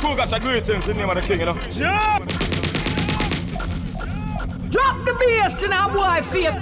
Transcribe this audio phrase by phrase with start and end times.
[0.00, 1.58] Cougars a greetings in the name of the king, you know.
[1.72, 2.18] Yeah.
[4.70, 6.54] Drop the bass in our boy face.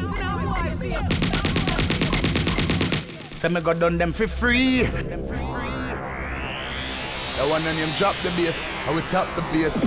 [3.39, 4.83] Say me go done them for free.
[7.37, 9.85] The one name drop the bass, I will tap the bass.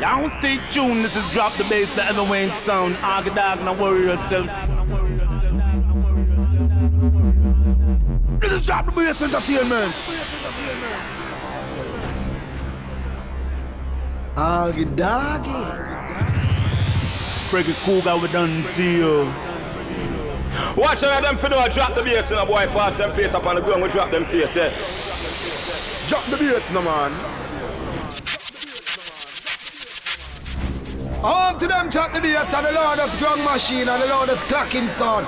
[0.00, 1.04] Y'all stay tuned.
[1.04, 2.96] This is Drop the Bass, the Everwayne sound.
[3.02, 4.75] Arga dog, now worry yourself.
[8.76, 9.94] This is Drop the Bass Entertainment.
[14.36, 15.50] Argy doggy.
[17.48, 19.32] Freaky Cougar, we done see you.
[20.76, 23.46] Watch out them for do drop the bass in a boy pass them face up
[23.46, 24.76] on the ground, we drop them face, yeah.
[26.06, 27.12] Drop the bass, no man.
[31.24, 34.88] Off to them drop the bass and the loudest ground machine and the loudest clacking
[34.90, 35.26] sound.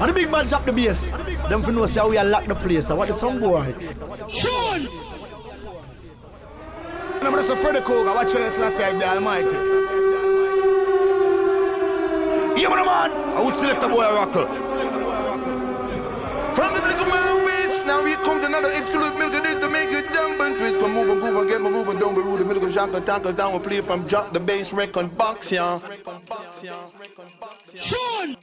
[0.00, 1.10] And the big man drop the bass.
[1.48, 2.90] Them for know say how we lock the place.
[2.90, 3.72] I want the some boy.
[4.28, 4.88] Sean!
[7.22, 9.46] I'm gonna say Freddy Cougar, watch this and say the Almighty.
[12.60, 13.10] Yeah, man, man.
[13.36, 14.46] I would select a boy a rocker.
[16.56, 20.12] From the little man waist, now here comes another exclusive milk of to make it
[20.12, 20.80] jump and twist.
[20.80, 22.40] Come move and groove and get my move and don't be rude.
[22.40, 25.52] The milk of shock and tackles down and play from drop the bass record box,
[25.52, 25.78] yeah.
[27.76, 28.36] Sean.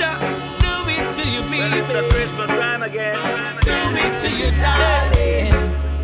[0.00, 0.60] Do it.
[0.64, 1.76] Do it to you, baby.
[1.76, 3.16] It's a Christmas time again.
[3.60, 5.52] Do it to you, darling.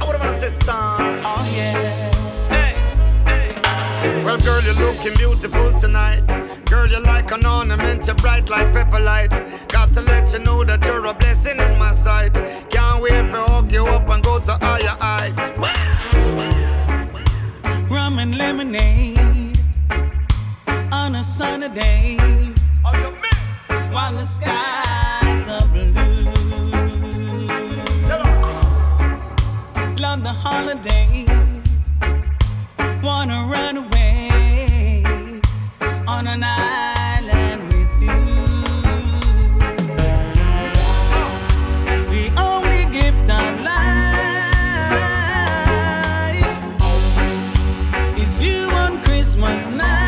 [0.01, 0.71] I have my sister.
[0.71, 2.13] Oh yeah.
[2.53, 6.21] Hey Well, girl, you're looking beautiful tonight.
[6.67, 9.31] Girl, you're like an ornament, you're bright like pepper light.
[9.69, 12.35] Got to let you know that you're a blessing in my sight.
[12.69, 15.43] Can't wait for hug you up and go to higher heights.
[17.91, 19.59] Rum and lemonade
[20.93, 22.46] on a sunny day.
[23.97, 25.95] While the skies are blue.
[29.97, 31.31] Love the holidays.
[33.03, 35.03] Wanna run away
[36.07, 38.21] on an island with you.
[42.13, 44.29] The only gift on life
[48.19, 50.06] is you on Christmas night.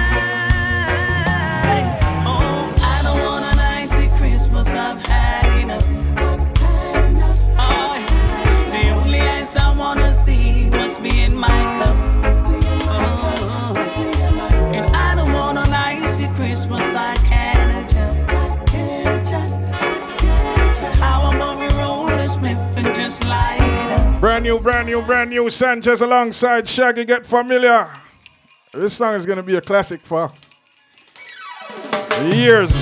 [24.21, 27.05] Brand new, brand new, brand new Sanchez alongside Shaggy.
[27.05, 27.89] Get familiar.
[28.73, 30.33] This song is gonna be a classic for
[32.35, 32.73] years.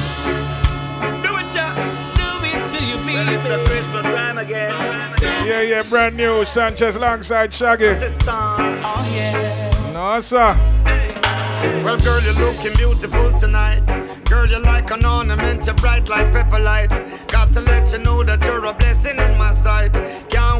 [1.20, 1.74] Do it, ya.
[2.14, 3.62] Do it to you, It's a.
[3.66, 4.72] Christmas time again.
[5.47, 7.88] Yeah, yeah, brand new Sanchez alongside Shaggy.
[7.88, 9.92] Oh yeah.
[9.92, 10.56] No, sir.
[11.84, 13.82] Well, girl, you're looking beautiful tonight.
[14.24, 16.88] Girl, you're like an ornament, you're bright like pepper light.
[17.28, 19.94] Got to let you know that you're a blessing in my sight.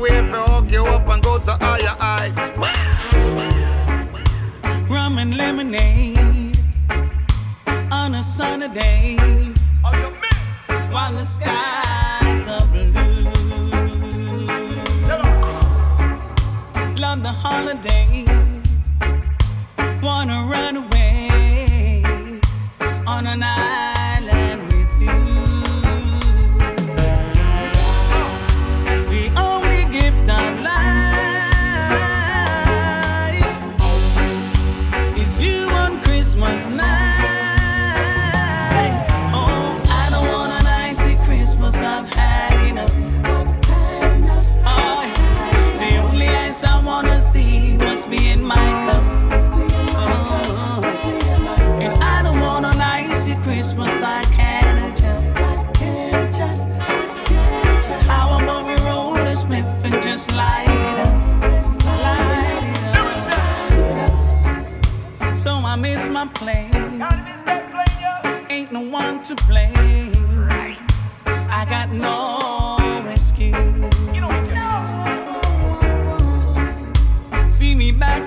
[0.07, 2.47] Can't for hug you up and go to higher heights.
[4.89, 6.57] Rum and lemonade
[7.91, 9.17] on a sunny day.
[10.93, 12.93] While the skies are blue.
[16.97, 18.29] Love the holidays.
[20.03, 22.41] Wanna run away
[23.07, 23.66] on an island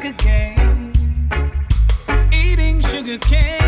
[0.09, 0.91] again,
[2.33, 3.58] eating sugar cane,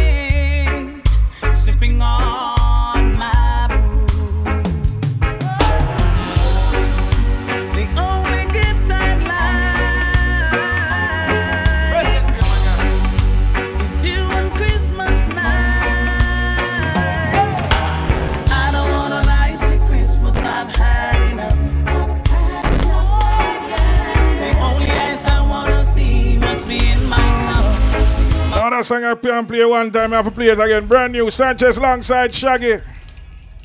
[28.91, 30.85] song I can play one time, I have to play it again.
[30.85, 32.81] Brand new Sanchez alongside Shaggy.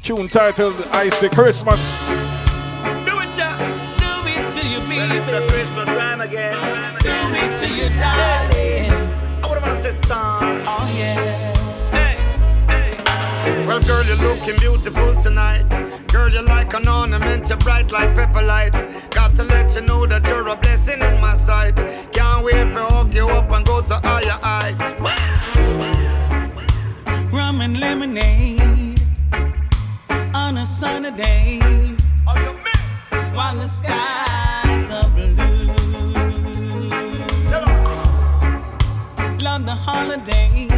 [0.00, 1.80] Tune titled Icy Christmas.
[3.04, 3.58] Do it, ya.
[3.98, 5.16] Do it to you, baby.
[5.18, 6.54] It's a Christmas time again.
[7.00, 8.92] Do it to you, darling.
[9.42, 10.14] I would have sister.
[10.14, 11.46] Oh, yeah.
[13.66, 15.64] Well, girl, you're looking beautiful tonight.
[16.06, 18.72] Girl, you're like an ornament, you're bright like pepper light.
[19.10, 21.74] Got to let you know that you're a blessing in my sight.
[22.12, 24.35] Can't wait for hug you up and go to higher
[28.16, 29.00] lemonade
[30.34, 31.60] on a sunny day.
[33.34, 35.34] While the skies are blue.
[39.38, 40.72] Love the holidays,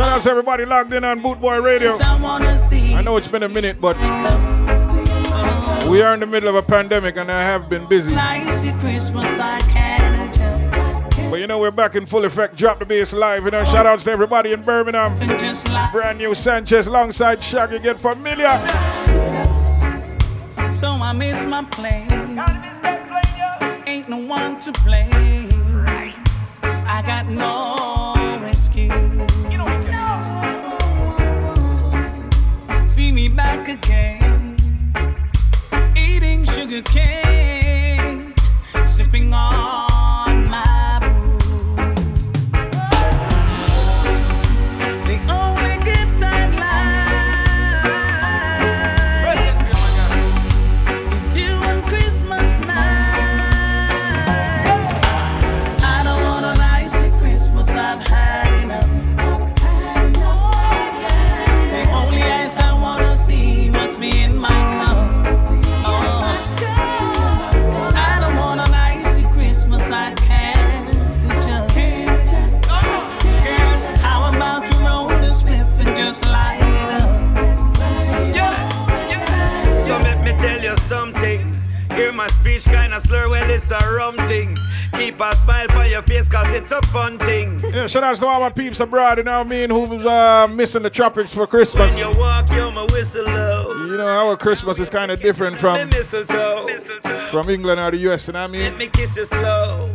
[0.00, 1.90] Shout out to everybody logged in on Bootboy Radio.
[2.02, 2.94] I wanna see.
[2.94, 3.98] I know it's been a minute, but
[5.90, 8.12] we are in the middle of a pandemic and I have been busy.
[8.12, 11.30] An icy Christmas I can adjust.
[11.30, 12.56] But you know, we're back in full effect.
[12.56, 13.44] Drop the bass live.
[13.44, 15.12] You know, shout outs to everybody in Birmingham.
[15.20, 17.78] And just like Brand new Sanchez alongside Shaggy.
[17.78, 18.56] Get familiar.
[20.70, 22.08] so, I miss my plane.
[23.86, 25.50] Ain't no one to blame.
[26.62, 27.79] I got no
[36.70, 38.32] sugar cane,
[38.86, 39.89] sipping on
[87.90, 90.82] shout out to all my peeps abroad, you know what I mean, who's uh, missing
[90.82, 91.92] the tropics for Christmas.
[91.94, 93.26] When you walk, you're my whistle.
[93.26, 96.68] You know, our Christmas is kind of different Me from, mistletoe.
[97.30, 98.62] from England or the US, you know what I mean?
[98.62, 99.90] Let me kiss you slow.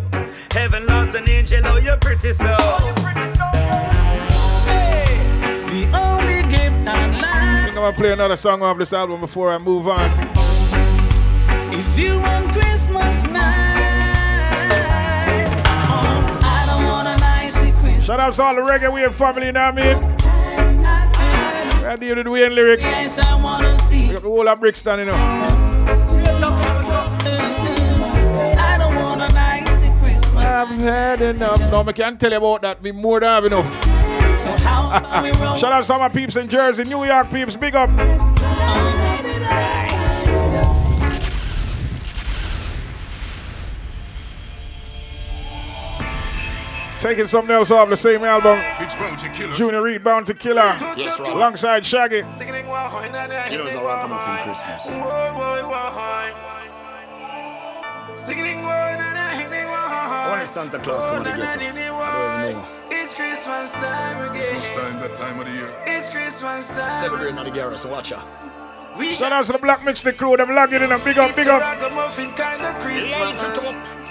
[0.51, 2.55] Heaven lost an angel, oh you're pretty so.
[5.71, 9.21] The only gift I'd I like think I'm gonna play another song off this album
[9.21, 10.01] before I move on.
[11.73, 13.64] is you on Christmas night.
[18.05, 19.97] Shout out to all the reggae wave family, you know what I mean?
[21.83, 22.83] Right here to the Wayne lyrics.
[22.83, 24.09] Yes, I wanna see.
[24.09, 25.15] We got the whole of Brixton, you know.
[25.15, 25.55] I.
[30.37, 31.59] I've had enough.
[31.71, 32.83] No, I can't tell you about that.
[32.83, 33.65] Me more than have enough.
[34.39, 35.33] So how we?
[35.57, 37.55] Shout out to all my peeps in Jersey, New York peeps.
[37.55, 37.89] Big up.
[46.99, 48.59] Taking something else off the same album.
[49.55, 50.75] Junior Reid, Bound to Killer.
[50.97, 51.31] Yes, right.
[51.33, 52.17] Alongside Shaggy.
[52.17, 55.95] You know it's a ragamuffin Christmas.
[58.57, 61.75] I wonder if Santa Claus come to get him.
[61.77, 62.67] I don't know.
[62.89, 64.43] It's Christmas time again.
[64.43, 65.75] Christmas time, that time of the year.
[65.85, 66.89] It's Christmas time.
[66.89, 68.25] Celebrating on the garage, so watch out.
[69.15, 70.37] Shout out to the Black Mix the crew.
[70.37, 71.61] Them logging in and big up, big It's a up.
[71.61, 74.04] ragamuffin kind of Christmas.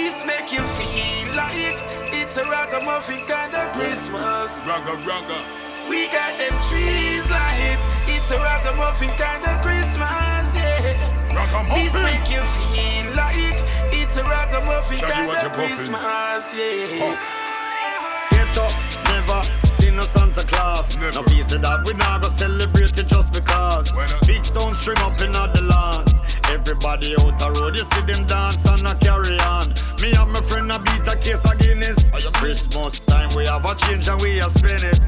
[0.00, 1.76] This make you feel like
[2.10, 4.64] it's a ragamuffin kind of Christmas.
[4.64, 5.44] Raga, raga.
[5.90, 7.76] We got them trees light.
[8.08, 11.36] It's a ragamuffin kind of Christmas, yeah.
[11.36, 11.84] Ragamuffin.
[11.84, 13.60] This make you feel like
[13.92, 15.52] it's a ragamuffin Shaggy, kind of?
[15.52, 17.04] Christmas, yeah.
[17.04, 17.16] Oh.
[18.30, 18.72] Get up,
[19.04, 19.42] never
[19.76, 20.96] seen no Santa Claus.
[20.96, 21.12] Never.
[21.12, 23.90] No piece of that we not gonna celebrate it just because.
[24.26, 26.06] Big sound string up in the lawn.
[26.50, 29.72] Everybody out the road, you see them dance and a carry on.
[30.02, 32.10] Me and my friend a beat a case of Guinness.
[32.40, 34.98] Christmas time we have a change and we a spend it.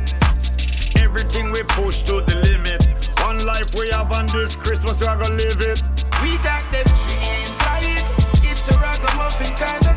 [1.01, 2.87] Everything we push to the limit.
[3.21, 5.83] One life we have on this Christmas we are gonna live it.
[6.23, 8.05] We got them trees light.
[8.45, 9.92] It's a ragamuffin kind of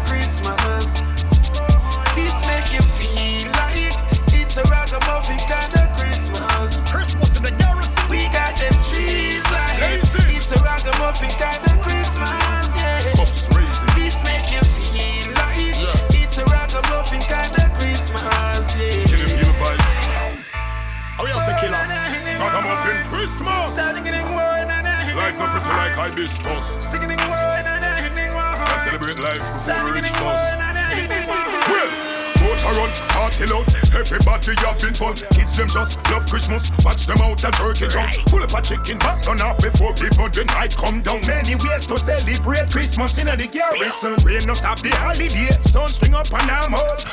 [10.86, 12.30] the muffin at the Christmas,
[12.78, 13.02] yeah.
[13.98, 16.22] This make you feel like yeah.
[16.22, 19.10] it's a rock a muffin kinda Christmas, yeah.
[19.10, 19.82] Kill if you fight.
[21.18, 21.82] Oh, we are say killer.
[22.38, 23.78] Rock a muffin Christmas.
[25.16, 26.86] Life not pretty like I discuss.
[26.86, 28.44] Sticking in word and I hidden one.
[28.44, 31.65] I celebrate life before we reach first.
[32.66, 35.14] Well, run, party loud, everybody having fun.
[35.38, 38.10] Kids them just love Christmas, watch them out a turkey jump.
[38.26, 41.22] Pull up a chicken back on off before before the night come down.
[41.28, 44.18] Many ways to celebrate Christmas in the garrison.
[44.26, 46.72] Rain no stop the holiday, sun string up and out.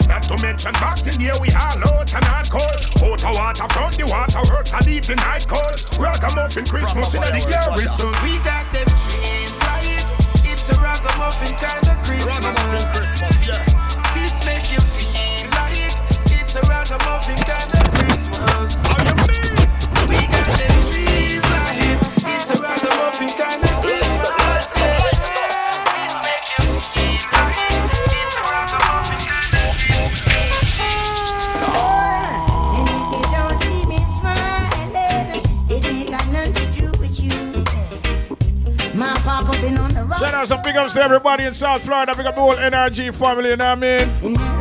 [0.09, 2.81] Not to mention boxing here we all out and hard cold.
[3.05, 5.77] Out of water from the water works, I leave the night cold.
[6.01, 8.09] Ragamuffin Christmas in the garrison.
[8.25, 10.09] We got them trees light.
[10.49, 12.41] It's a ragamuffin kind of Christmas.
[12.41, 13.61] Ragamuffin Christmas, yeah.
[14.17, 14.81] This make you
[16.93, 18.71] it's a ragamuffin kind of Christmas.
[20.09, 22.01] We got them trees light.
[22.25, 24.75] It's a ragamuffin kind of Christmas.
[24.77, 27.57] This make you feel like
[28.13, 29.73] it's a ragamuffin kind of
[32.77, 34.91] And if you don't see me smiling,
[35.71, 37.35] it ain't got nothing to do with you.
[38.95, 40.19] My papa been on the road.
[40.19, 42.15] Shout out some big ups to everybody in South Florida.
[42.15, 44.05] Big up the whole NRG family, you know what I
[44.37, 44.52] mean?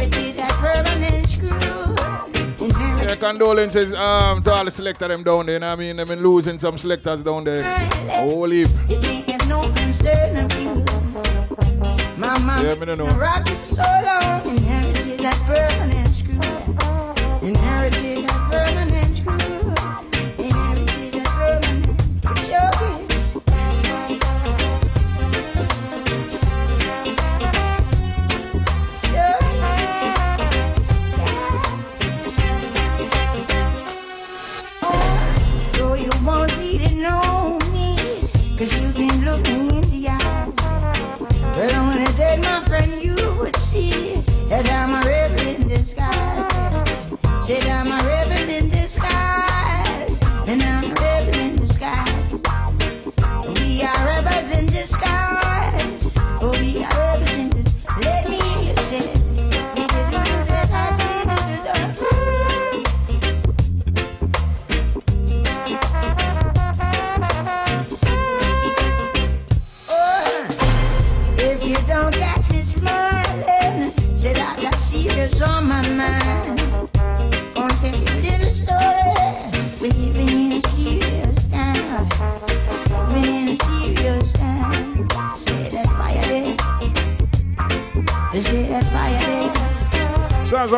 [3.22, 5.96] Condolences um, to all the selectors them down there, you know what I mean?
[5.96, 7.62] They've been losing some selectors down there.
[7.62, 8.68] A whole heap.
[8.90, 9.32] It ain't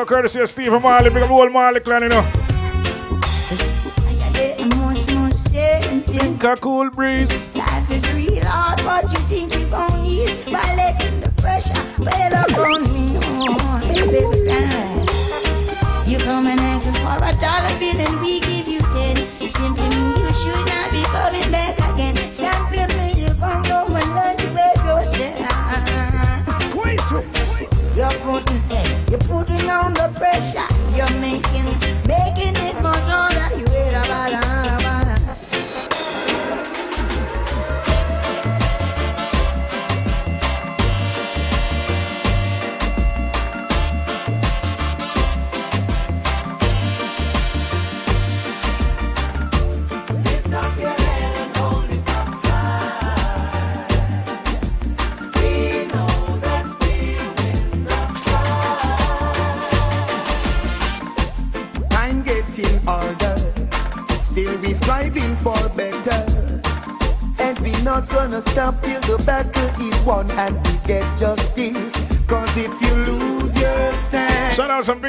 [0.04, 0.18] there.
[0.18, 1.10] Courtesy of Stephen Marley.
[1.10, 2.22] Big up the whole Marley clan, you know.
[6.06, 7.53] Think a cool breeze.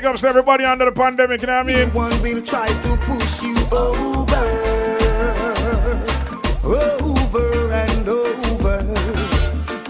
[0.04, 1.90] Big ups to everybody under the pandemic, you know what I mean?
[1.94, 4.44] one will try to push you over.
[6.62, 8.82] Over and over.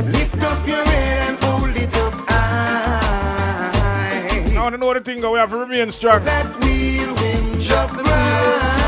[0.04, 3.34] Lift up your head and hold it up high.
[4.56, 6.24] I want to know the thing, we have to remain strong.
[6.24, 8.83] That we'll win just right.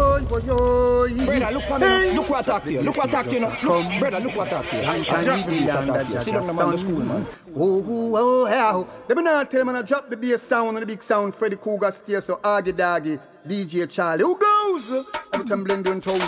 [0.00, 1.26] Why, oh, why, oh.
[1.26, 2.16] Brother, look at me.
[2.16, 2.80] Look what I talk to you.
[2.80, 3.40] Look what I talk to you.
[3.40, 3.48] now.
[3.48, 4.82] Look, brother, look what I talk to you.
[4.82, 6.20] Long I drop time the we bass, I under talk to you.
[6.20, 6.80] Sit down, Jaja's man, go sound.
[6.80, 7.26] school, man.
[7.56, 8.76] Oh, oh, oh, how?
[8.78, 8.88] Oh.
[9.08, 11.34] Let me not tell man I drop the bass sound and the big sound.
[11.34, 14.22] Freddy Cougar stay so Aggie Doggy, DJ Charlie.
[14.22, 15.06] Who goes?
[15.34, 16.20] Every time blending toes.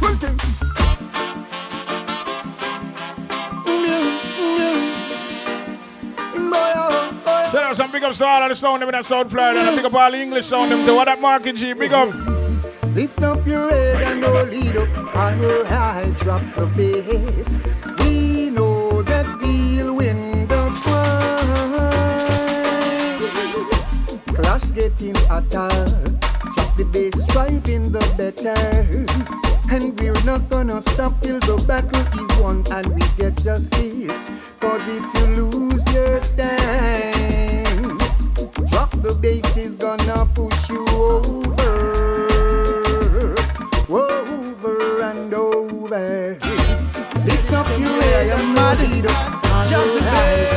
[0.00, 0.36] One thing.
[3.64, 4.18] Mm,
[6.34, 9.30] mm, Shout out some big ups to all of the sound them in that South
[9.30, 9.60] Florida.
[9.60, 11.72] And big up all the English sound them to what that Market G.
[11.72, 12.08] Big up.
[12.94, 17.66] Lift up your head and no lead up, and your high drop the bass.
[17.98, 21.24] We know that we'll win the prize.
[24.36, 25.70] Clash getting hotter,
[26.54, 28.54] drop the bass, striving the better.
[29.74, 34.30] And we're not gonna stop till the battle is won and we get justice.
[34.60, 37.58] Cause if you lose your stance,
[38.70, 41.73] drop the bass is gonna push you over.
[43.86, 46.38] Over and over.
[47.24, 49.42] Lift up your head and body up.
[49.68, 50.53] Drop the bass.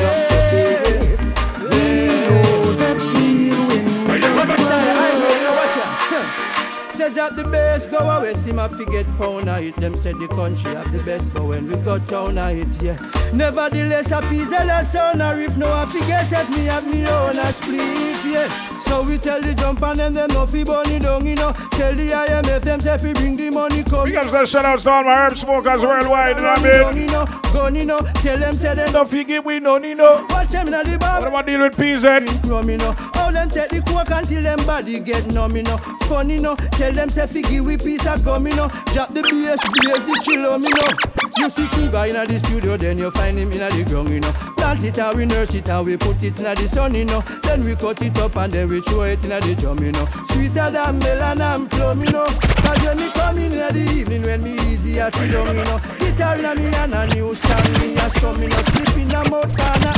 [8.00, 9.75] Go away, see my forget pound it.
[9.77, 12.98] Them said the country have the best, but when we got town it, yeah.
[13.34, 17.06] Nevertheless, a piece of the sound, or if no, I forget set me have me
[17.06, 18.80] own a split, yeah.
[18.80, 21.51] So we tell the jump and them, them no fi bunny down, you know.
[21.72, 24.06] Tell the IMF, them say fi bring the money come.
[24.06, 26.94] Big up some shout outs to all my herb smokers worldwide, you know what I
[26.94, 27.01] mean?
[27.01, 30.25] You know, gun, you know, tell them say them Don't forget we know, you know.
[30.30, 31.20] Watch them in the bar.
[31.20, 32.44] What am I dealing with PZ?
[32.44, 32.92] Chrome, you know.
[32.92, 35.77] How them take the coke until them body get numb, you know.
[36.08, 36.56] Funny, you know.
[36.56, 38.67] Tell them say figgy we piece of gum, you know.
[38.91, 40.91] Drop the bass, blaze the chill, you know.
[41.39, 44.32] You see Cougar in the studio, then you find him in the ground, you know.
[44.58, 47.22] Plant it and we nurse it and we put it in the sun, you know.
[47.44, 50.05] Then we cut it up and then we throw it in the drum, you know.
[50.31, 52.27] Sweeter than melon and plum, you know.
[52.27, 55.79] Cause when me come in the evening, when me easy as sit down, you know.
[55.98, 58.64] Guitar in me and a new song, me a strum, you know.
[58.75, 59.48] Slip in a mouth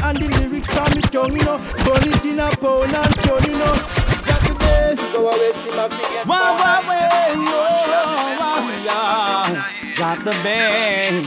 [0.05, 1.57] and the lyrics from me tongue, you know.
[1.89, 3.98] Burn it in a pound and turn, you know.
[5.19, 6.25] Bass, go away, see my fingers.
[6.27, 7.09] Wow, wow, wow,
[8.87, 9.69] wow.
[9.97, 11.25] Got the bass.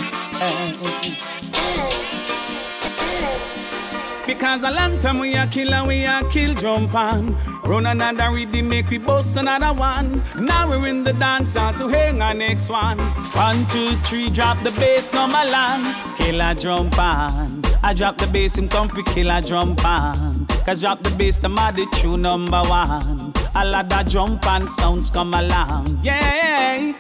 [4.27, 7.37] Because a long time we a kill and we a kill jump on.
[7.65, 10.23] Run another rhythm, make we bust another one.
[10.41, 12.99] Now we're in the dance hall to hang our next one.
[12.99, 15.93] One, two, three, drop the bass, come along.
[16.17, 17.63] Kill a jump on.
[17.83, 20.47] I drop the bass, him come fi kill a jump on.
[20.65, 23.42] Cause drop the bass, the the true number one.
[23.55, 26.01] A lot of jump and sounds come along.
[26.03, 26.95] Yeah.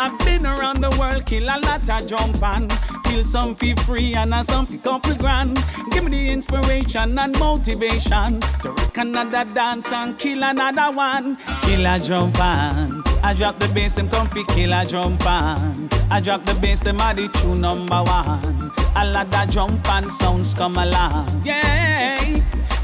[0.00, 2.68] I've been around the world, kill a lot of jump on.
[3.04, 5.62] Kill some for free and a some for couple grand.
[5.90, 11.36] Give me the inspiration and motivation to rock another dance and kill another one.
[11.62, 13.02] Kill a jump on.
[13.22, 15.88] I drop the bass, them come fi kill a jump on.
[16.10, 18.72] I drop the bass, them are the true number one.
[18.96, 21.42] A lot of jump and sounds come along.
[21.44, 22.36] Yeah.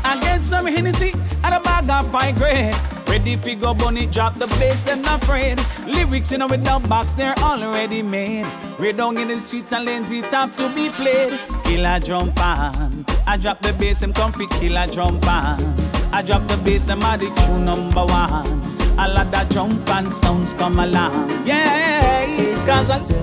[0.04, 2.74] I get some Hennessy and a bag of five grade.
[3.14, 5.60] Ready fi go bunny, drop the bass, them not afraid.
[5.86, 8.44] Lyrics in a dub box, they're already made.
[8.76, 11.38] Read down in the streets and it have to be played.
[11.62, 13.06] Kill a jump on.
[13.24, 15.62] I drop the bass, them comfy, kill a jump on.
[16.12, 18.98] I drop the bass, them are the true number one.
[18.98, 21.46] A lot of jump and sounds come along.
[21.46, 22.26] Yeah,
[22.66, 23.14] cause I,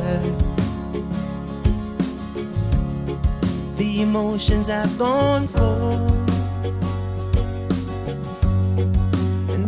[3.75, 6.20] The emotions have gone cold.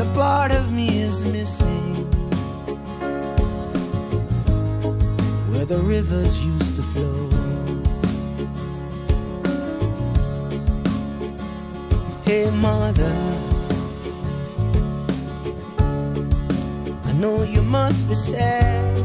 [0.03, 1.95] The part of me is missing.
[5.49, 7.29] Where the rivers used to flow.
[12.25, 13.15] Hey, mother.
[17.05, 18.95] I know you must be sad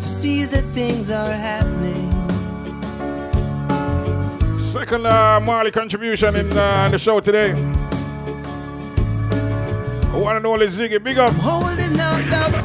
[0.00, 2.11] to see that things are happening.
[4.72, 7.52] Second uh, Marley contribution in uh, the show today.
[10.18, 11.30] One and only Ziggy, big up.
[11.34, 12.61] Holding up the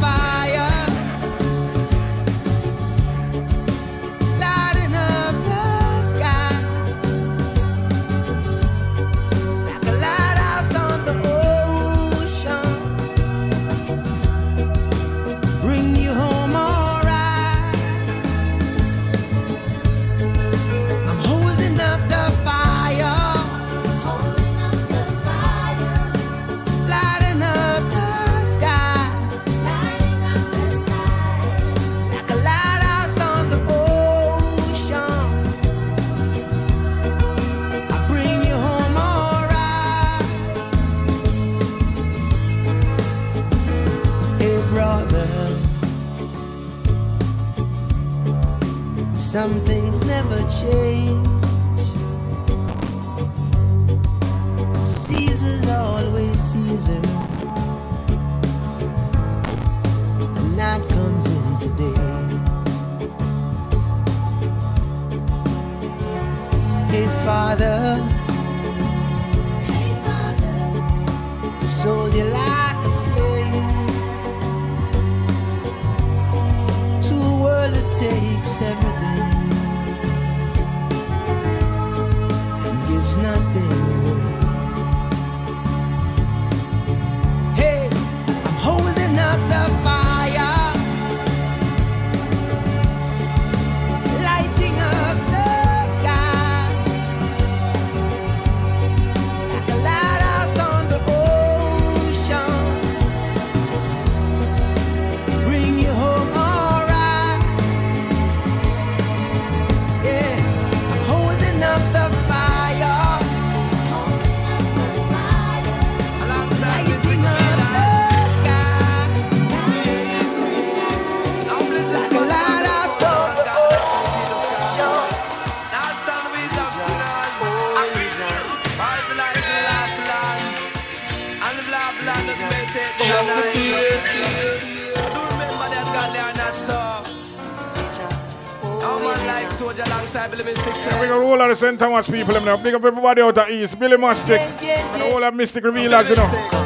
[141.57, 141.79] St.
[141.79, 142.33] Thomas people.
[142.33, 142.55] them now.
[142.55, 143.79] Big up everybody out of East.
[143.79, 144.39] Billy Mystic.
[144.39, 146.56] And a whole lot of Mystic Revealers, you know.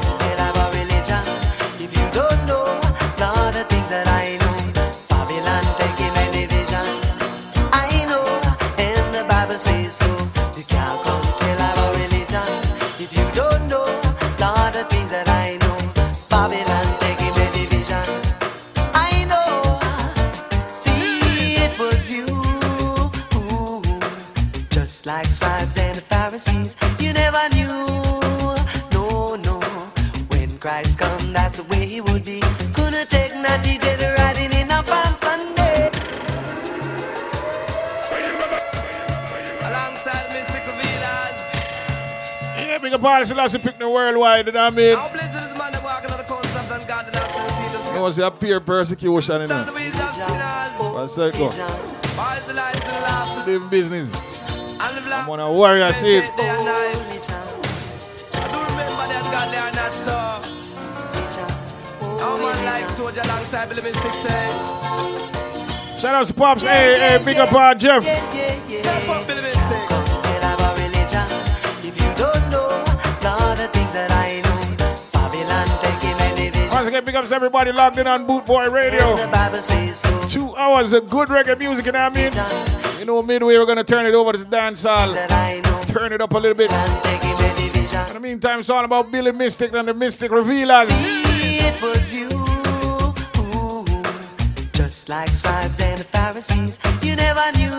[43.22, 44.98] Yeah, big up Selassie pick the worldwide, you know what I mean?
[44.98, 47.90] How blessed is the man that walking on the coast of the garden of the
[47.90, 49.64] You know, it's a peer persecution, you know.
[49.72, 50.80] Louise of sinners.
[50.80, 51.52] One second.
[51.52, 53.46] The and.
[53.46, 54.12] Live business.
[54.16, 56.26] And I'm on a warrior ship.
[56.40, 56.68] And.
[56.68, 56.94] I
[58.50, 60.18] do remember that God they are not so.
[62.18, 65.98] How man like soldier alongside Billy Mystic say.
[66.00, 66.64] Shout out to Pops.
[66.64, 68.04] Hey, hey, big up uh, Jeff.
[68.04, 69.44] Jeff up Billy
[76.82, 79.16] Once again, big ups everybody logged in on Boot Boy Radio.
[79.16, 80.28] The Bible says so.
[80.28, 83.00] Two hours of good reggae music, you know what I mean?
[83.00, 85.14] You know, midway, we're to turn it over to the dance hall.
[85.86, 86.72] Turn it up a little bit.
[86.72, 90.88] In the meantime, it's all about Billy Mystic and the Mystic Revealers.
[90.90, 92.30] it was you,
[94.72, 96.80] just like scribes and the Pharisees.
[97.04, 97.70] You never knew,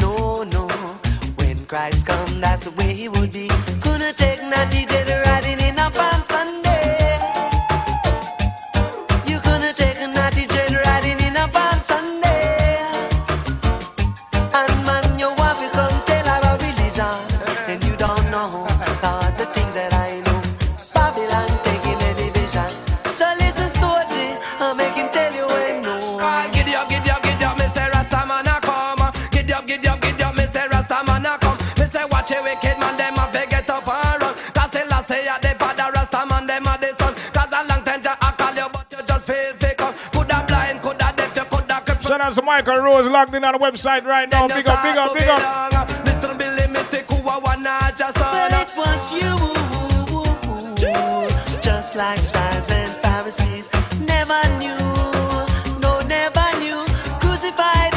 [0.00, 0.66] no, no.
[1.36, 3.48] When Christ come, that's the way he would be.
[4.12, 6.65] Take no DJ riding in up on Sunday.
[42.34, 42.34] Coulda crippled.
[42.34, 44.48] Shout out to Michael Rose logged in on the website right now.
[44.48, 45.88] Big up, big up, big up.
[46.04, 48.32] Little Billy Mystic who a one night just son.
[48.32, 49.36] But it was you,
[51.60, 53.68] just like scribes and Pharisees.
[54.00, 54.76] Never knew,
[55.80, 56.84] no, never knew.
[57.20, 57.95] Crucified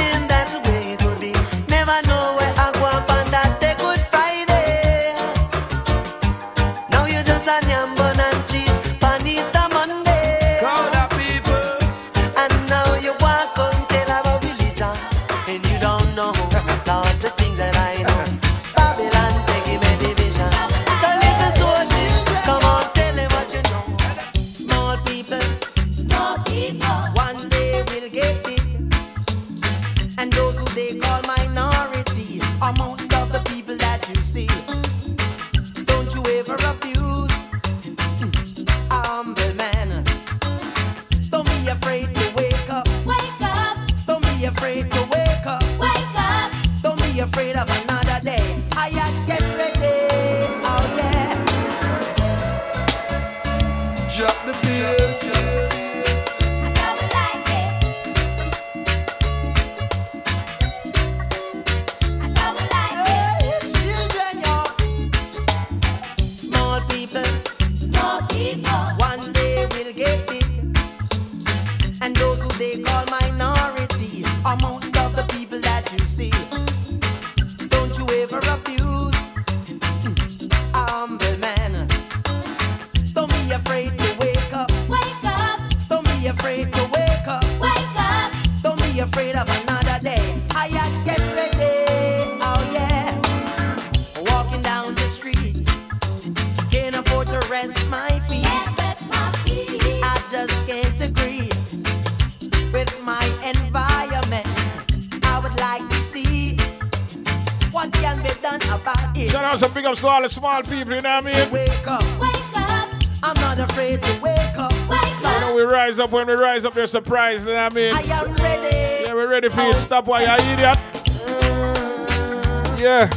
[110.29, 111.51] small people, you know what I mean?
[111.51, 112.03] Wake up.
[112.19, 112.89] Wake up.
[113.23, 114.71] I'm not afraid to wake up.
[114.87, 117.71] Wake You know, we rise up when we rise up, they're surprised, you know what
[117.71, 117.93] I mean?
[117.93, 119.05] I am ready.
[119.05, 119.79] Yeah, we're ready for you to oh.
[119.79, 120.77] stop while you're idiot.
[121.25, 122.77] Uh.
[122.79, 123.09] Yeah.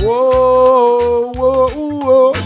[0.00, 2.37] Whoa, whoa, whoa.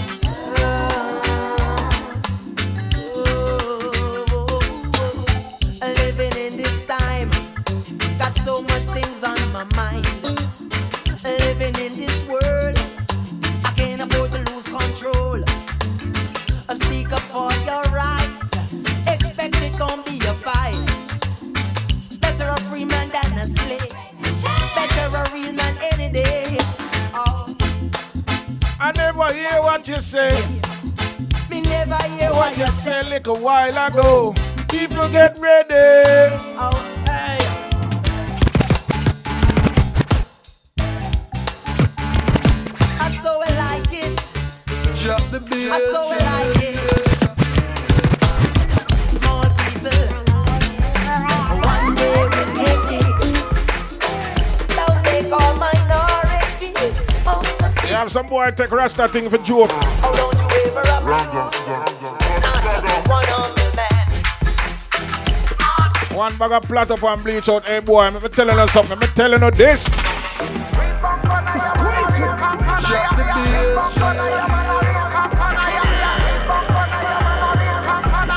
[29.82, 30.30] What you say.
[31.50, 33.02] Me never hear what you say.
[33.02, 34.32] Like A little while ago.
[34.68, 36.36] People get ready.
[36.56, 36.81] Oh,
[58.42, 59.70] boy take Rasta thing for joke.
[59.70, 61.30] Oh, don't you ever abuse
[62.42, 64.06] Not one humble man.
[66.16, 67.64] One bag of plat up and bleach out.
[67.64, 68.98] Hey boy, me telling you something.
[68.98, 69.84] Me telling you this.
[69.84, 70.02] Drop
[73.16, 73.94] the bass.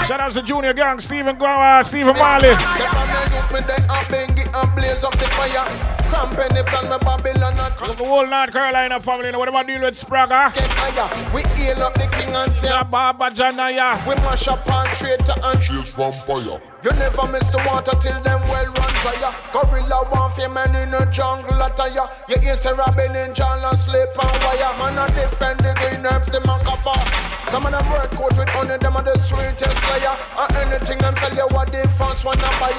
[0.08, 2.50] Shout out to Junior Gong, Stephen Guava, Stephen Marley.
[2.50, 5.95] Say from me youth me they a bengi and blaze up the fire.
[6.16, 9.96] Any plan me Babylon and the whole North Carolina family, now what about deal with
[9.96, 10.54] Spragga?
[10.54, 11.34] get higher.
[11.36, 13.96] We hail up the and say Baba Janaya.
[14.08, 16.60] we mash up and traitor and Chase vampire.
[16.84, 19.34] You never miss the water till them well run dry.
[19.54, 22.10] Gorilla warfare man in a jungle attire.
[22.28, 24.74] You hear say Robin in John and slip and wire.
[24.78, 27.00] Man a defend the green herbs, the man cover.
[27.48, 30.14] Some of them work coat with honey, them are the sweetest slayer.
[30.38, 32.74] And anything them sell you what they first one to buy.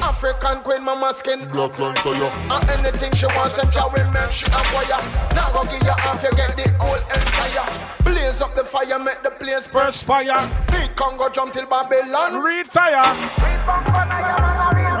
[0.00, 2.30] African queen mama skin Black line tire.
[2.52, 5.00] and anything she wants, and she will make she acquire.
[5.34, 7.66] Now go give you half, you get the whole empire.
[8.04, 9.66] Blaze up the fire, make the place.
[9.66, 10.38] Perspire.
[10.68, 12.42] Big Congo jump till Babylon.
[12.42, 13.02] Retire.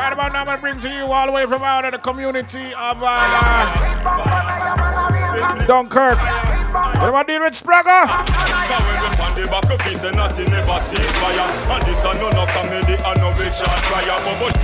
[0.00, 1.98] Right about now, I'm gonna bring to you all the way from out of the
[1.98, 3.66] community of uh,
[5.66, 6.18] Dunkirk.
[6.18, 8.06] What about deal with Spragga?
[8.06, 11.50] Cause when we on the back of it, say nothing never cease fire.
[11.70, 14.18] And this a no no comedy and no Richard Pryor.
[14.40, 14.56] But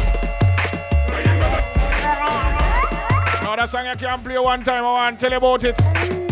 [3.43, 4.85] No, that song I can't play one time.
[4.85, 6.26] I want to tell you about it.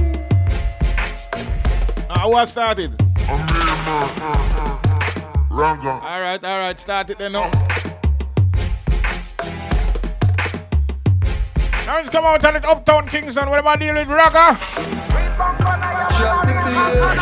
[2.24, 2.90] Now, who has started?
[5.50, 5.90] Ranga.
[5.90, 7.32] All right, all right, start it then.
[7.32, 7.42] No.
[11.84, 13.50] Now it's come out on it Uptown Kingston.
[13.50, 14.58] What about deal with Raga?
[16.16, 17.18] Drop the bass.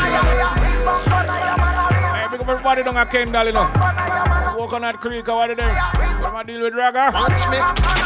[2.15, 4.42] Hey, big up everybody down at Kendall, you know.
[4.53, 5.63] Coconut Creek, what are they?
[6.21, 7.11] What about deal with Raga?
[7.15, 7.57] Watch me.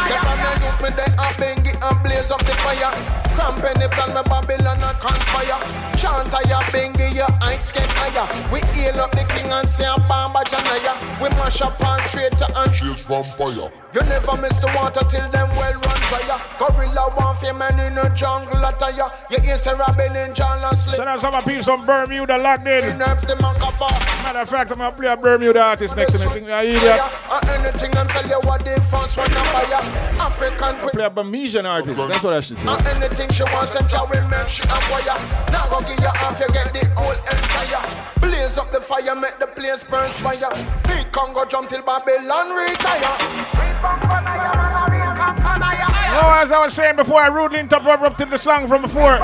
[0.06, 2.94] Say from the youth me they a bengi and blaze up the fire.
[3.34, 5.58] Cramp any plan me Babylon and conspire.
[5.98, 8.26] Chant ya bengi your heights get higher.
[8.52, 10.94] We hail up the king and say a bamba janaya.
[11.20, 13.70] We mash up and traitor and Chase vampire.
[13.92, 16.40] You never miss the water till them well run dry.
[16.58, 19.10] Gorilla warfare man in a jungle attire.
[19.30, 20.96] You hear say Robin in John and slip.
[20.96, 22.82] Send out some of the people from Bermuda locked in.
[22.82, 23.92] Green herbs the man cover.
[24.22, 26.35] Matter of fact, I'm gonna play a Bermuda artist next to me.
[26.36, 27.00] Think I idiot.
[27.32, 29.64] And anything them sell you what they first one to buy.
[30.20, 30.90] African queen.
[30.90, 31.96] Play a Bermudian artist.
[31.96, 32.68] That's what I should say.
[32.92, 35.16] Anything she wants, and she will make she acquire.
[35.48, 37.80] Now go give you half, you get the whole empire.
[38.20, 40.52] Blaze up the fire, make the place burn fire.
[40.84, 43.16] Big Congo jump till Babylon retire.
[46.10, 49.16] So as I was saying before, I rudely interrupted the song from before.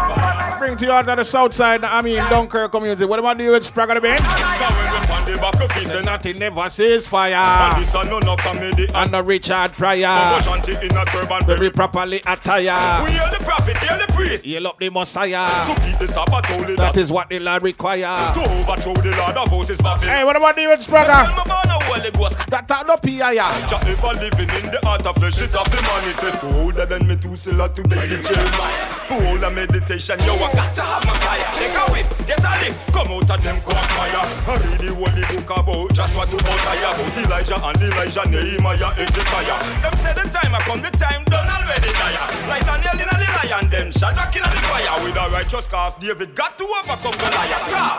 [0.59, 3.05] Bring to you out of the south side, I mean Dunkirk community.
[3.05, 5.02] What about you with Sprague the Benz?
[5.25, 7.81] Cause on the back of it, say Say nothing never says And fire.
[7.81, 10.41] this a no no comedy and And the Richard no Pryor.
[10.43, 11.45] shanty in a turban.
[11.47, 13.05] Very properly attire.
[13.05, 14.45] We are the prophet, hear the priest.
[14.47, 15.67] Yell up the Messiah.
[15.75, 16.77] To keep the Sabbath holy.
[16.77, 18.35] That is what the Lord require.
[18.35, 19.77] to overthrow the Lord of hosts.
[19.81, 20.09] Babylon.
[20.17, 22.03] Hey, what about you with Tell Spragga?
[22.03, 22.51] me about the Holy Ghost.
[22.51, 23.47] That are no PIA.
[23.69, 26.39] Jah ever living in the heart of flesh, it have to manifest.
[26.39, 28.87] For older than me two still have to be the Jeremiah.
[29.09, 31.51] For all the meditation, yo, I got to have my fire.
[31.57, 34.25] Take a whiff, get a lift, come out of them quagmire.
[34.25, 39.59] I read the holy book about Joshua to Mosiah, about Elijah and Elijah, Nehemiah, Ezekiah.
[39.83, 42.29] Them say the time I come, the time done already dire.
[42.49, 44.97] Like a nail in a the lion, then Shadrach in a the fire.
[45.05, 47.71] With a righteous cause, David got to overcome Goliath.
[47.73, 47.97] Car.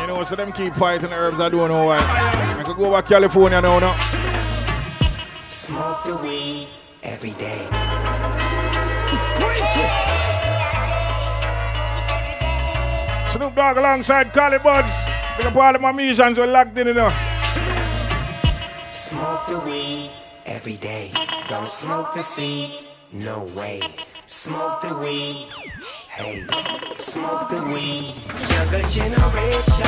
[0.00, 1.98] You know, so them keep fighting herbs, I don't know why.
[1.98, 3.94] I could go back California now, no?
[5.48, 6.68] Smoke the weed
[7.02, 7.68] every day.
[9.12, 9.86] It's crazy.
[13.28, 14.92] Snoop Dogg alongside Collie Buddz.
[15.36, 17.12] Big up all of my musicians who are locked in, you know.
[18.90, 20.10] Smoke the weed
[20.44, 21.12] every day.
[21.48, 23.80] Don't smoke the seeds, no way.
[24.32, 25.46] Smoke the weed,
[26.08, 26.46] hey.
[26.96, 28.14] Smoke the weed.
[28.48, 29.84] Younger generation,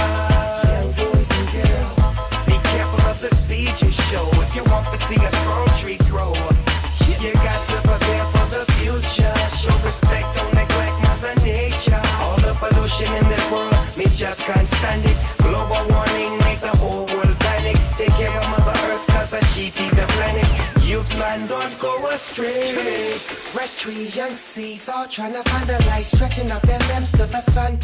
[0.69, 2.45] young boys and girls.
[2.45, 5.97] Be careful of the seeds you show if you want to see a strong tree
[6.13, 6.35] grow.
[7.25, 9.35] You got to prepare for the future.
[9.57, 12.03] Show respect, don't neglect Mother Nature.
[12.21, 15.17] All the pollution in this world, me just can't stand it.
[15.39, 17.79] Global warming make the whole world panic.
[17.97, 18.44] Take care
[21.19, 23.19] man, don't go astray.
[23.19, 27.27] Fresh trees, young seeds, all trying to find the light, stretching out their limbs to
[27.27, 27.79] the sun.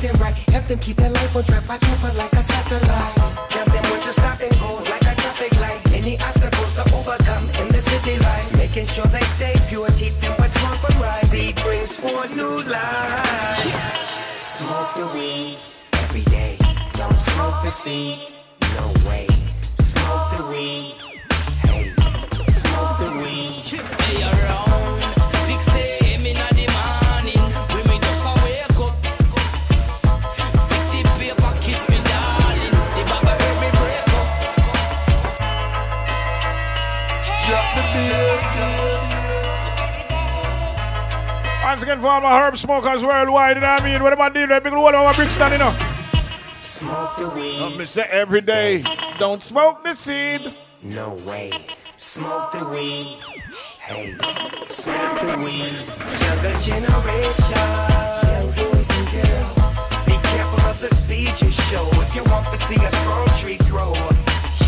[0.00, 3.50] Them right, help them keep their life on track, watch over like a satellite.
[3.50, 5.92] Tell them when to stop and go like a traffic light.
[5.92, 10.32] Any obstacles to overcome in the city life, making sure they stay pure, teach them
[10.38, 11.12] what's wrong from right.
[11.12, 13.60] Seed brings forth new life.
[14.40, 15.58] Smoke the weed
[15.92, 16.56] every day.
[16.94, 18.20] Don't smoke the seed,
[18.76, 19.26] no way.
[19.80, 20.94] Smoke the weed,
[41.80, 44.02] Once again for all my herb smokers worldwide, you know what I mean?
[44.02, 44.48] What am I doing?
[44.48, 45.74] Big roll my Brixton, you know.
[46.60, 47.58] Smoke the weed.
[47.58, 48.84] I'm say every day,
[49.18, 50.42] don't smoke the seed.
[50.82, 51.50] No way.
[51.96, 53.16] Smoke the weed.
[53.80, 54.14] Hey,
[54.68, 55.72] smoke the weed.
[56.20, 57.64] Younger generation.
[58.28, 60.04] Young boys and girls.
[60.04, 61.88] Be careful of the seed you show.
[61.92, 63.94] If you want to see a strong tree grow,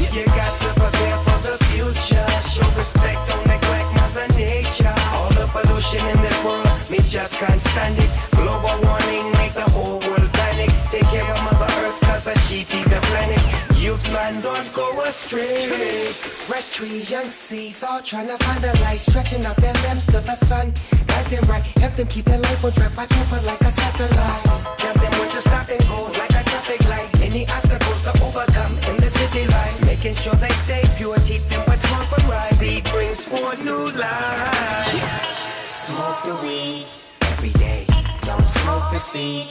[0.01, 2.27] you got to prepare for the future.
[2.49, 4.95] Show respect, don't neglect Mother Nature.
[5.13, 6.72] All the pollution in this world,
[7.09, 8.11] just can't stand it.
[8.33, 10.71] Global warming, make the whole world panic.
[10.91, 13.43] Take care of Mother Earth, cause she feed the planet.
[13.77, 16.13] Youth man, don't go astray.
[16.13, 20.21] Fresh trees, young seeds, all trying to find the light, stretching out their limbs to
[20.21, 20.73] the sun.
[21.07, 24.79] Guide them right, help them keep their life on track, watch over like a satellite.
[24.79, 27.09] Tell them when to stop and go like a traffic light.
[27.21, 31.63] Any obstacles to overcome in the city life, making sure they stay pure, teach them
[31.67, 32.55] what's wrong from right.
[32.55, 35.42] Seed brings forth new life.
[35.83, 36.87] Smoke the weed
[37.23, 37.85] every day.
[38.21, 39.49] Don't smoke the seed,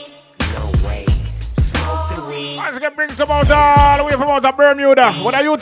[0.54, 1.04] no way.
[1.58, 2.56] Smoke the weed.
[2.56, 5.12] Once again, brings them out all the way from out of Bermuda.
[5.12, 5.58] What are you?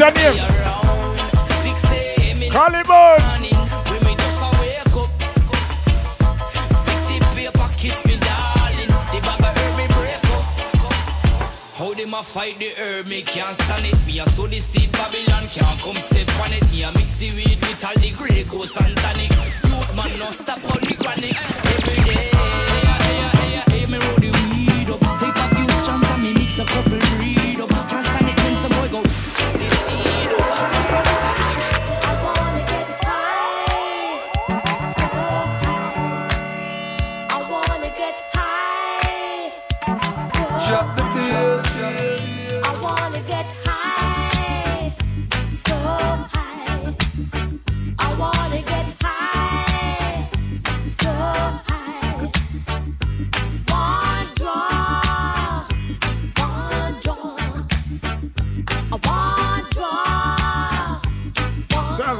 [2.52, 3.40] Collie Buddz.
[3.40, 3.49] When
[12.00, 14.06] them a fight the herb, me can't stand it.
[14.06, 16.64] Me a sow the seed, Babylon can't come step on it.
[16.70, 19.30] Me a mix the weed with all the Grey Goose and tonic.
[19.30, 21.36] Youth man, no stop all the chronic.
[21.76, 25.00] Every day, hey, hey, hey, hey, me roll the weed up.
[25.20, 27.69] Take a few strands and me mix a couple breed up.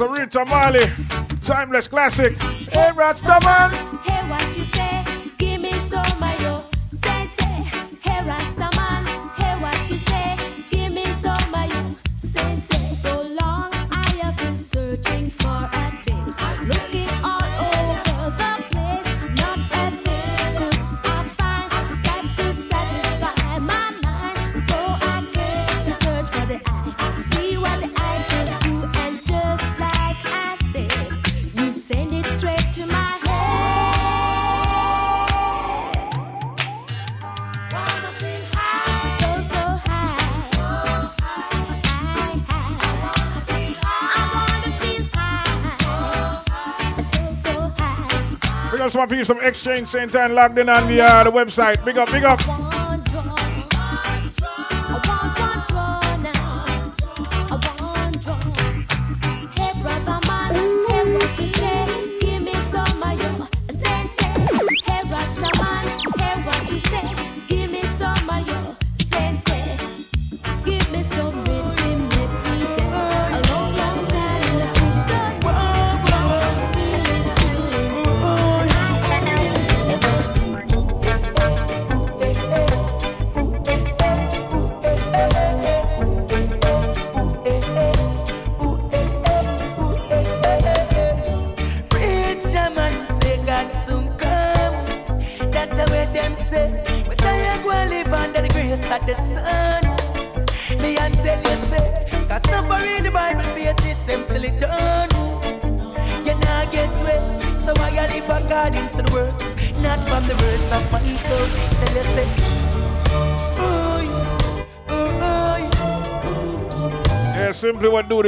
[0.01, 0.85] Of Rita Marley.
[1.43, 2.41] Timeless classic.
[2.43, 3.71] Hey, Rastaman.
[4.05, 5.00] Hey, what you say?
[49.01, 50.15] Some people, some exchange St.
[50.15, 51.83] Anne logged in on the, uh, the website.
[51.87, 52.60] Big up, big up.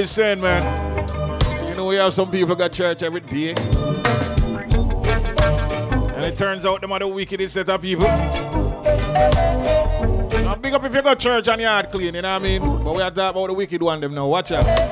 [0.03, 1.09] Is saying, man.
[1.69, 3.51] You know, we have some people got church every day.
[6.15, 8.07] And it turns out them are the wickedest set of people.
[10.43, 12.63] Now, big up if you got church and yard clean, you know what I mean?
[12.63, 14.27] But we are talking about the wicked one them now.
[14.27, 14.92] Watch out.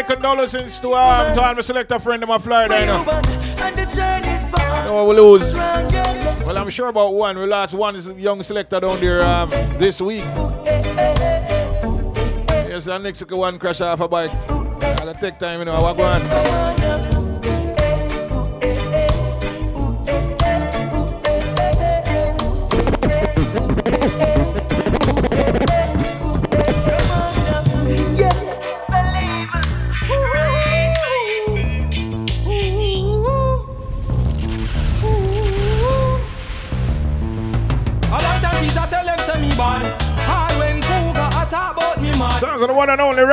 [0.00, 3.04] Say condolences to um, to all my selector friend of my Florida, you know.
[4.86, 5.54] No, we lose.
[5.54, 7.38] Well, I'm sure about one.
[7.38, 9.48] We lost one young selector down there um,
[9.78, 10.24] this week.
[12.68, 14.30] Yes, the next one crash off a bike.
[14.50, 15.76] I'll take time, you know.
[15.76, 16.79] I go on.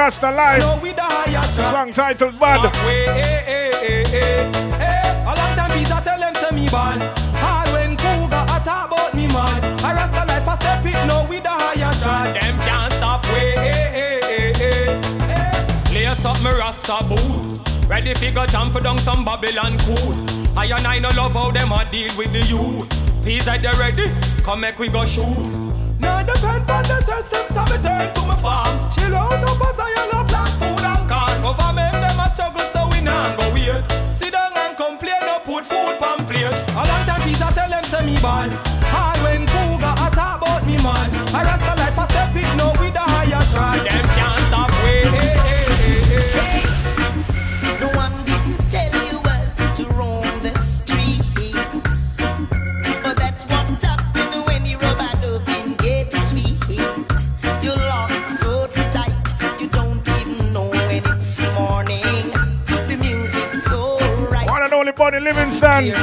[0.07, 0.59] Rasta Life.
[0.59, 1.69] No the.
[1.69, 2.63] Song titled Bad.
[2.85, 4.03] Way, eh, eh,
[4.79, 5.23] eh.
[5.23, 7.01] A long time peace I tell them say me bad.
[7.43, 9.59] Hard when Cougar a talk about me man.
[9.83, 12.39] I rasta life I step it now with the higher track.
[12.39, 13.25] Them can't stop.
[13.25, 15.91] Way, eh, eh, eh, eh, eh.
[15.91, 17.59] Lace up me rasta boot.
[17.89, 20.15] Ready figure jump down some Babylon cool.
[20.57, 22.87] I and I no love how them a deal with the youth.
[23.25, 24.09] Peace like they ready,
[24.41, 25.35] come make we go shoot.
[25.99, 28.89] Now depend on the system, so me turn to my farm.
[28.91, 29.76] Chill out up
[38.21, 38.51] tell them say me bad.
[38.89, 41.09] Hard when Cougar a talk about me man.
[41.35, 43.83] I rasta life I step it now with the higher track.
[43.83, 45.01] Them can't stop way.
[45.01, 47.79] Hey, hey, hey, hey.
[47.79, 52.17] No one didn't tell you was to roam the streets.
[53.03, 56.57] But that's what happens when you rub a dub and get sweet.
[57.63, 62.31] You lock so tight, you don't even know when it's morning.
[62.65, 63.97] The music's so
[64.29, 64.49] right.
[64.49, 65.93] One and only Bunny Livingston.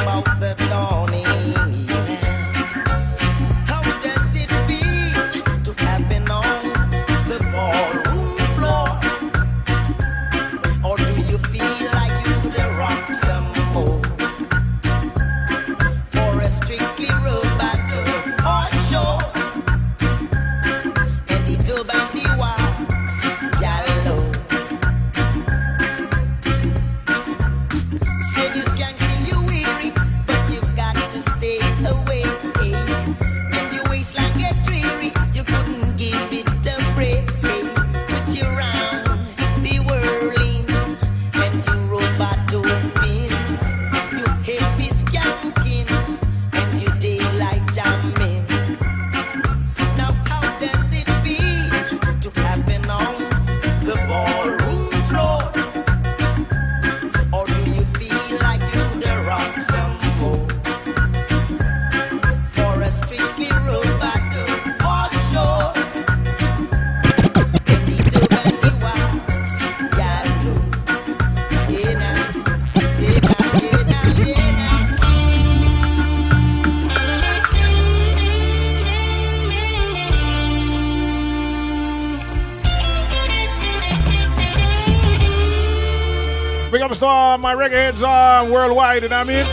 [86.75, 89.45] Big up to all my reggae heads uh, worldwide, you know what I mean?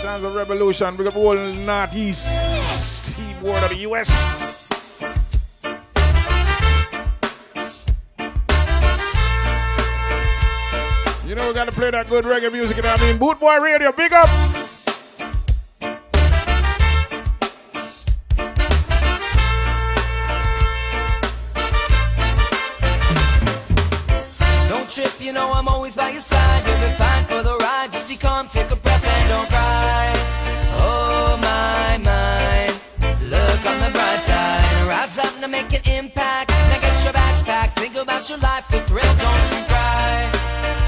[0.00, 0.96] Sounds of revolution.
[0.96, 2.24] Big up all northeast
[3.04, 4.08] seaboard of the US.
[11.26, 13.18] You know we gotta play that good reggae music, you know what I mean?
[13.18, 14.63] Boot Boy Radio, big up!
[25.34, 26.62] Know I'm always by your side.
[26.64, 27.92] You'll be fine for the ride.
[27.92, 30.12] Just be calm, take a breath and don't cry.
[30.86, 32.68] Oh my, my.
[33.34, 34.86] Look on the bright side.
[34.88, 36.50] Rise up to make an impact.
[36.50, 37.78] Now get your bags packed.
[37.78, 40.30] Think about your life, the thrill, don't you cry.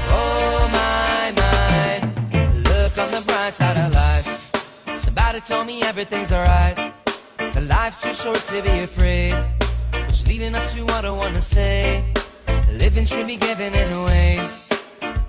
[0.09, 1.89] Oh my, my.
[2.69, 4.27] Look on the bright side of life.
[4.97, 6.93] Somebody told me everything's alright.
[7.37, 9.35] The life's too short to be afraid.
[10.07, 12.13] It's leading up to what I wanna say.
[12.77, 14.39] Living should be given in away.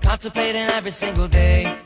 [0.01, 1.77] Contemplating every single day.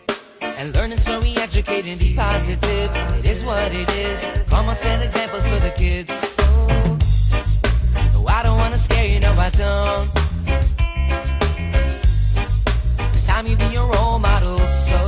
[0.42, 2.92] And learning so we educate and be positive.
[3.20, 4.28] It is what it is.
[4.50, 6.36] Common set examples for the kids.
[8.16, 10.10] Oh, I don't wanna scare you, no, I don't.
[13.16, 15.03] It's time you be your role model, so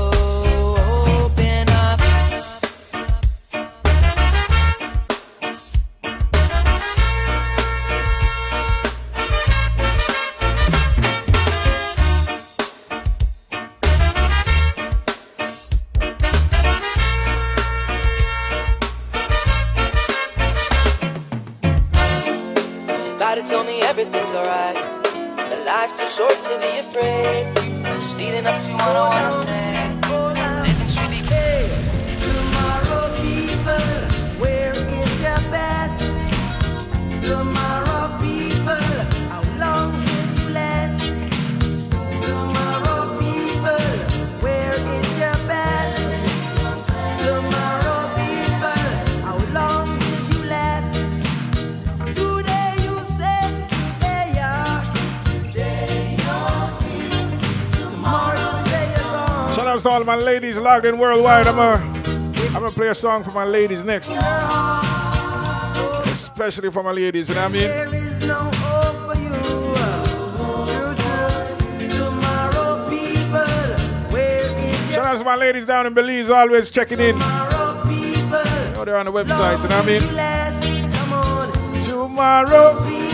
[28.13, 29.64] leading up to what I wanna
[59.75, 61.47] out to all my ladies logged in worldwide.
[61.47, 61.83] I'm gonna,
[62.47, 64.09] I'm gonna play a song for my ladies next.
[66.09, 67.63] Especially for my ladies, you know what I mean?
[67.63, 69.29] There is no hope for you.
[70.71, 71.89] True, true.
[71.97, 77.15] Tomorrow, people, where is Shout out to my ladies down in Belize, always checking in.
[77.15, 80.15] You know they're on the website, you know what I mean?
[80.15, 80.63] last?
[80.97, 81.85] Come on.
[81.85, 83.04] Tomorrow.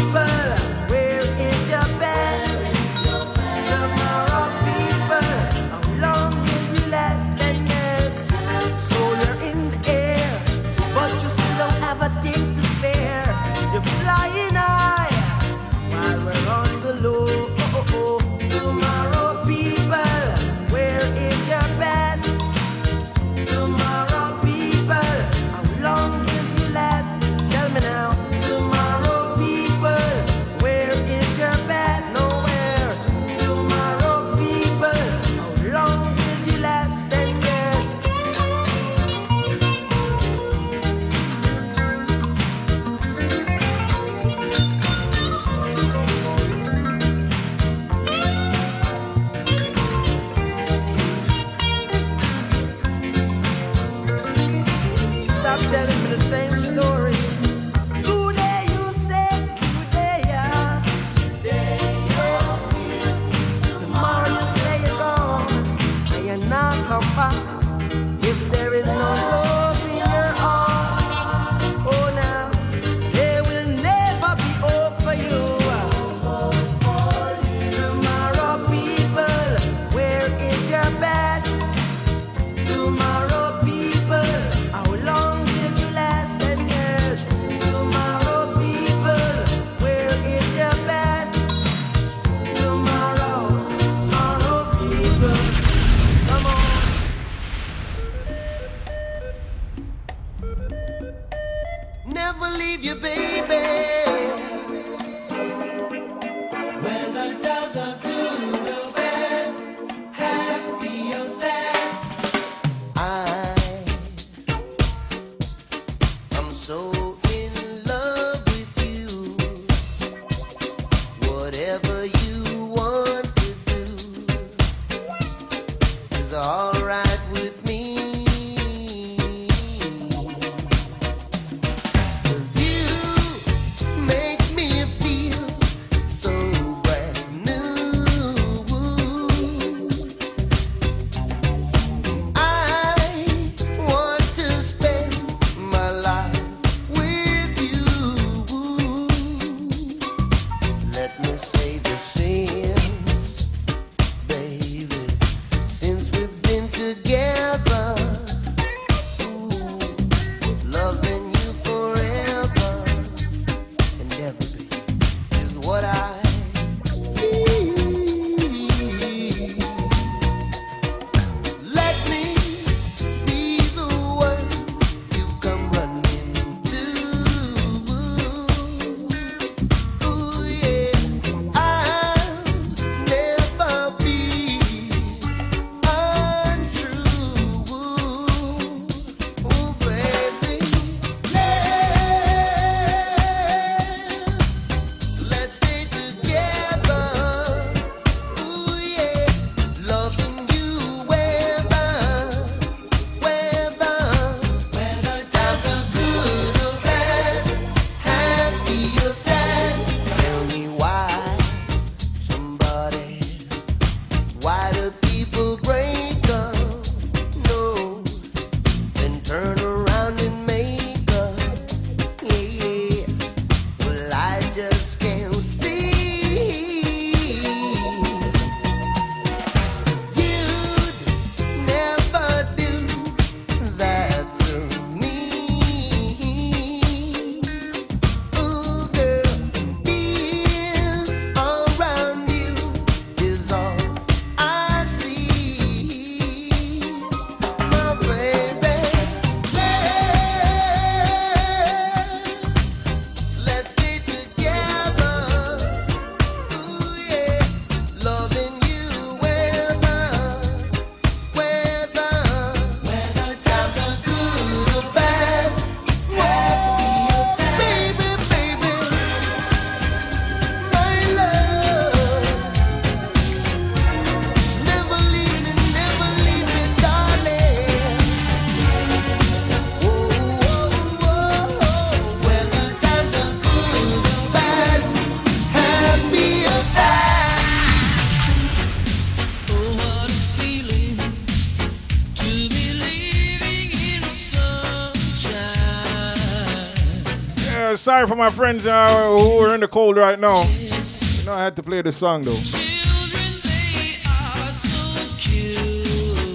[297.81, 300.43] Sorry for my friends uh, who are in the cold right now.
[300.43, 302.37] You know, I had to play this song though.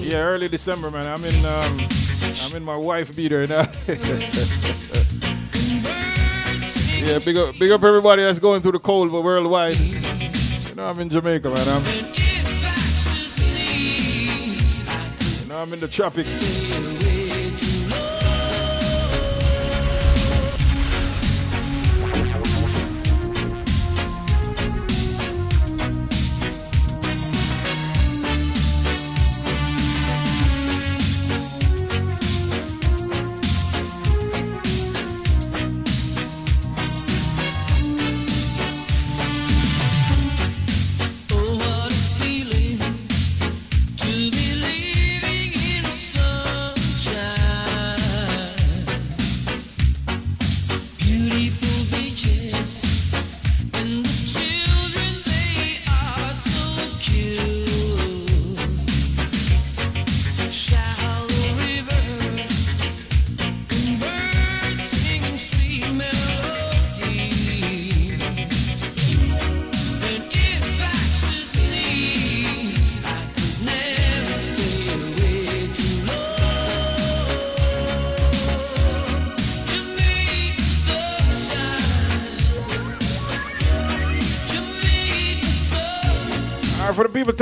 [0.03, 1.07] Yeah, early December, man.
[1.07, 1.79] I'm in, um,
[2.45, 3.65] I'm in my wife beater now.
[7.07, 9.79] yeah, big up, big up everybody that's going through the cold, but worldwide.
[9.79, 11.69] You know, I'm in Jamaica, man.
[11.69, 11.85] I'm,
[15.43, 16.66] you know, I'm in the tropics.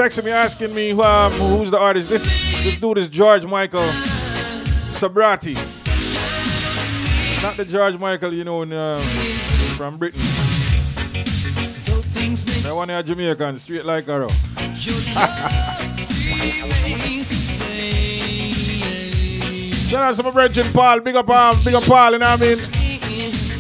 [0.04, 2.22] Texting me asking me um, who's the artist, this
[2.62, 3.88] this dude is George Michael
[4.92, 5.54] Sabrati.
[7.42, 9.00] Not the George Michael you know in, um,
[9.78, 10.20] from Britain.
[12.64, 14.28] That one here Jamaican, straight like arrow.
[19.88, 22.42] Shout out to my brethren Paul, big up um, big up Paul, you know what
[22.42, 22.56] I mean?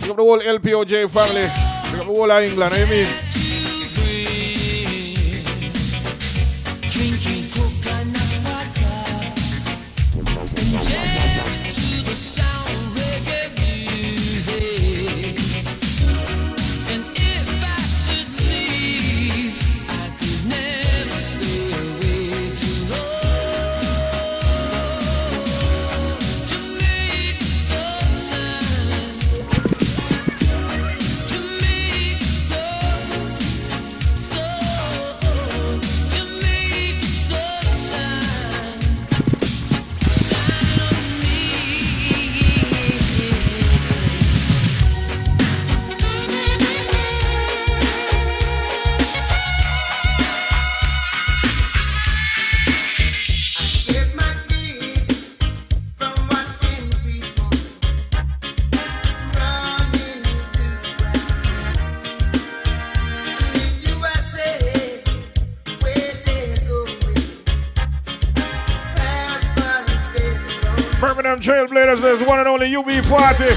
[0.02, 1.48] Big up the whole LPOJ family,
[1.90, 3.23] big up the whole of England, you know what I mean?
[73.14, 73.53] Only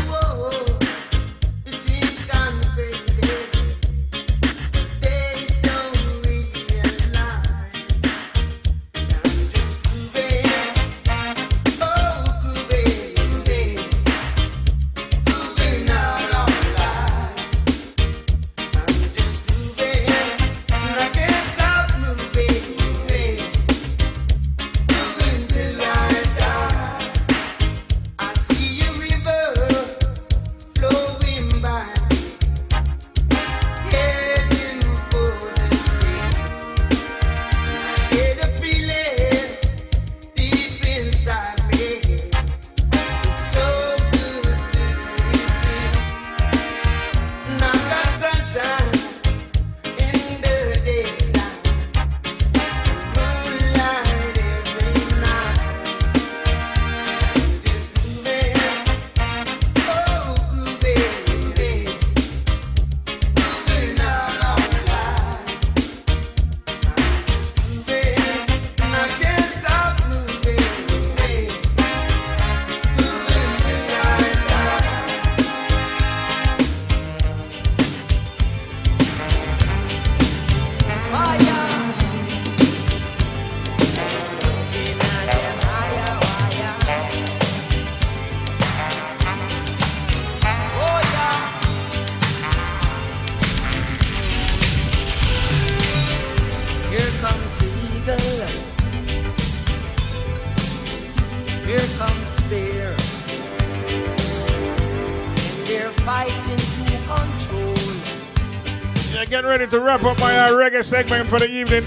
[110.69, 111.83] reggae segment for the evening.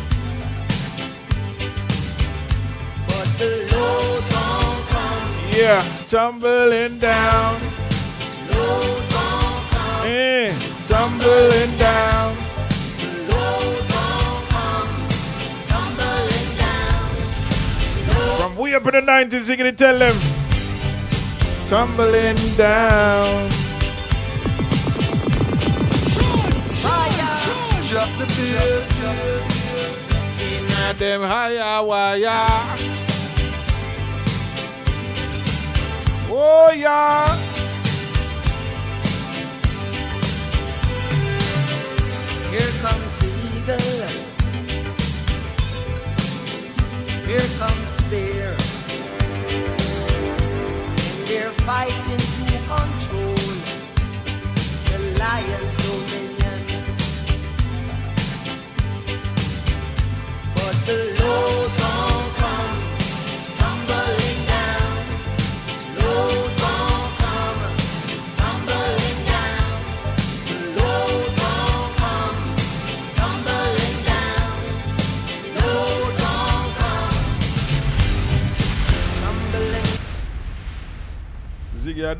[3.39, 3.67] The
[5.57, 7.61] yeah, tumbling down.
[10.05, 10.53] Yeah,
[10.89, 12.37] tumbling down.
[18.37, 20.17] From way up in the 90s, you gonna tell them.
[21.69, 23.60] Tumbling down.
[31.01, 32.29] them higher wire.
[36.31, 37.50] Oh yeah.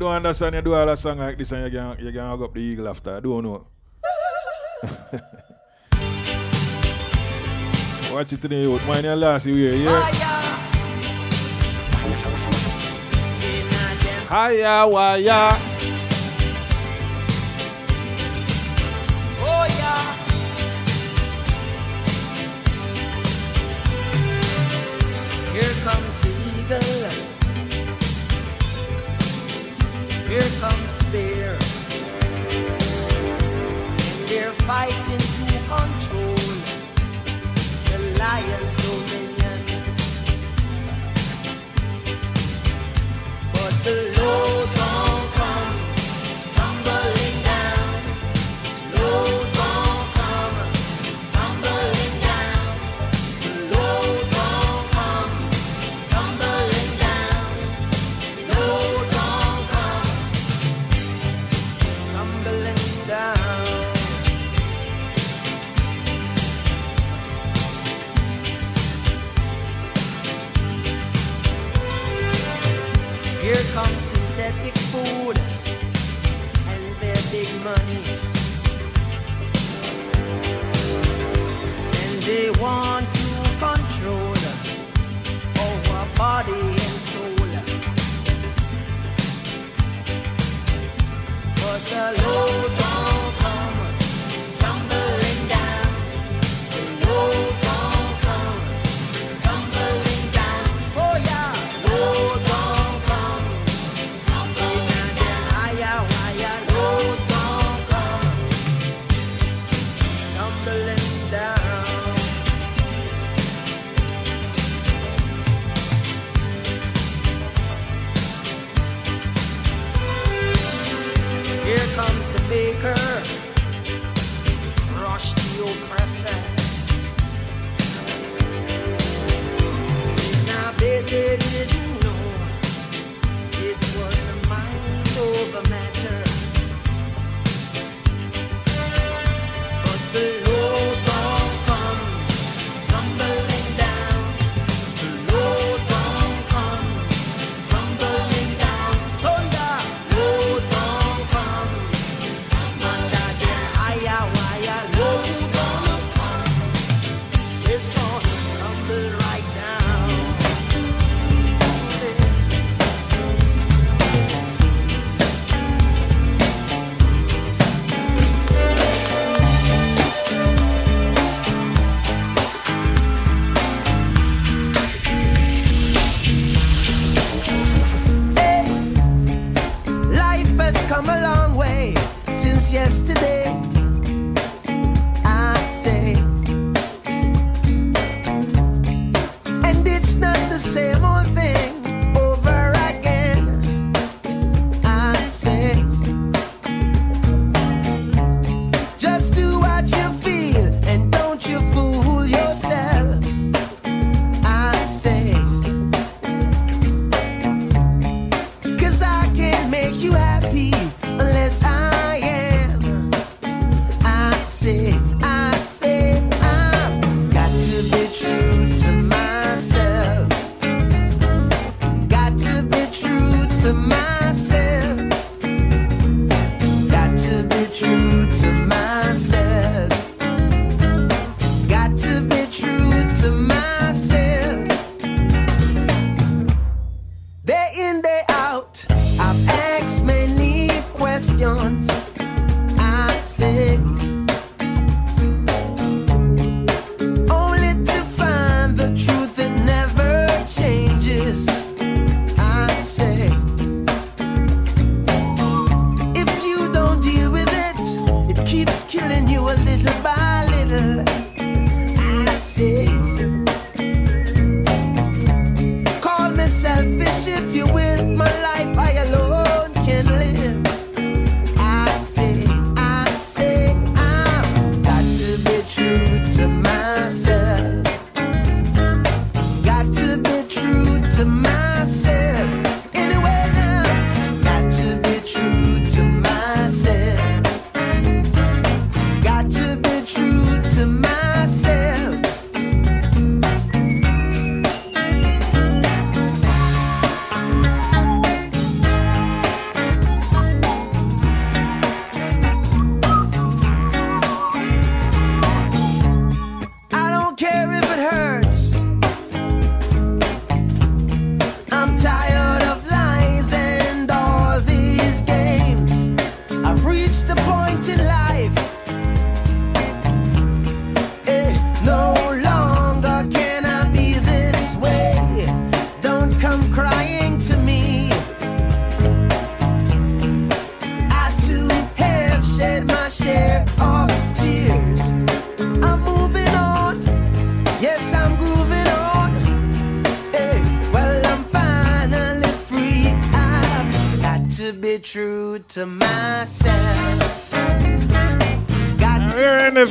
[0.01, 2.41] don't understand you do all a song like this and you can, you can hug
[2.41, 3.15] up the eagle after.
[3.15, 3.67] I don't know.
[8.11, 8.85] Watch it today, youth.
[8.87, 10.01] Mind your last year, yeah?
[14.27, 14.57] Fire.
[14.57, 15.70] Higher wire.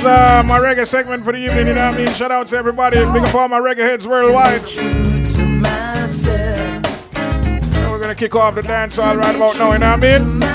[0.01, 2.15] This uh, my reggae segment for the evening, you know what I mean?
[2.15, 4.67] Shout out to everybody, big up all my reggae heads worldwide.
[4.67, 4.81] To.
[7.17, 10.19] And we're gonna kick off the dance all right about now, you know what I
[10.19, 10.50] mean?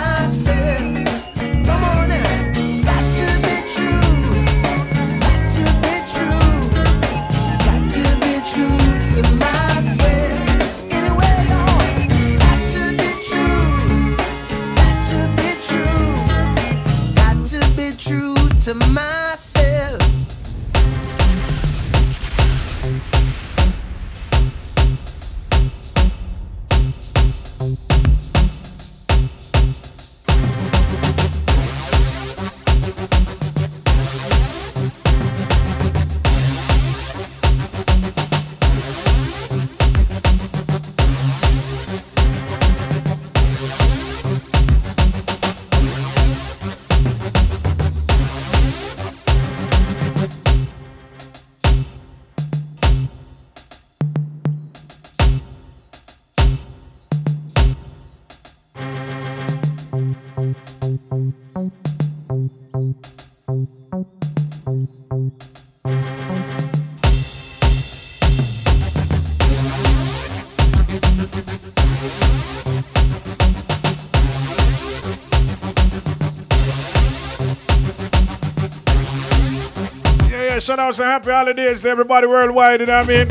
[80.75, 83.27] Shout out some happy holidays to everybody worldwide, you know what I mean?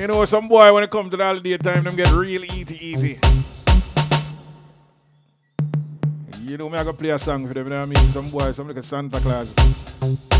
[0.00, 2.86] You know, some boy when it comes to the holiday time, them get real easy,
[2.86, 3.18] easy.
[6.40, 8.12] You know, me I go play a song for them, you know what I mean?
[8.12, 10.35] Some boy, some like a Santa Claus.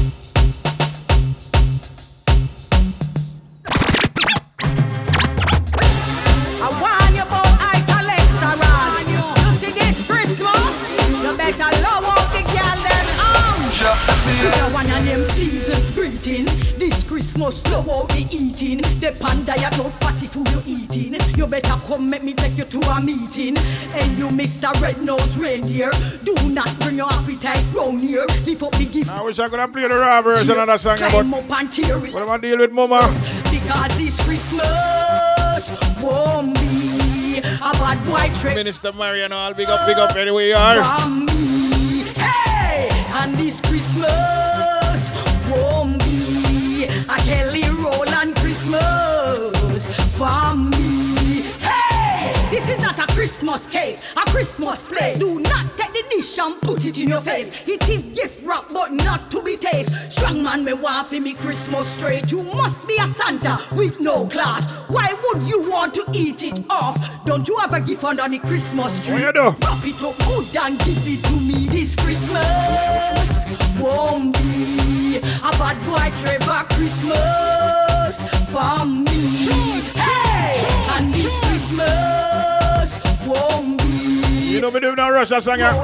[17.46, 18.78] This Christmas, love out eating.
[18.98, 21.14] The panda you not fatty food you eating.
[21.36, 23.56] You better come make me take you to a meeting.
[23.56, 24.72] And you Mr.
[24.80, 25.92] Red Nose Reindeer,
[26.24, 28.26] do not bring your appetite round here.
[28.44, 29.10] Lift up the gift.
[29.10, 31.72] I wish I could have played the version of that song, but Climb up and
[31.72, 33.14] tear what am I dealing with, mama?
[33.50, 39.98] Because this Christmas won't be a bad boy trip Minister Mariano, I'll big up, big
[39.98, 40.82] up anyway you are.
[40.82, 42.02] from me.
[42.16, 44.45] Hey, and this Christmas
[53.16, 55.14] Christmas cake, a Christmas play.
[55.14, 57.66] Do not take the dish and put it in your face.
[57.66, 60.12] It is gift wrap, but not to be taste.
[60.12, 62.30] Strong man me want for me Christmas straight.
[62.30, 64.84] You must be a Santa with no class.
[64.88, 67.24] Why would you want to eat it off?
[67.24, 69.14] Don't you have a gift under the Christmas tree?
[69.14, 69.48] What you do?
[69.64, 73.80] Wrap it up good and give it to me this Christmas.
[73.80, 78.14] Won't be a bad boy Trevor Christmas
[78.52, 79.80] for me.
[79.94, 80.62] Hey,
[80.98, 81.32] and this
[83.32, 85.58] know we do no rush that song.
[85.58, 85.74] yeah.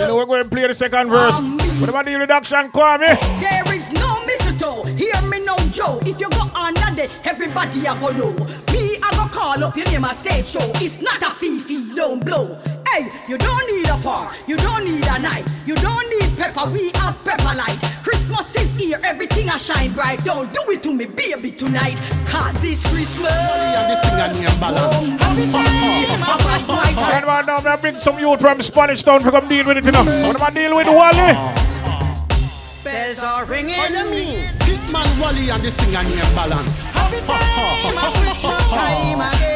[0.00, 1.40] You know we're going to play the second verse.
[1.80, 3.18] What about the reduction, Kwame?
[3.40, 4.84] There is no mistletoe.
[4.84, 5.98] Hear me now, Joe.
[6.02, 8.30] If you go on that day, everybody a go know.
[8.72, 10.70] Me, I go call up your name a stage show.
[10.76, 12.58] It's not a fee fee, don't blow.
[12.94, 16.70] Hey, you don't need a far, you don't need a knife, you don't need pepper.
[16.70, 17.76] We have pepper light.
[18.04, 20.22] Christmas is here, everything a shine bright.
[20.22, 21.98] Don't do it to me, baby, tonight.
[22.24, 23.32] Cause this Christmas.
[27.02, 29.84] Right about now, I bring some youth from Spanish Town to come deal with it,
[29.86, 30.04] you know.
[30.04, 31.34] What am I deal with Wally?
[32.84, 33.76] Bells are ringing.
[33.76, 34.50] What do you mean?
[34.60, 36.76] Hitman Wally and the singer named Balance.
[36.92, 37.28] Catch it
[38.70, 39.53] up.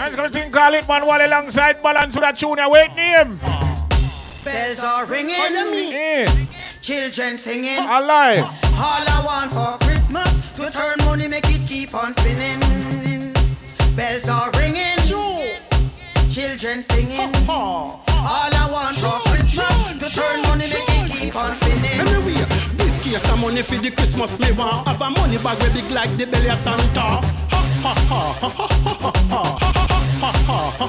[0.00, 2.56] Let's go think call it man Wally alongside balance with that tune.
[2.56, 3.38] you Wait name.
[4.42, 5.34] Bells are ringing.
[5.36, 6.48] Oh, what do you mean?
[6.80, 7.76] Children singing.
[7.78, 8.38] I lie.
[8.80, 12.60] All I want for Christmas to turn money, make it keep on spinning.
[13.94, 14.96] Bells are ringing.
[16.32, 17.34] Children singing.
[17.46, 22.00] All I want for Christmas to turn money, make it keep on spinning.
[22.00, 22.40] Anyway,
[22.80, 24.88] briefcase of money for the Christmas me want.
[24.88, 27.20] Have a money bag with big like the belly of Santa.
[27.52, 29.69] Ha ha ha ha ha ha ha ha
[30.80, 30.88] Have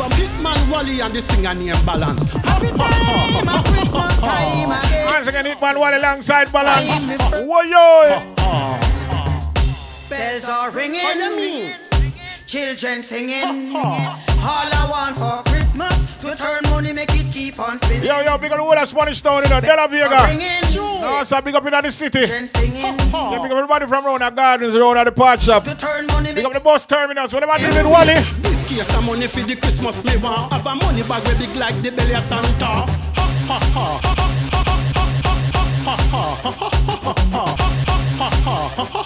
[0.00, 2.24] a Hitman Wally and the singer named Balance.
[2.24, 5.06] Happy time at Christmas time again.
[5.06, 7.04] Once again, Hitman Wally alongside balance.
[7.46, 8.34] Whoa yo.
[10.10, 11.74] Bells are ringing.
[12.54, 13.74] Children singing.
[13.74, 13.82] All
[14.46, 18.04] I want for Christmas to turn money, make it keep on spinning.
[18.04, 20.78] Yo, yo, big up the whole of Spanish Town, you know, De La Vega.
[21.00, 22.20] No, so big up in the city.
[22.20, 25.64] Yeah, big up everybody from around the gardens, around at the pot shop.
[25.64, 27.34] Big up the bus terminals.
[27.34, 28.14] What about dealing with Wally?
[28.14, 30.52] Briefcase of money for the Christmas me want.
[30.52, 32.66] Have a money bag with big like the belly of Santa.
[32.66, 32.86] Ha
[33.50, 34.24] ha ha ha
[38.64, 39.03] Have a money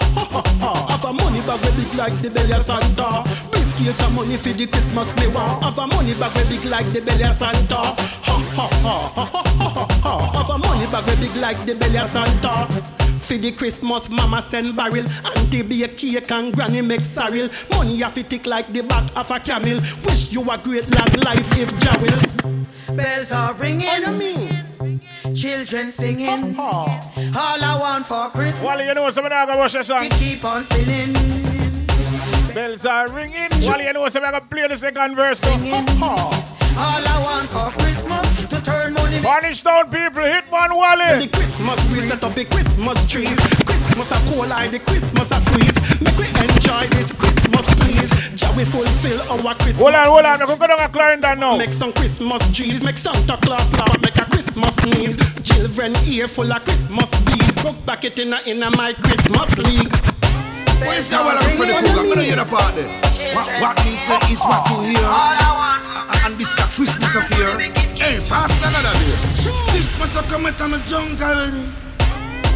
[1.49, 3.25] bag with big like the belly of Santa.
[3.49, 5.63] Briefcase of money for the Christmas me want.
[5.63, 7.75] Have a money bag with big like the belly of Santa.
[7.75, 9.87] Ha ha ha ha ha ha.
[10.03, 10.13] ha.
[10.37, 12.67] Have a money bag with big like the belly of Santa.
[13.25, 17.97] For the Christmas, mama send barrel Auntie be a cake and granny make sorrel Money
[17.97, 21.45] have to tick like the back of a camel Wish you a great long life
[21.59, 23.85] if Jah will Bells are ringing.
[23.85, 24.48] What you mean?
[25.35, 26.57] Children singing.
[26.59, 26.87] All
[27.37, 28.63] I want for Christmas.
[28.63, 30.05] Wally, you know something I got rush a song.
[30.05, 31.13] It keep on spinning.
[32.53, 33.49] Bells are ringing.
[33.61, 35.39] Wally, you know something I got play the second verse.
[35.39, 35.51] So.
[35.51, 39.17] All I want for Christmas to turn money.
[39.17, 41.25] Spanish Town people, Hitman Wally.
[41.25, 43.37] The Christmas we set up the Christmas trees
[43.99, 48.07] Christmas a cold like the Christmas a freeze Make we enjoy this Christmas please
[48.39, 50.39] Jah we fulfill our Christmas Hold on, hold on.
[50.39, 51.57] I'm going to go down a Clarendon now.
[51.57, 55.17] Make some Christmas trees, make Santa Claus laugh, make a Christmas sneeze.
[55.43, 57.57] Children ear full of Christmas bead.
[57.57, 59.91] Cook back it in a, in a my Christmas league.
[60.79, 61.19] What is that?
[61.19, 61.99] Well, I'm for the cook.
[61.99, 62.87] I'm gonna hear the part there.
[63.35, 65.03] What, what me say is what you hear.
[66.23, 67.59] And this is Christmas affair.
[67.99, 69.19] Hey, pass another day.
[69.75, 71.88] Christmas a come to my junk already.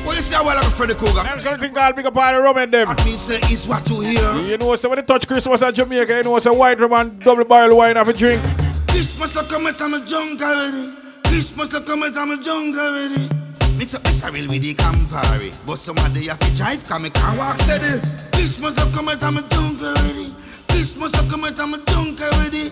[0.03, 0.37] What you say?
[0.43, 1.17] Well, I'm the cook.
[1.17, 2.87] I'm just going to think I'll pick up all the rum in them.
[2.89, 4.33] What me say is what you hear.
[4.41, 6.93] You know, so when they touch Christmas at Jamaica, you know, it's a white rum
[6.93, 8.43] and double barrel wine have a drink.
[8.87, 10.93] Christmas a come at my junk already.
[11.25, 13.29] Christmas a come at my junk already.
[13.77, 17.37] Mix up the sorrel with the Campari But somebody have to drive cause me can't
[17.37, 17.99] walk steady
[18.31, 20.33] Christmas a come at my junk already
[20.69, 22.71] Christmas a come at my junk already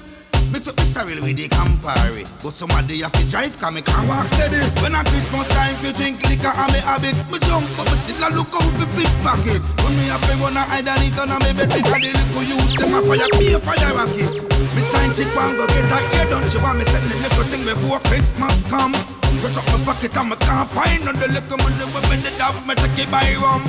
[0.51, 2.27] Mix up the sorrel with the Campari.
[2.43, 4.59] But somebody have to drive cause me can't walk steady.
[4.83, 7.15] When a Christmas time you drink liquor and me habit.
[7.31, 10.35] Me jump but me still a look out for big pocket When me have to
[10.43, 13.59] wanna hide and it on me bed Because the little youth them a fire a
[13.63, 14.35] fire rocket.
[14.75, 16.43] Me sign chick one go get a ear done.
[16.51, 18.91] She want me set the little thing before Christmas come.
[19.39, 21.15] Touch up my pocket and me can't find none.
[21.15, 21.79] The little money
[22.11, 23.63] me did have me take it by rum.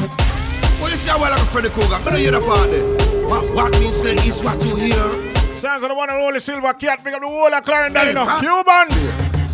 [0.82, 2.02] What you say while I'm Freddy Cougar?
[2.02, 2.82] Gonna hear the party.
[3.30, 5.31] What, what me say is what you hear
[5.62, 8.12] Sounds of the one and only Silver Cat, pick up the whole of Clarendon, you
[8.14, 8.26] know.
[8.40, 9.06] Cubans!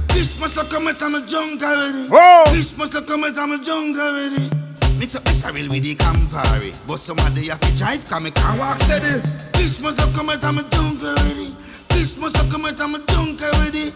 [0.08, 0.64] Christmas a oh.
[0.70, 2.08] come at my junk already.
[2.08, 2.44] Whoa.
[2.46, 4.50] Christmas a come at my junk already.
[4.96, 6.72] Mix up sorrel with the Campari.
[6.88, 9.20] But somebody have to drive cause me can't walk steady.
[9.52, 11.54] Christmas a come at my junk already.
[11.90, 13.92] Christmas a come at my junk already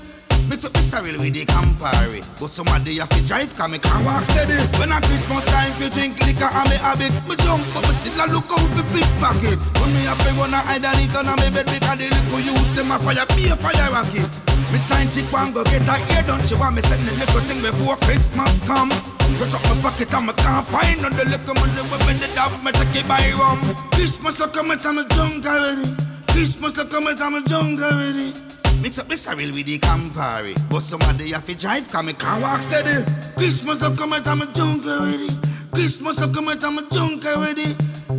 [0.62, 4.22] Up the sorrel with the Campari But somebody have to drive cause me can't walk
[4.30, 4.54] steady.
[4.78, 8.22] When a Christmas time you drink liquor and me habit Me jump but me still
[8.22, 9.58] a look out for big pocket.
[9.58, 12.70] When me have to wanna hide and it on me bed Because the little youth
[12.78, 14.30] them a fire be a fire rocket.
[14.70, 17.42] Me sign chick one go get her ear done She want me send the little
[17.42, 18.94] thing before Christmas come?
[19.42, 21.10] Touch up my pocket and me can't find none.
[21.18, 23.58] The little money when me did have me take it by rum.
[23.98, 25.90] Christmas a come at my junk already
[26.30, 28.30] Christmas a come at my junk already
[28.82, 30.54] Mix up the sorrel with the Campari.
[30.68, 33.04] But somebody have to drive cause me can't walk steady.
[33.36, 35.28] Christmas a come at my junk already
[35.72, 37.74] Christmas a come at my junk already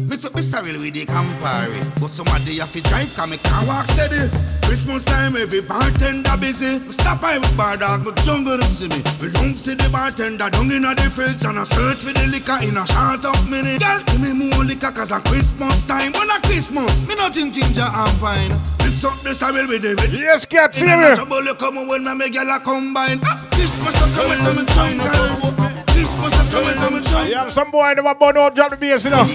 [0.09, 1.77] Me took me sorry with the Campari.
[2.01, 4.25] But somebody have to drive, cause me can't walk steady.
[4.65, 6.79] Christmas time, every bartender busy.
[6.81, 8.97] Me Stop by with bar dog, but jungle to see me.
[9.21, 12.57] Me don't see the bartender down in the fridge and I search for the liquor
[12.65, 13.79] in a short up minute.
[13.79, 16.11] Girl, give me more liquor cause a Christmas time.
[16.13, 18.49] When a Christmas, me nothing ginger and pine.
[18.81, 21.05] Mix up the sorrel with the Yes, cat, see In me.
[21.05, 23.21] a trouble you come when me make gyal a combine.
[23.23, 25.05] Ah, Christmas a come and me China.
[25.05, 25.45] Christmas a and me China.
[25.45, 25.52] You
[26.31, 29.25] have some boy never burn out, drop the bass, you know.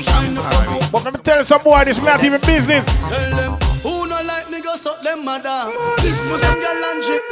[0.90, 2.84] But let me tell some boy this not even business.
[2.84, 3.52] Tell them
[3.82, 5.70] who no like me go suck them mother.
[6.00, 7.22] This must them gyal and shit.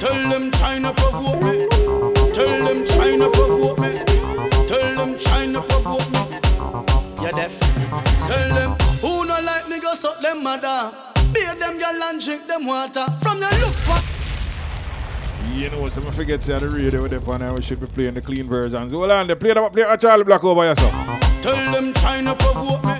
[0.00, 1.68] Tell them China provoke me.
[2.32, 3.92] Tell them China provoke me.
[4.66, 6.20] Tell them China provoke me.
[7.22, 7.58] You're deaf.
[8.28, 10.92] Tell them who no like me go suck them mother.
[11.32, 13.06] Beat them gyal and drink them water.
[13.20, 14.02] From the look pa-
[15.52, 18.14] You know, some forget to the radio with them and I we should be playing
[18.14, 18.90] the clean versions.
[18.90, 20.92] Hold on, they play the play a Charlie Black over yourself.
[21.42, 22.96] Tell them China provoke me.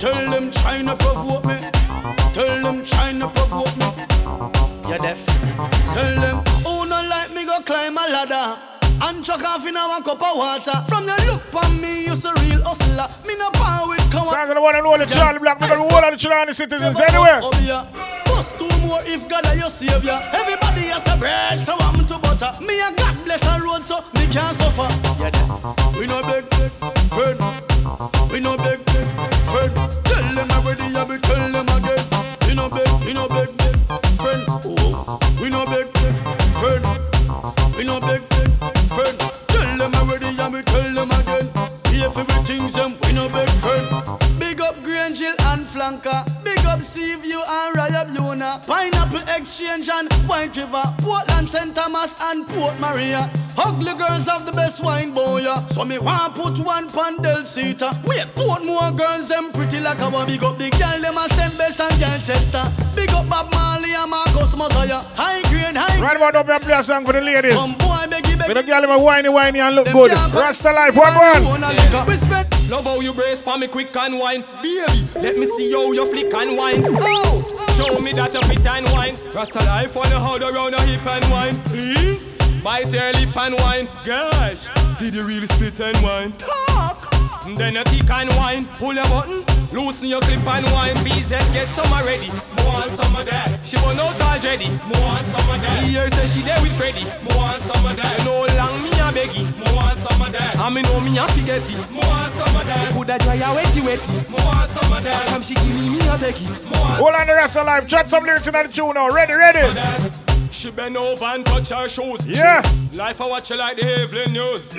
[0.00, 1.58] Tell them China provoke me.
[2.32, 3.92] Tell them China provoke me.
[4.88, 5.20] You're deaf.
[5.92, 8.58] Tell them who no like me go climb a ladder.
[9.02, 10.80] And chuck off in a one cup of water.
[10.88, 13.06] From the look on me, you're a real hustler.
[13.28, 15.84] Me no power with come Sounds like the one and only Charlie Black, because the
[15.84, 17.40] whole of the children and the citizens anywhere.
[17.42, 20.18] Oh, oh, Bust two more if God are your savior.
[20.32, 22.52] Everybody has a bread, so I'm to butter.
[22.62, 24.86] Me a God bless a road, so me can't suffer.
[25.98, 26.70] We no beg, beg,
[27.10, 27.38] friend.
[28.30, 29.06] We no beg, beg,
[29.50, 29.74] friend.
[30.06, 32.02] Tell them already, I be tell them again.
[32.46, 33.74] We no beg, we no beg, beg,
[34.22, 34.42] friend.
[34.62, 36.14] Oh, we no beg, beg,
[36.62, 36.84] friend.
[37.74, 38.50] We no beg, beg,
[38.94, 39.16] friend.
[39.50, 41.46] Tell them already, I be tell them again.
[41.90, 44.38] Here for the things them, we no beg, friend.
[44.38, 46.22] Big up Granville and Flanker.
[46.44, 47.40] Big up Seaview
[48.42, 50.82] and Pineapple Exchange and White River.
[50.98, 51.74] Portland, St.
[51.74, 53.30] Thomas and Port Maria.
[53.58, 55.56] Ugly girls have the best wine boya.
[55.70, 57.90] So me want put one pandel seater.
[58.04, 61.56] Wait, Portmore girls them pretty like a Big up the girl them a St.
[61.56, 62.64] Bess and Manchester.
[62.94, 65.00] Big up Bob Marley and Marcus Mosiah.
[65.16, 67.54] High grade, high Right about up and play a song for the ladies.
[67.54, 70.10] Some boy beggy With the girl them a whiny whiny and look good.
[70.10, 71.42] Rasta life, one one.
[72.68, 74.44] Love how you brace for me quick and wine.
[74.60, 76.84] Baby, let me see how you flick and wine.
[77.00, 79.14] Oh, show me that you fit and wine.
[79.34, 81.54] Rasta life wanna hold around a hip and wine.
[81.64, 83.88] Please, bite your lip and wine.
[84.04, 86.32] Gosh, did you really spit and wine?
[86.38, 86.95] Talk.
[87.54, 88.66] Then you tick and wine.
[88.82, 90.96] Pull your button, loosen your clip and wine.
[91.06, 92.26] BZ get some already.
[92.58, 93.46] More want some of that.
[93.62, 94.66] She want out already.
[94.90, 95.84] More on some of that.
[95.84, 97.06] Here say she there with Freddy.
[97.22, 98.18] More want some of that.
[98.18, 99.46] You know long me a beggy.
[99.62, 100.58] More on some of that.
[100.58, 101.90] I me know me a forget it.
[101.94, 102.92] More on some of that.
[102.92, 104.30] Coulda dry a wetty wetty.
[104.30, 105.26] More on some of that.
[105.26, 106.46] Come she give me me a beggy.
[106.70, 107.86] More Hold on the rest of life.
[107.86, 109.10] Chat some lyrics in that tune now.
[109.10, 110.25] Ready, ready.
[110.66, 112.26] She bend over and touch her shoes.
[112.26, 112.60] Yeah.
[112.92, 114.74] Life I watch you like the Evelyn News.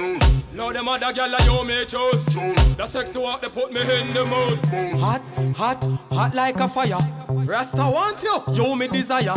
[0.53, 2.26] Now them other gyal like you me choose.
[2.76, 4.59] The sexy walk they put me in the mood.
[4.99, 5.22] Hot,
[5.55, 5.81] hot,
[6.11, 6.97] hot like a fire.
[7.30, 9.35] Rasta want you, you me desire.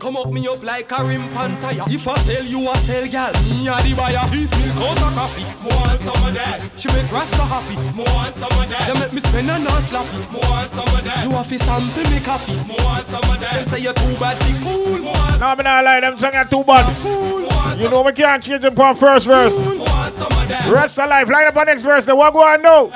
[0.00, 1.86] Come up me up like a rim pantaya.
[1.88, 4.26] If I sell you a sell gyal, me a the buyer.
[4.34, 6.58] If milk out a coffee, more want some of that.
[6.76, 8.90] She make Rasta happy, more want some of that.
[8.90, 11.22] They make me spend a not slappy, more want some of that.
[11.22, 13.54] You have to sample me coffee, more want some of that.
[13.54, 16.34] Them say you too bad, be cool, more want Now me not lie, them song
[16.34, 17.78] are too bad.
[17.78, 19.58] You know we can't change them for first verse.
[20.68, 22.06] Rest of life, line up on next verse.
[22.06, 22.86] The what go on now?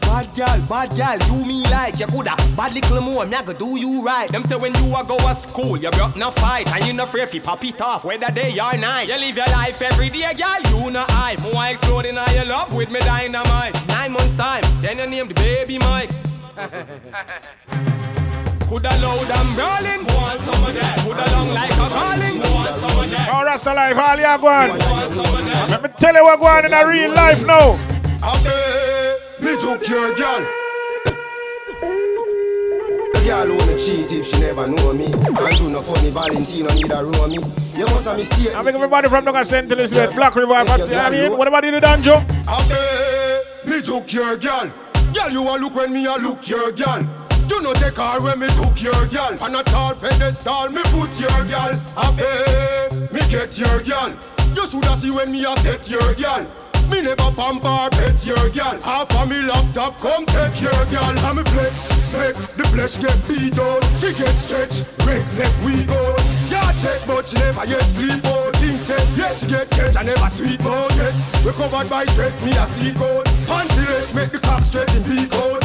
[0.00, 2.36] Bad gal, bad gal, you me like you coulda.
[2.56, 4.30] Bad little more, me a go do you right.
[4.30, 6.68] Them say when you a go to school, you broke no fight.
[6.72, 9.08] And you no afraid fi pop it off, whether day or night.
[9.08, 12.74] You live your life every day, gal, you no I More exploding all your love
[12.76, 13.74] with me dynamite.
[13.88, 16.10] Nine months time, then you name the baby Mike
[18.68, 22.98] Coulda loud and brawling, want some of that Coulda long like a calling, want some
[22.98, 24.78] of that Oh, Rasta life, all you go on.
[25.70, 27.76] Let me tell you what go on in a real life now.
[29.40, 30.42] Me took your girl.
[33.24, 35.06] Girl wanna cheat if she never know me.
[35.06, 37.38] And you no funny Valentino need a row me.
[37.76, 38.54] You must have mistake.
[38.54, 39.70] I make everybody from Doga St.
[39.70, 42.20] Elizabeth, Black River, but, I mean, what about you, Danjo?
[43.66, 44.70] Me took your girl.
[45.14, 47.02] Girl, you a look when me a look your girl.
[47.54, 49.30] You no take her when me took your girl.
[49.38, 51.70] On a tall pedestal, me put your girl.
[52.02, 52.90] Abe, eh.
[53.14, 54.10] me get your girl.
[54.58, 56.42] You shoulda see when me a set your girl.
[56.90, 58.74] Me never pamper pet your girl.
[58.82, 61.14] Half of me laptop come take your girl.
[61.30, 63.86] I'm a flex, make the flesh get beat out.
[64.02, 66.02] She get stretched, break left we go.
[66.50, 68.50] Yeah, check but she never yet sleep out.
[68.58, 70.90] Things say, yeah she get catch and never sweet mouth.
[70.98, 71.14] Yes,
[71.46, 73.22] we covered by dress, me a sea coat.
[73.46, 75.04] Until it make the cop stretch in.
[75.34, 75.63] No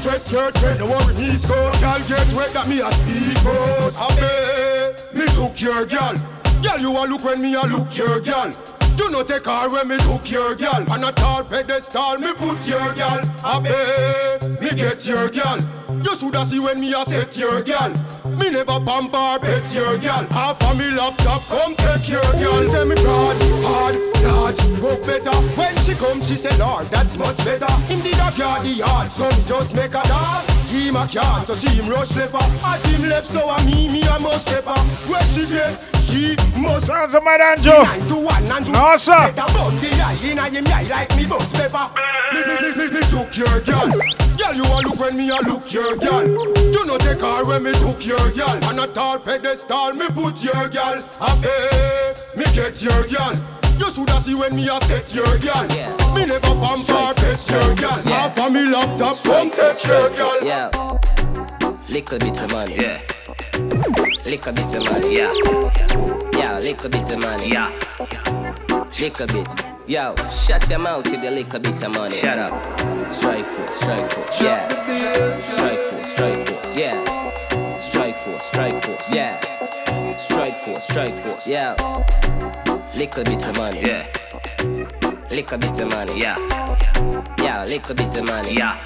[0.00, 1.72] stress, your tread, no worry, knees coat.
[1.80, 3.92] Girl get wet that me a speak out.
[4.08, 6.14] Abe, me took your girl.
[6.62, 8.50] Girl, you a look when me a look your girl.
[8.96, 10.84] You no take her when me took your girl.
[10.90, 13.20] On a tall pedestal, me put your girl.
[13.44, 15.58] Abe, me get your girl.
[16.02, 17.92] You shoulda see when me a set your girl.
[18.38, 20.26] Me never pamper bet your girl.
[20.30, 22.64] Half of me laptop come take your girl.
[22.66, 23.94] Say me broad, hard,
[24.24, 25.36] large, work better.
[25.56, 27.72] When she come, she say Lord, that's much better.
[27.92, 30.49] Indeed, I got the yard, so me just make a dog.
[30.90, 32.42] He my car, so she him rush leper.
[32.66, 34.64] As him left, so I me, me I must step.
[35.06, 35.70] Where she get,
[36.02, 36.86] she must.
[36.86, 37.84] Sounds of my Danjo.
[37.84, 38.72] Nine to one and two.
[38.72, 39.14] No, sir.
[39.30, 41.94] Take a bun the eye in a him eye like me bus pepper.
[42.34, 43.86] Me, me, me, me, me took your girl.
[43.86, 46.26] Girl, you a look when me a look your girl.
[46.26, 48.58] You no take her when me took your girl.
[48.64, 50.98] On a tall pedestal, me put your girl.
[51.22, 52.14] Abe, eh, eh, eh.
[52.36, 53.59] me get your girl.
[53.80, 55.66] You shoulda see when me a set your girl.
[56.14, 57.96] Me never pamper best your girl.
[58.12, 60.36] Half of me laptop come test your girl.
[60.44, 60.68] Yeah.
[61.88, 62.76] Little bit of money.
[62.76, 63.00] Yeah.
[64.26, 65.16] Little bit of money.
[65.16, 65.32] Yeah.
[66.36, 67.48] Yeah, little bit of money.
[67.48, 67.72] Yeah.
[69.00, 69.48] Little bit.
[69.86, 72.14] Yo, shut your mouth with the little bit of money.
[72.14, 72.52] Shut up.
[73.14, 74.42] Strike force, strike force.
[74.42, 75.30] Yeah.
[75.30, 76.76] Strike force, strike force.
[76.76, 77.78] Yeah.
[77.78, 79.10] Strike force, strike force.
[79.10, 80.16] Yeah.
[80.18, 81.48] Strike force, strike force.
[81.48, 81.76] Yeah.
[82.94, 83.80] Little bit of money.
[83.82, 84.06] Yeah.
[85.30, 86.20] Little bit of money.
[86.20, 86.36] Yeah.
[87.40, 88.56] Yeah, little bit of money.
[88.56, 88.84] Yeah.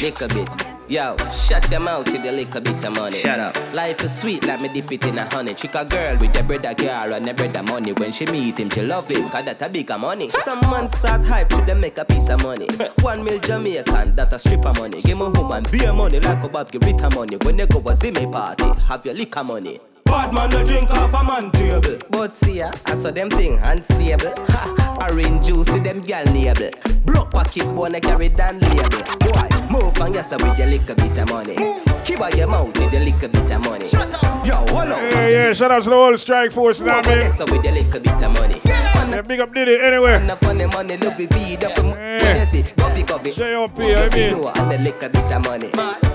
[0.00, 0.48] Little bit.
[0.88, 3.16] Yo, shut your mouth with the little bit of money.
[3.16, 3.74] Shut up.
[3.74, 5.52] Life is sweet, like me dip it in a honey.
[5.54, 7.92] Trick a girl with the brother car and the brother money.
[7.92, 10.30] When she meet him, she love him, cause that a bigger money.
[10.30, 12.68] Some man start hype to them make a piece of money.
[13.00, 15.00] One mil Jamaican, that a stripper money.
[15.00, 17.36] Give me woman beer money like a Bob give money.
[17.42, 19.80] When they go a Zimmy party, have your liquor money.
[20.16, 21.98] Bad man no drink off a man table.
[22.08, 24.32] But see ya, I saw them thing unstable.
[24.48, 26.70] Ha, orange juice with them gal nable.
[27.04, 29.02] Broke pocket wanna carry down label.
[29.20, 31.56] Boy, move and yes with your little bit of money.
[32.02, 33.86] Keep out your mouth with your little bit of money.
[33.86, 34.46] Shut up.
[34.46, 35.02] Yo, hold on.
[35.12, 37.18] Yeah, yeah, shout out to the whole strike force now, man.
[37.18, 38.60] yes with your little bit of money.
[38.64, 40.14] Yeah, big up Diddy anyway.
[40.14, 43.32] And the funny money look we feed up from when you see coffee coffee.
[43.32, 44.30] J.O.P., I mean.
[44.32, 45.70] know and the little bit of money.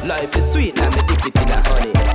[0.07, 2.10] Life is sweet and me dip it in the honey.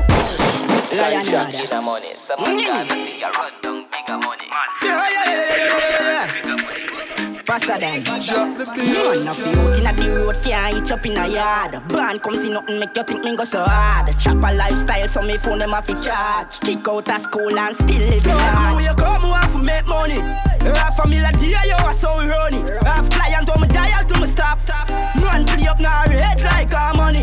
[0.97, 2.13] Lion shot in the money.
[2.17, 2.67] Someone mm.
[2.67, 4.49] gonna see you run down bigger money.
[4.83, 7.43] Yeah, yeah, yeah, yeah, yeah.
[7.47, 11.17] Faster than Drop the beat Man of you inna the road Can't hitch up in
[11.17, 15.07] a yard Band come see nothing Make you think me go so hard Chopper lifestyle
[15.07, 18.67] So me phone them off a charge Kick out of school And still live large
[18.87, 20.21] you come, we have to make money.
[20.63, 22.83] Half a million dear, yo, I saw we run it.
[22.83, 24.61] Half client, when me dial to me stop.
[25.17, 27.23] Run play up now, red like our money.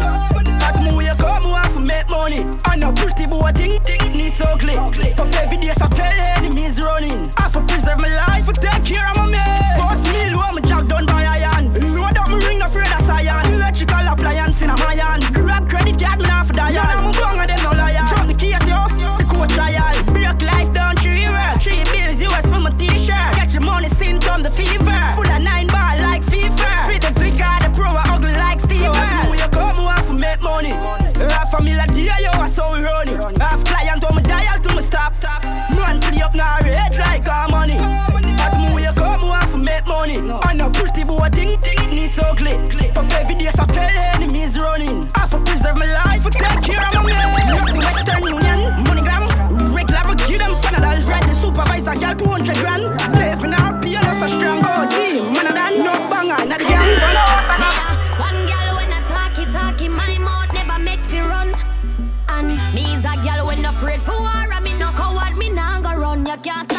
[0.83, 2.41] Me we come, we have to make money.
[2.69, 4.77] And a pretty boy thing, thing, need so clean.
[4.77, 7.31] Up every day, so tell enemies running.
[7.37, 9.79] I to preserve my life, to take care of my man.
[9.79, 11.73] First meal, when me jog done by iron.
[11.95, 13.52] Load up my ring, afraid of science.
[36.33, 37.77] Up now, red like our money.
[37.77, 40.21] As we come, we have to make money.
[40.21, 40.39] No.
[40.47, 42.59] And a pretty boy thing, thing, need so click.
[42.95, 45.09] Up every day, so tell enemies running.
[45.15, 47.33] I for preserve my life, for take care of my man.
[47.77, 51.09] Western Union, MoneyGram, regular, me give them Canada.
[51.09, 52.83] Ride the supervisor, girl, 200 grand.
[53.17, 54.62] Live in our piano, so strong.
[66.43, 66.72] Go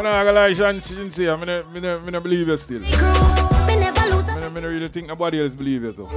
[0.00, 1.30] I'm not gonna lie, Sean, sincere.
[1.32, 2.82] I'm not, I'm not, I'm not believe you still.
[2.82, 6.08] I'm not really think nobody else believe you, though.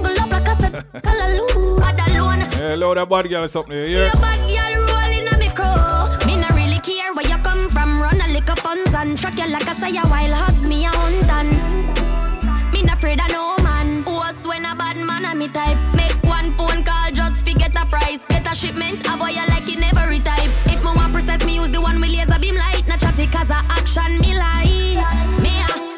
[2.56, 3.84] yeah, load of bad girl or something, yeah?
[3.86, 4.10] yeah
[7.14, 9.96] where you come from, run a lick of funds and truck you like I say
[9.96, 11.52] a while, hug me a hunt and
[12.72, 14.02] me not afraid of no man.
[14.04, 15.78] Worse when a bad man a me type.
[15.94, 19.78] Make one phone call just forget a price, get a shipment, avoid you like it
[19.78, 19.93] never.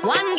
[0.07, 0.36] One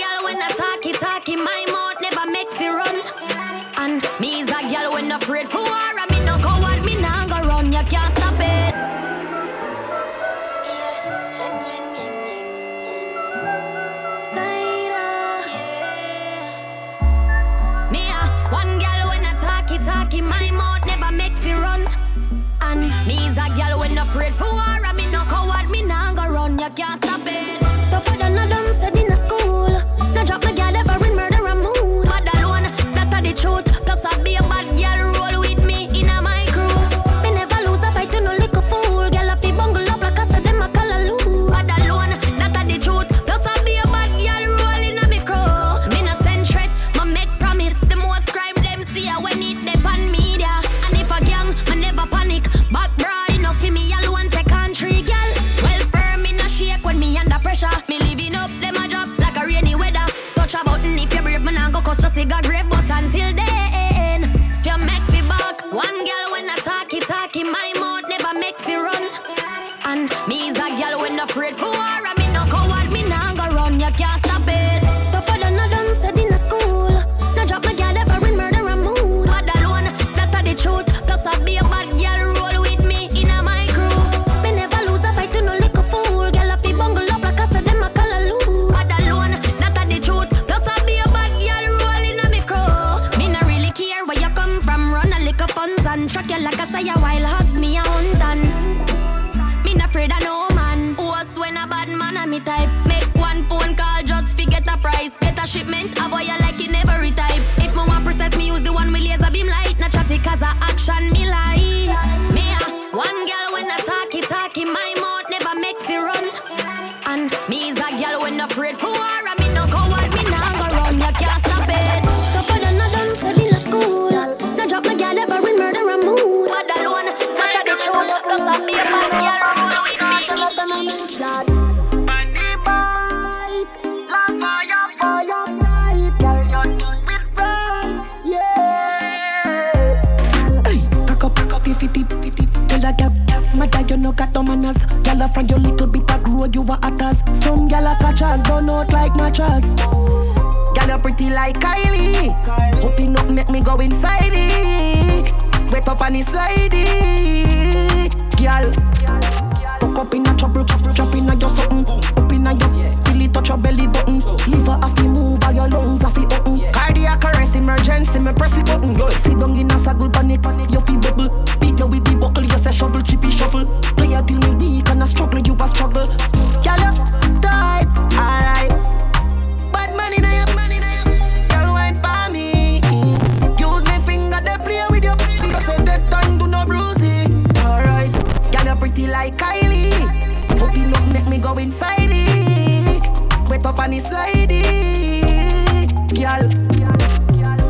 [196.28, 196.50] girl.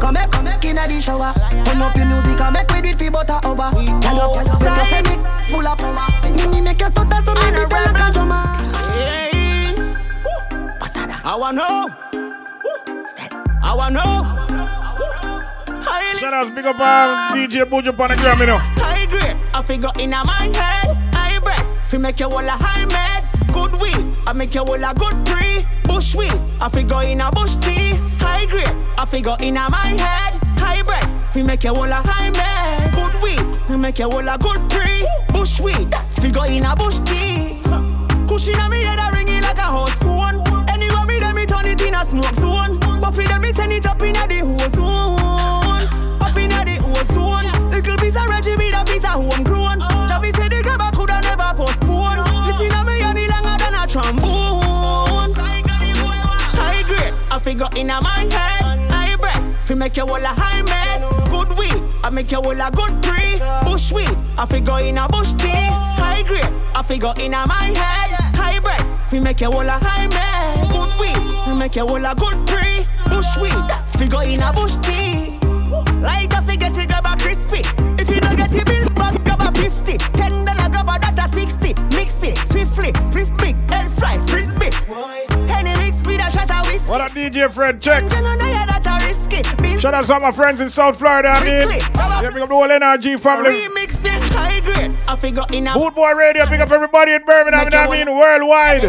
[0.02, 1.34] Come here, come here, inna the shower.
[1.66, 3.70] Turn up your music and make we do it for butter over.
[3.72, 5.16] Girl, up, make your semi
[5.50, 5.80] full up.
[6.36, 8.44] Nini make your stutter so many little like a drummer.
[8.94, 9.76] Hey,
[10.80, 11.22] Pasada.
[11.24, 13.06] I wanna know.
[13.06, 13.36] Steady.
[13.62, 14.18] I wanna know.
[16.18, 18.58] Shout out, big up uh, DJ Bujo on the gram, you know.
[18.58, 20.96] High grade, I figure inna my head.
[21.14, 23.54] High breaths, fi make you all a high meds.
[23.54, 25.64] Good weed, I make you all a good tree.
[25.84, 28.17] Bush weed, I figure in a bush tea
[28.58, 28.76] great.
[28.98, 30.34] I figure in my head.
[30.58, 32.92] High breaths, we make you all a high man.
[32.98, 35.08] Good weed, we make you all a good tree.
[35.30, 37.62] Bush weed, figure in a bush tea.
[38.28, 40.42] Cushion on me head, I ring it like a horse phone.
[40.68, 42.80] Anywhere me them, me turn it in a smoke zone.
[42.80, 45.88] But for them, me send it up in a the ozone.
[46.22, 47.70] Up in a the ozone.
[47.70, 49.97] Little piece of Reggie with a piece of homegrown.
[57.58, 58.80] go in a my head.
[58.92, 61.02] High breath, fi make you all a high mess.
[61.30, 63.40] Good weed, I make you all a good tree.
[63.66, 65.68] Bush weed, I fi go in a bush tea.
[65.98, 68.36] High grip, I fi go in a my head.
[68.36, 70.72] High breath, fi make you all a high mess.
[70.72, 72.86] Good weed, fi make you all a good tree.
[73.10, 75.07] Bush weed, fi go in a bush tea.
[86.88, 87.82] What up, DJ Fred?
[87.82, 88.04] Check.
[89.82, 91.28] Shout out to all my friends in South Florida.
[91.28, 93.68] I mean, yeah, big up the whole NRG family.
[95.74, 98.84] Boot Boy Radio, pick up everybody in Birmingham, I mean, I mean worldwide.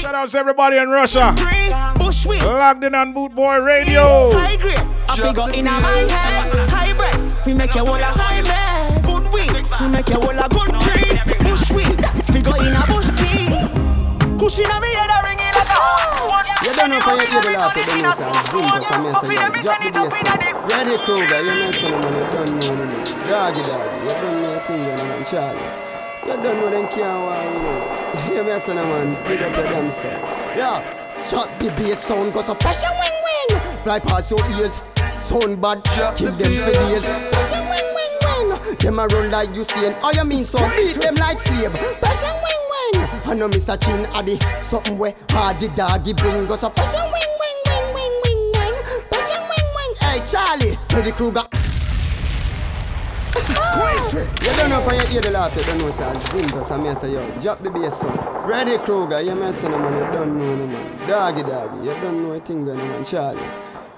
[0.00, 1.34] Shout out to everybody in Russia.
[1.36, 4.30] Locked in on Boot Boy Radio.
[4.30, 4.36] We
[7.52, 9.02] make you all a high man.
[9.02, 9.52] Good weed.
[9.80, 11.20] We make you all a good tree.
[11.44, 12.06] Bush weed.
[12.32, 13.50] Figure in a bush tea.
[14.38, 14.93] Cushion a me.
[17.04, 18.80] You don't know if I hear the laugh, you don't know if I'm zoom, but
[18.88, 20.56] I'm here, so you drop the bass.
[20.64, 22.96] Yeah, the Krueger, you know, son, man, you don't know, no, no.
[23.28, 25.68] Doggy, doggy, you don't know a thing, you know, man, Charlie.
[26.24, 27.76] You don't know them can't want, you know.
[28.24, 30.16] Hear me, son, man, big up your damn self.
[30.56, 30.80] Yeah,
[31.28, 33.60] chop the bass sound, cause a pressure wing wing.
[33.84, 34.80] Fly past your ears,
[35.20, 37.04] sound bad, kill them for days.
[37.04, 38.76] Pressure wing wing wing.
[38.80, 41.70] Them a run like you see, and all you mean, so beat them like slave.
[42.00, 42.63] Pressure wing
[42.98, 43.08] wing.
[43.24, 43.80] I know Mr.
[43.82, 48.20] Chin Addy, something where hard the doggy bring us a pressure wing wing wing wing
[48.24, 48.74] wing wing.
[49.10, 49.94] Pressure wing wing.
[50.00, 51.44] Hey Charlie, Freddy Krueger.
[53.36, 53.94] Ah!
[54.14, 56.12] You don't know if I hear the laugh, you don't know, sir.
[56.14, 58.16] Zimbos, I mean, say, yo, drop the bass song.
[58.46, 61.08] Freddy Krueger, you man, say, no, man, you don't know, no, man.
[61.08, 63.02] Doggy, doggy, you don't know a thing, no, man.
[63.02, 63.40] Charlie,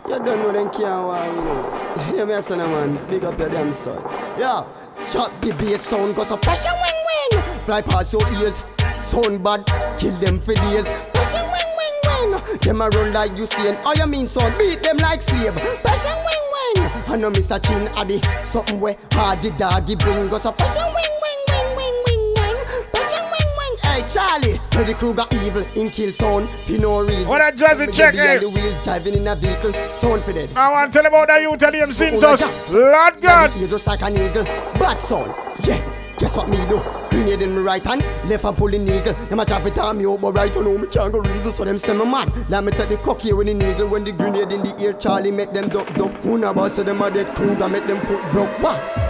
[0.09, 2.14] you don't know them can't want, you know.
[2.16, 3.94] Hear me, say, no, man, big up your damn son.
[4.39, 4.64] Yeah,
[5.06, 7.60] chop the bass sound, cause a pressure wing wing.
[7.66, 8.62] Fly past your ears,
[9.01, 9.64] sound bad,
[9.98, 10.85] kill them for days.
[11.14, 12.59] Pressure wing wing wing.
[12.60, 15.55] Them a run like you see, and all you mean, son, beat them like slave.
[15.55, 16.90] Pressure wing wing.
[17.09, 17.62] I know Mr.
[17.64, 20.93] Chin Addy, something where hard the doggy bring us a pressure wing
[21.23, 22.56] wing wing wing wing wing.
[22.94, 23.77] Wing wing.
[23.82, 27.28] Hey Charlie, Freddy Krueger evil in kill sound for no reason.
[27.28, 28.39] What a jazzy check, behind eh?
[28.40, 30.51] the wheel driving in a vehicle, sound for dead.
[30.56, 32.70] I want to tell about that youth and them Zintos.
[32.70, 33.56] Lord God.
[33.56, 34.44] You just like an eagle,
[34.78, 35.35] bad sound.
[35.64, 36.06] Yeah.
[36.19, 36.81] Guess what me do?
[37.11, 39.13] Grenade in my right hand, left hand pulling eagle.
[39.13, 41.53] Them a try to tie me up, but right on know me can't go reason,
[41.53, 42.33] so them send me mad.
[42.49, 44.95] Let me take the cock here when the eagle, when the grenade in the ear,
[44.95, 46.13] Charlie make them duck duck.
[46.23, 48.49] Who know about so them a dead Krueger make them foot broke.
[48.63, 48.81] What?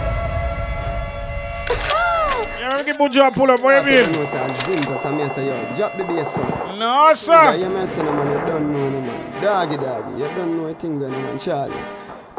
[2.59, 3.61] Yeah, let me give Buju a pull up.
[3.61, 4.11] What you mean?
[4.11, 6.79] No, sir, Zimbos, I mean, say, yo, drop the bass song.
[6.79, 7.31] No, sir.
[7.31, 9.41] Yeah, you man, say, man, you don't know, man.
[9.41, 11.73] Doggy, doggy, you don't know a thing, man, Charlie.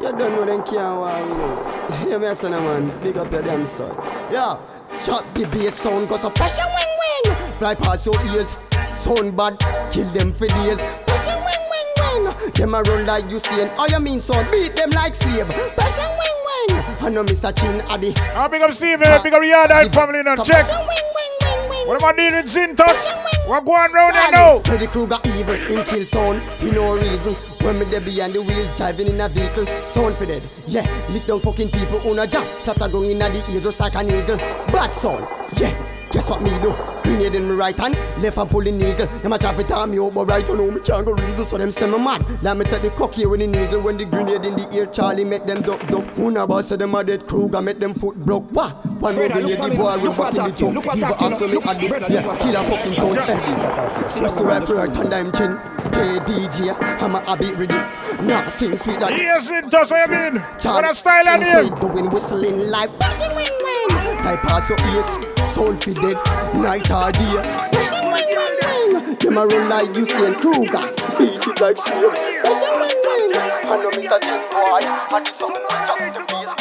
[0.01, 2.09] You don't know them can't want, you know.
[2.09, 3.89] Hear me, say, no, man, big up your damn son.
[4.31, 4.57] Yeah,
[5.05, 7.37] chop the bass sound, cause a pressure wing wing.
[7.59, 8.55] Fly past your ears,
[8.93, 9.59] sound bad,
[9.91, 10.79] kill them for days.
[11.07, 12.53] Pressure wing wing wing.
[12.55, 15.47] Them a run like you see, and all you mean, son, beat them like slave.
[15.49, 16.85] Pressure wing wing.
[17.01, 17.51] I know Mr.
[17.59, 18.15] Chin Addy.
[18.37, 19.21] I'll big up Steve, eh?
[19.23, 20.37] big up the Yardite family now.
[20.37, 20.69] Check.
[20.69, 21.89] Wing, wing, wing, wing.
[21.89, 23.28] What am I dealing with Zintos?
[23.49, 24.59] What going round there now?
[24.59, 27.33] Freddy Krueger evil in kill sound for no reason.
[27.65, 30.43] When me there behind the wheel driving in a vehicle, sound for dead.
[30.67, 32.47] Yeah, lick down fucking people on a job.
[32.61, 34.37] Flatter going in the ear just like an eagle.
[34.37, 35.27] Bad sound.
[35.57, 35.98] Yeah.
[36.11, 36.73] Guess what me do?
[37.03, 39.07] Grenade in my right hand, left hand pulling eagle.
[39.07, 41.45] Them a try to tie me up, but right on know me can't go reason,
[41.45, 42.25] so them send me mad.
[42.43, 44.87] Let me take the cock here when the eagle, when the grenade in the ear,
[44.87, 46.05] Charlie make them duck duck.
[46.13, 48.51] Who know about so them a dead Krueger make them foot broke.
[48.53, 48.71] What?
[49.01, 50.75] One more grenade, the boy will back in the tongue.
[50.75, 53.19] Give a answer me at the yeah, kill a fucking sound.
[53.19, 54.21] Eh.
[54.21, 55.57] Rest the right for right and I'm chin.
[55.93, 58.27] KDJ, I'm a habit rhythm.
[58.27, 60.43] Nah, sing sweet like Yes, Zintos, I mean.
[60.59, 61.81] Charlie, What a style on inside him.
[61.81, 63.98] Doing whistling like buzzing wing wing.
[64.29, 66.17] Fly pass your ears, soul fi dead,
[66.61, 67.37] night or day.
[67.73, 69.17] Buzzing wing wing wing.
[69.17, 70.85] Them a run like you see and Krueger,
[71.17, 72.13] beat it like slave.
[72.45, 73.33] Buzzing wing wing.
[73.33, 74.21] I know Mr.
[74.21, 74.85] Chin boy,
[75.33, 76.53] song no jump the bass.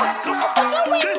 [0.87, 1.16] Wing wing.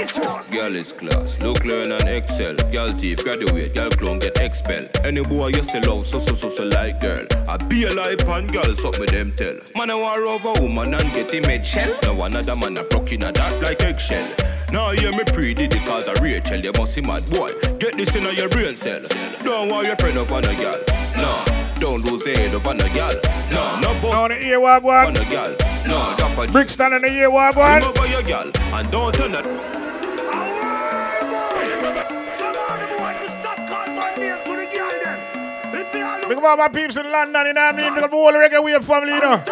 [0.00, 2.54] Girl is class, look learn and excel.
[2.72, 4.88] Girl thief, graduate, girl clone get expel.
[5.04, 7.26] Any boy you sell out, so so so so like girl.
[7.46, 9.52] I be a life and girl, suck me them tell.
[9.76, 11.94] Man I war over woman and get him head shell.
[12.02, 14.26] Now another man a broke in a dark like eggshell.
[14.72, 17.52] Now hear me pretty did it cause a Rachel, you must see mad boy.
[17.78, 19.02] Get this in your brain cell.
[19.44, 20.80] Don't want your friend of a girl.
[21.16, 21.44] No,
[21.74, 23.20] don't lose the head of a girl.
[23.52, 24.16] No, no boy.
[24.16, 25.08] On the ear wagwan.
[25.08, 25.52] On a girl.
[25.86, 27.82] No, drop a Brixton on the ear wagwan.
[27.82, 29.89] Over your girl and don't turn it.
[36.30, 37.92] Big up all my peeps in London, you know what I mean?
[37.92, 39.42] Big up the whole reggae wave family, you know.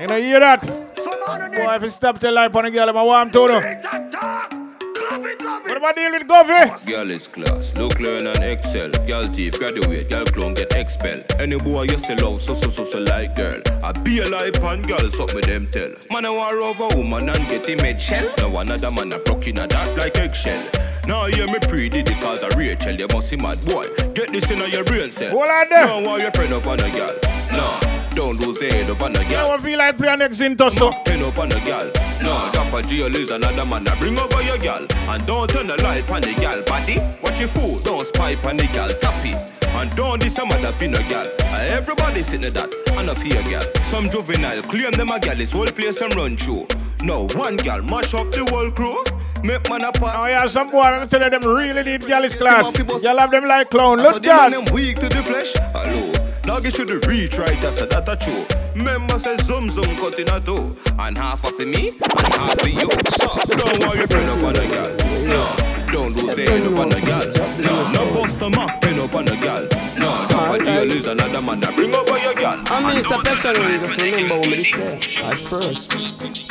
[0.00, 0.62] You know, hear that?
[0.62, 4.73] Boy, if you stop the life on the girl, I'm a warm to them.
[5.10, 6.88] What am I dealing with Govey?
[6.88, 8.90] Girl is class, look learn and excel.
[9.06, 11.24] Girl thief, graduate, girl clone get expelled.
[11.38, 13.60] Any boy you sell out, so so so so like girl.
[13.82, 15.88] I be a life and girl, suck me them tell.
[16.10, 18.32] Man I war over woman and get him head shell.
[18.38, 20.64] Now another man a broke in a dark like eggshell.
[21.06, 23.88] Now hear me pre did it cause I Rachel, you must see mad boy.
[24.14, 25.30] Get this in your brain cell.
[25.30, 25.86] Hold on there.
[25.86, 27.14] Don't want your friend of a girl.
[27.52, 27.78] No,
[28.14, 29.48] don't lose the head of a You girl.
[29.48, 30.90] don't feel like playing next though.
[31.04, 31.86] Pin up on a girl.
[32.22, 33.86] No, drop for jail is another man.
[33.88, 36.96] I bring over your gal and don't turn the light on the gal body.
[37.22, 37.78] Watch your fool.
[37.84, 39.36] don't spy on the gal tap it.
[39.74, 41.26] And don't this some other finna gal.
[41.40, 43.64] Uh, everybody sitting that and a fear gal.
[43.82, 46.66] Some juvenile claim them a gal is whole place and run through.
[47.02, 49.02] No one gal mash up the whole crew.
[49.42, 50.14] Make man a pass.
[50.16, 52.72] Oh yeah, some boy I'm telling them really need gallus class.
[53.02, 53.98] Y'all have them like clown.
[53.98, 54.52] Look down.
[54.52, 55.52] them weak to the flesh.
[55.74, 56.23] Hello.
[56.44, 58.44] Dog it should reach right, that's a that a true.
[58.76, 60.70] Member says zum zum cut in a two.
[60.98, 62.88] And half of me, and half of you.
[63.16, 64.90] So don't worry friend up on a gal.
[65.24, 65.56] No,
[65.88, 67.26] don't lose the head up on a gal.
[67.58, 69.62] No, no bust a map pin up on a gal.
[69.96, 72.60] No, top of jail is another man that bring over your gal.
[72.66, 74.96] I mean, it's a special one, just remember what me say.
[75.24, 75.94] At first.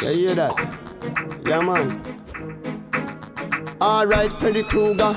[0.02, 1.44] You hear that?
[1.46, 2.23] Yeah, man.
[3.84, 5.14] Alright, Freddy Krueger.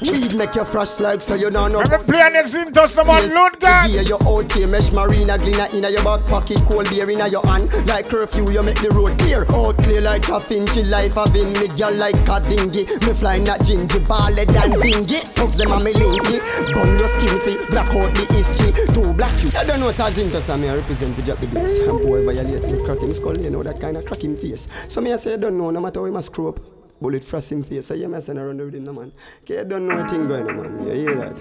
[0.00, 1.80] Weed make you frost like so you don't know.
[1.80, 3.90] I'm playing next in touch the man load gun.
[3.90, 7.44] Yeah, you out here, mesh marina, glina inna your back pocket, cold beer inna your
[7.44, 7.66] hand.
[7.88, 9.42] Like curfew, you make the road clear.
[9.50, 12.86] Out clear like a finch, life having me girl like a dingy.
[13.02, 15.18] Me fly not ginger balled than bingy.
[15.34, 16.38] Hugs them on me linky.
[16.74, 18.70] Bun your skin fi, black out the history.
[18.94, 19.50] Two black you.
[19.58, 21.78] I don't know Sazinto, so me I represent for Jack the Bass.
[21.78, 24.68] And boy violate me, crack him skull, you know that kind of crack him face.
[24.86, 26.73] So me I say I don't know, no matter how he must screw up.
[27.00, 29.12] Bullet frost him face, so you messing around with him, no man.
[29.42, 30.86] Okay, you don't know a thing going on, man.
[30.86, 31.36] You hear that?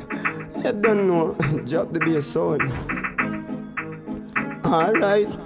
[0.66, 1.34] You don't know.
[1.66, 2.62] Drop the bass sound.
[4.66, 5.38] Alright.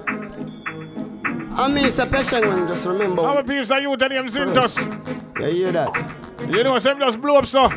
[1.59, 3.21] I mean, it's a passion one, just remember.
[3.23, 5.39] Our peeps are youth and them Zintos.
[5.39, 5.91] You hear that?
[6.47, 7.67] You know, some just blow up so.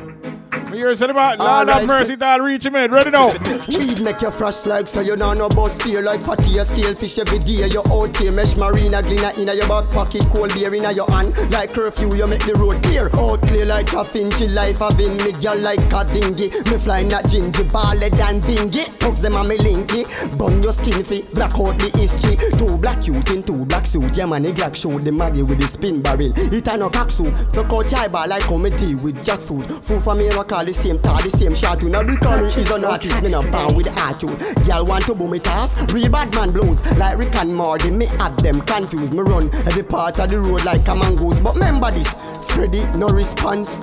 [0.71, 2.91] Me hear say about Lord have mercy, all reach him head.
[2.93, 3.33] Ready now?
[3.69, 6.95] Weed make you frost like so you know no bus feel like fatty a scale
[6.95, 7.67] fish every day.
[7.67, 11.37] You out here mesh marina glina inna your back pocket, cold beer inna your hand.
[11.51, 13.11] Like curfew, you make the road clear.
[13.19, 16.51] Out clear like a finchy life having me girl like a dingy.
[16.71, 19.03] Me fly not gingy, balled than bingy.
[19.03, 20.07] Hugs them on me linky.
[20.39, 22.37] Bun your skin fi, black out the history.
[22.57, 24.17] Two black youth in two black suit.
[24.17, 26.33] Yeah man, the Glock show the maggie with the spin barrel.
[26.37, 27.11] It a no cock.
[27.19, 29.69] Look out your bar like comedy with jackfruit.
[29.83, 31.83] Food for me and call the same tar, the same shot.
[31.83, 34.39] Now because is an artist, me not bound with the attitude.
[34.67, 35.71] Girl want to boom it off.
[35.93, 37.91] Real bad man blows like Rick and Morty.
[37.91, 39.13] Me at them confused.
[39.13, 41.39] Me run every part of the road like a mongoose.
[41.39, 42.13] But remember this,
[42.53, 43.81] Freddy no response.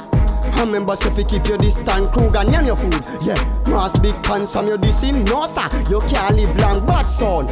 [0.53, 3.03] I remember say fi keep your distance, Krueger and your food.
[3.25, 5.23] Yeah, mass big pants from your this him.
[5.25, 7.47] No sir, you can't live long, but son.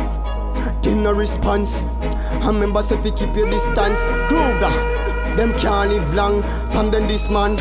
[0.82, 1.82] Them no response.
[1.82, 4.74] I remember say fi keep your distance, Krueger.
[5.36, 7.58] Them can't live long from them this man.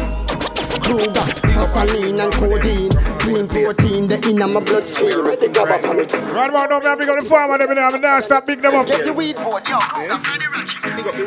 [0.85, 1.25] Krueger,
[1.57, 5.25] Vaseline and codeine, green protein, the inner my bloodstream.
[5.25, 6.13] Ready grab a from it.
[6.13, 7.85] Right about now, me I big up the farmer them in there.
[7.85, 8.87] I'm now stop big them up.
[8.87, 9.79] Get the weed board, yo.
[9.81, 11.25] Krueger,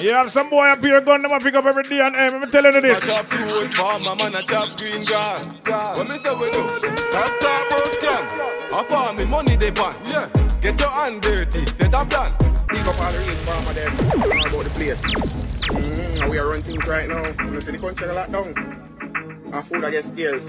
[0.00, 2.30] You have some boy up here gun them up pick up every day and eh,
[2.30, 3.02] hey, I'm telling you this.
[3.04, 5.60] I Chop road farmer, man, a chop green grass.
[5.98, 6.66] When me say we do,
[7.12, 8.24] top top about scam.
[8.72, 9.94] A farming money they ban.
[10.06, 10.28] Yeah,
[10.60, 12.32] get your hand dirty, set a plan.
[12.72, 15.02] Big up all the real farmer them all about the place.
[15.02, 17.26] Mm, we are running things right now.
[17.26, 19.50] You see the country a lot down.
[19.52, 20.42] Our food I guess scarce.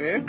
[0.00, 0.20] Eh?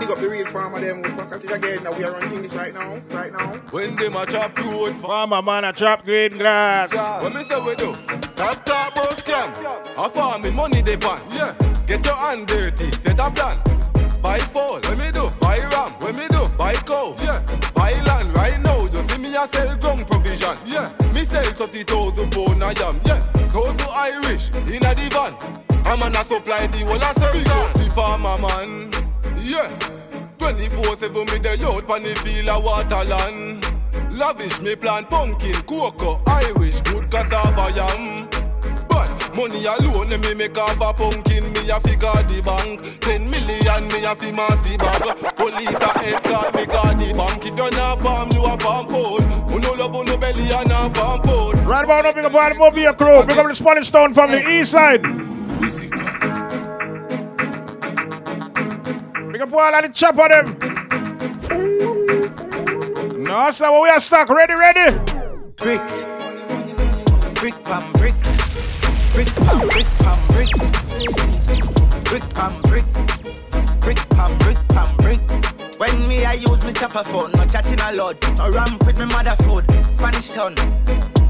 [0.00, 1.82] Big up the real farmer them with package again.
[1.84, 3.00] Now we are running things right now.
[3.10, 3.52] Right now.
[3.70, 6.92] When them a chop road farmer, man, a chop green grass.
[7.22, 7.92] When me say we do,
[8.34, 9.50] top top about scam.
[9.96, 11.20] A farming money they ban.
[11.30, 11.54] Yeah,
[11.86, 13.56] get your hand dirty, set a plan.
[14.20, 17.14] Buy fall, when me do, buy ram, when me do, buy cow.
[17.22, 17.40] Yeah,
[17.74, 18.84] buy land right now.
[18.84, 19.89] You see me a sell ground provision.
[20.70, 23.00] Yeah, me sell thirty thousand pound a yam.
[23.04, 23.18] Yeah,
[23.48, 25.34] those who Irish in a divan.
[25.84, 27.82] I'm an a supply the whole of circle.
[27.82, 28.92] The farmer man.
[29.42, 29.68] Yeah.
[30.38, 33.62] 24-7 me the out pan the field of waterland
[34.10, 38.26] Lavish me plant pumpkin, cocoa, Irish, good cassava yam
[38.88, 43.88] But money alone me make off a pumpkin Me a figure the bank 10 million
[43.88, 45.02] me a fi massy bag
[45.36, 49.22] Police a escort me guard the bank If you not farm, you a farm food
[49.50, 52.34] Who no love, who no belly and a farm food Right about now, big up
[52.34, 53.22] all the Mobile crew.
[53.24, 55.02] Big up the Spanish Town from the east side.
[59.30, 60.46] Big up all of the chopper them.
[63.22, 64.28] No, sir, what we are stuck.
[64.30, 64.98] Ready, ready?
[65.58, 65.80] Brick,
[67.36, 68.19] brick pam brick,
[69.12, 70.50] brick pam brick pam brick,
[72.04, 72.84] brick pam brick,
[73.80, 75.20] brick pam brick pam brick.
[75.78, 79.06] When me I use me chopper phone, no chatting a lot, no ramp with me
[79.06, 79.64] mother food,
[79.94, 80.54] Spanish town,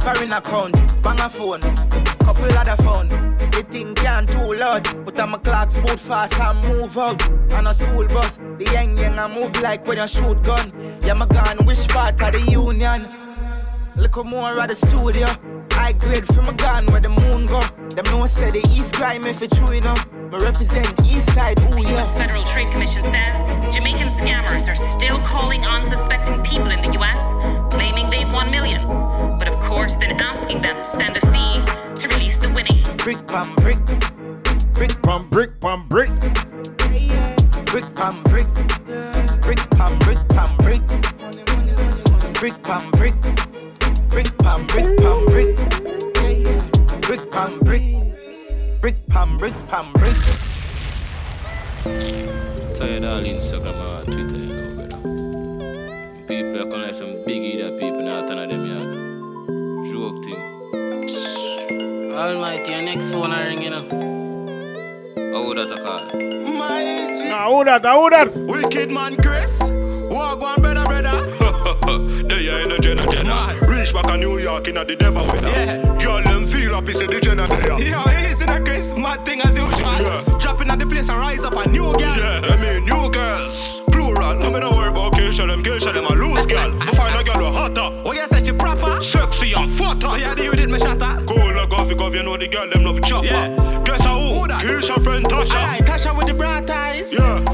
[0.00, 3.08] foreign account, bang a phone, couple other phone.
[3.50, 7.22] The thing can't too loud, but I'm a clocks boot fast and move out.
[7.52, 10.72] On a school bus, the young young I move like when you shoot gun.
[11.02, 13.08] Yeah, my gun, which part of the union?
[13.96, 15.26] Look more at the studio
[15.80, 17.60] high grade from a gun where the moon go.
[17.96, 20.02] Them no said the East crime if it true enough.
[20.12, 21.90] Me represent East Side, ooh yeah.
[21.94, 22.14] U.S.
[22.14, 23.38] Federal Trade Commission says
[23.74, 27.22] Jamaican scammers are still calling on suspecting people in the U.S.,
[27.74, 28.90] claiming they've won millions,
[29.38, 31.56] but of course then asking them to send a fee
[32.00, 32.96] to release the winnings.
[32.98, 33.99] Brick pam brick.
[67.82, 68.28] Nah, who that?
[68.28, 68.64] Who that?
[68.64, 69.58] Wicked man, Chris.
[70.10, 71.36] Walk one brother, brother.
[72.30, 73.58] They are in the Jenna Jenna.
[73.66, 75.48] Reach back a New York in a the devil weather.
[75.48, 75.82] Yeah.
[76.02, 77.80] Girl, them feel up, it's the Jenna there.
[77.80, 78.94] Yo, easy na Chris.
[78.94, 79.72] Mad thing as usual.
[79.80, 80.38] Yeah.
[80.40, 82.16] Dropping at the place and rise up a new girl.
[82.16, 83.80] Yeah, I mean, new girls.
[83.90, 86.78] Plural, no me no worry about occasion, them occasion, them a loose girl.
[86.80, 88.02] I find a girl who hotter.
[88.04, 89.02] Oh, you say she proper?
[89.02, 90.06] Sexy and fatter.
[90.06, 91.24] So you deal with it, me shatter?
[91.26, 93.26] Cool, like off, because you know the girl, them love chopper.
[93.26, 93.82] Yeah.
[93.84, 94.20] Guess how?
[94.20, 94.64] Who that?
[94.64, 95.52] Keisha friend Tasha.
[95.56, 97.12] Aye, Tasha with the bright eyes.
[97.12, 97.44] Yeah.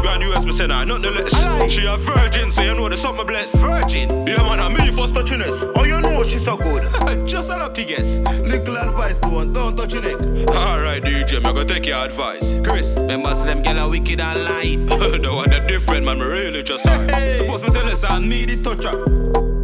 [0.00, 1.32] Grand US, me send her, nothing less.
[1.34, 1.68] Aye.
[1.68, 3.54] She a virgin, so you know the summer bless.
[3.54, 4.26] Virgin.
[4.26, 5.50] Yeah man, and me first touching it.
[5.76, 6.82] Oh, you know she so good.
[7.28, 8.18] Just a lucky guess.
[8.18, 10.48] Little advice, don't, don't touch your neck.
[10.48, 12.42] Alright, DJ, me gonna take your advice.
[12.66, 14.78] Chris, remember them gyal are wicked and light.
[15.22, 17.06] the one that different, man, me really just sorry.
[17.36, 18.96] Suppose me tell you son, me the touch up.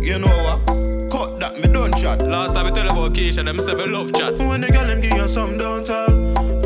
[0.03, 1.11] You know what?
[1.11, 2.21] Cut that, me don't chat.
[2.21, 4.39] Last time I tell about Keisha, them say me love chat.
[4.39, 6.09] When the girl them give you some, don't tell.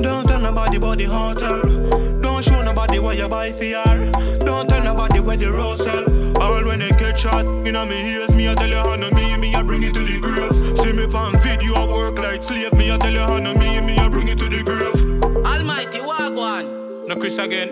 [0.00, 2.17] Don't tell nobody about the hotel.
[2.38, 4.38] Don't show nobody what you buy for her.
[4.38, 6.04] Don't tell nobody where the rose sell.
[6.40, 9.10] All when they get shot, you know me hears me I tell you how no
[9.10, 10.78] me, me I bring it to the grave.
[10.78, 13.98] See me pan video, work like slave, me I tell you how no me, me
[13.98, 15.44] I bring it to the grave.
[15.44, 17.08] Almighty, Wagwan.
[17.08, 17.70] No Chris again.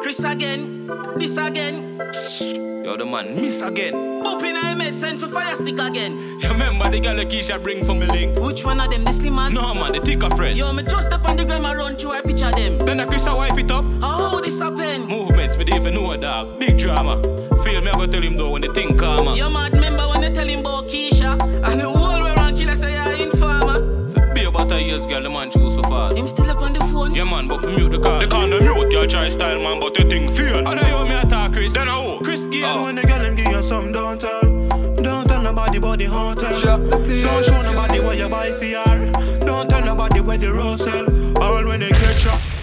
[0.00, 0.86] Chris again.
[1.18, 2.75] This again.
[2.86, 3.92] Yo, the man miss again.
[4.22, 6.38] Booping I made send for fire stick again.
[6.38, 8.38] You remember the girl that Keisha bring for me link?
[8.38, 9.52] Which one of them, the slimmers?
[9.52, 10.56] No man, the thicker friend.
[10.56, 12.78] Yo, me just up on the gram and run through a picture them.
[12.86, 13.84] Then the Chris a wife it up.
[14.00, 15.04] How this happen?
[15.08, 16.60] Movements, me don't even know a dog.
[16.60, 17.20] Big drama.
[17.64, 19.34] Feel me, I go tell him though when the thing calmer.
[19.34, 21.15] Yo, mad remember when they tell him about Keisha?
[24.96, 26.14] Years, girl, the man choose so far.
[26.14, 27.14] Him still up on the phone?
[27.14, 28.18] Yeah man, but mute the call.
[28.18, 30.56] They can't mute your try style, man, but the thing feel.
[30.58, 31.72] And I hear me attack Chris.
[31.72, 32.24] Then I who?
[32.24, 32.84] Chris Gayle Oh.
[32.84, 34.40] when the girl them give you some, don't tell.
[34.96, 36.78] Don't tell nobody about the hotel.
[36.88, 39.38] Don't show nobody what you buy for her.
[39.40, 41.06] Don't tell nobody where the rose sell.
[41.42, 42.55] All when they catch you.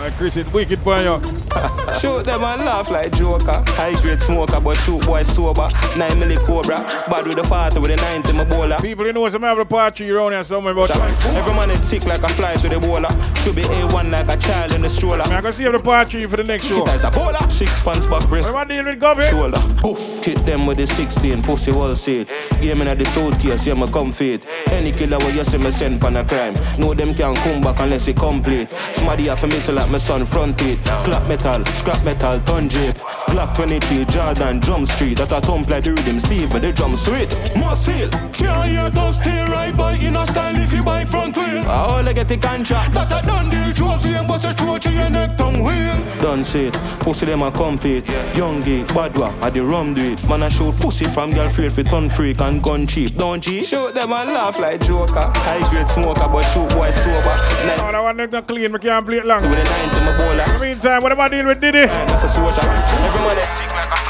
[0.00, 1.20] Boy, Chris, it wicked boy, yo.
[2.00, 3.62] Shoot them and laugh like Joker.
[3.76, 5.68] High grade smoker, but shoot boy sober.
[5.98, 6.78] 9 milli cobra.
[7.10, 8.78] Bad with the 40 with the 90 my bowler.
[8.78, 12.06] People, you know some have a party around here somewhere, but Every man is sick
[12.06, 13.10] like a fly to the bowler.
[13.42, 15.22] Should be A1 like a child in the stroller.
[15.22, 16.82] I'm gonna see the party for the next show.
[16.82, 17.50] A bowler.
[17.50, 18.52] Six pants back wrist.
[18.52, 19.24] What am I dealing with, Gobby?
[19.24, 19.62] Shoulder.
[19.78, 20.24] Poof.
[20.24, 22.28] Hit them with the 16, pussy wall seat.
[22.60, 24.46] Game in the suitcase, yeah, me come fit.
[24.68, 26.54] Any killer where you see me send pan a crime.
[26.78, 28.70] Know them can't come back unless it complete.
[28.94, 30.58] Somebody have a missile like my son front.
[31.04, 32.96] Clap metal, scrap metal, ton drip.
[33.28, 35.18] Glock 23, Jordan, Drum Street.
[35.18, 37.30] That a thump like the rhythm, Steve with the drum sweet.
[37.56, 38.08] Must feel.
[38.32, 41.64] Can't hear those stay right by in a style if you buy front wheel.
[41.66, 42.92] I only get the contract.
[42.92, 46.09] That a done deal, trophy and bust a throat to your neck tongue wheel.
[46.20, 48.06] Done sit, pussy them a compete.
[48.36, 50.28] Young geek, bad one, I the rum do it.
[50.28, 53.14] Man I shoot pussy from girl free for ton freak and gun cheap.
[53.16, 55.32] Don't G shoot them and laugh like Joker.
[55.34, 57.36] High grade smoker, but shoot boy sober.
[57.66, 59.40] Like Oh, that one not clean, we can't play it long.
[59.42, 60.44] with a nine to my bowler.
[60.44, 61.78] In the meantime, what am I dealing with Diddy?
[61.88, 62.60] And for soldier.
[62.60, 64.09] Every man that's sick like a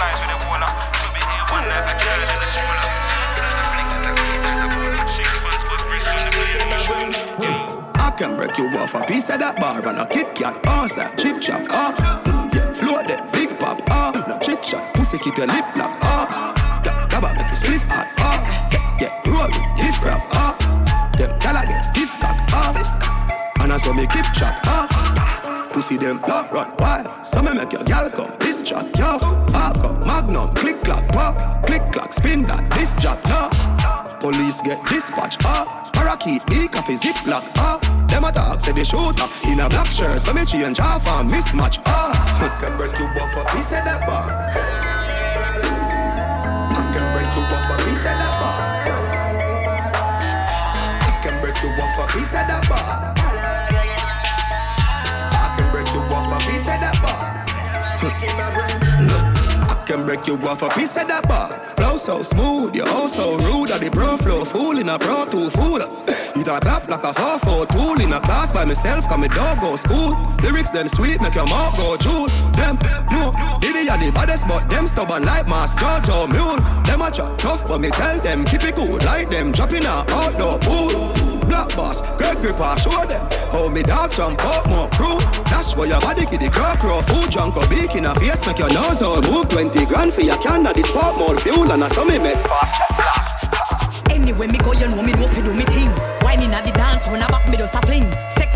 [8.40, 11.42] break you off a piece of that bar and a Kit Kat, ass that chip
[11.42, 11.92] chop, ah.
[12.54, 14.16] Yeah, float that big pop, ah.
[14.26, 16.82] No chit chat, pussy keep your lip lock, ah.
[16.82, 18.40] Yeah, Gabba make the spliff hot, ah.
[18.72, 20.56] Yeah, yeah, roll with gift wrap, ah.
[21.18, 23.60] Them gala get stiff cock, ah.
[23.60, 25.68] And I saw me keep chop, ah.
[25.70, 27.26] Pussy them love run wild.
[27.26, 29.18] So me make your gal come this chat, yo.
[29.52, 31.60] Park up, magnum, click clack, wow.
[31.66, 34.09] Click clack, spin that, this jack, no.
[34.20, 35.90] Police get dispatch, ah.
[35.94, 37.42] Parakeet, me coffee ziplock.
[37.56, 37.78] ah.
[38.06, 40.20] Them attack, say the shooter in a black shirt.
[40.20, 42.12] So me change off and mismatch, ah.
[42.44, 44.28] I can break you off a piece of that bar.
[46.70, 48.56] I can break you off a piece of that bar.
[51.00, 53.14] I can break you off a piece of that bar.
[55.32, 57.30] I can break you off a piece of that bar.
[59.90, 61.50] Can break you off a piece of that bar.
[61.74, 63.72] Flow so smooth, you oh so rude.
[63.72, 65.82] At the bro flow, fool in a pro to fool.
[65.82, 69.26] It a clap like a 4 4 tool in a class by myself, cause my
[69.26, 70.16] dog go school.
[70.44, 72.28] Lyrics them sweet, make your mouth go jewel.
[72.54, 72.78] Them,
[73.10, 76.60] no, Diddy are the baddest, but them stubborn like Mass Jojo Mule.
[76.84, 78.96] Them a chat tough, but me tell them keep it cool.
[78.98, 81.39] Like them dropping a outdoor pool.
[81.50, 85.18] Black boss, Greg Gripper, show them how me dogs from Portmore crew.
[85.50, 88.46] That's why your body get the crow crow food junk or beak in a face,
[88.46, 89.48] make your nose all move.
[89.48, 92.76] 20 grand for your can of the sport mode fuel and a some meds fast
[92.78, 94.10] check.
[94.12, 95.88] Anyway, me go, you know me know fi do me thing.
[96.22, 98.06] Whining at the dance, run a back me just a fling.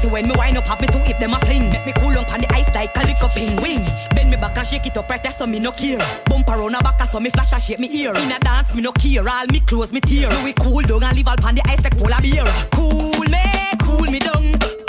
[0.04, 1.70] Sexy when me wind up, have me two hip them a fling.
[1.70, 3.84] Make me cool on the ice like a lick up in wing.
[4.14, 5.98] Bend me back and shake it up right there, so me no care.
[6.26, 8.12] Bump around a back, so me flash and shake me ear.
[8.16, 9.28] In a dance, me no care.
[9.28, 10.28] All me clothes, me tear.
[10.28, 12.44] Do we cool down and leave all pan the ice like polar beer.
[12.72, 13.44] Cool me,
[13.80, 14.83] cool me down.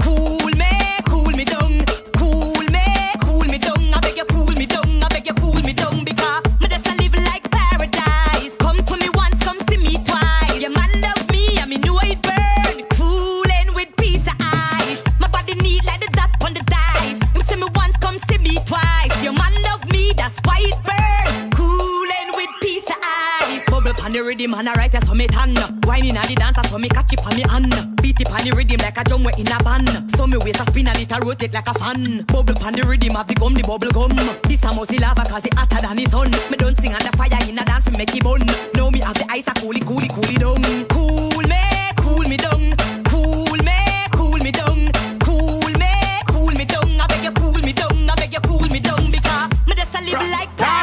[24.16, 25.56] The rhythm and I write for me tan.
[25.84, 27.74] Whining at the dance for me catch it on me hand.
[28.02, 29.92] Beat it pan the rhythm like a drum we in a band.
[30.16, 32.24] So me waist a spin and it a rotate like a fan.
[32.32, 34.16] Bubble pan the rhythm have the gum, the bubble gum.
[34.48, 36.32] This a the lava cause it hotter than the sun.
[36.50, 38.40] Me don't sing on the fire in a dance, me make it bun.
[38.76, 40.64] Now me have the ice a cool it, cool it, cool it down.
[40.88, 41.64] Cool me,
[42.00, 42.64] cool me down.
[43.12, 43.80] Cool me,
[44.16, 44.80] cool me down.
[45.20, 45.92] Cool me,
[46.32, 46.88] cool me down.
[47.04, 48.08] I beg you cool me down.
[48.08, 50.75] I beg you cool me down because me just a live like paradise.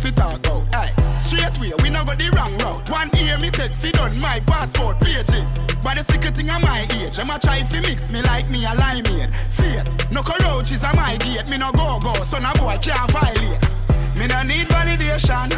[0.00, 0.64] Fit talk out.
[0.74, 2.88] Aye, straight way, we no go the wrong route.
[2.88, 5.60] One ear me take fi done my passport pages.
[5.82, 8.70] But the secret thing at my age, I'ma try fi mix me like me a
[8.70, 9.34] limeade.
[9.34, 11.50] Faith, no cockroaches at my gate.
[11.50, 13.60] Me no go go, so no boy can't violate.
[14.16, 15.50] Me no need validation,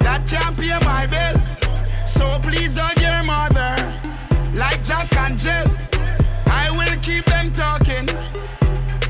[0.00, 1.60] that can't pay my bills.
[2.06, 3.72] So please hug your mother,
[4.52, 5.64] like Jack and Jill.
[6.46, 8.06] I will keep them talking,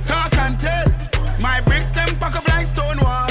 [0.07, 0.87] talk and tell.
[1.41, 3.26] My bricks them pack up like stone wall.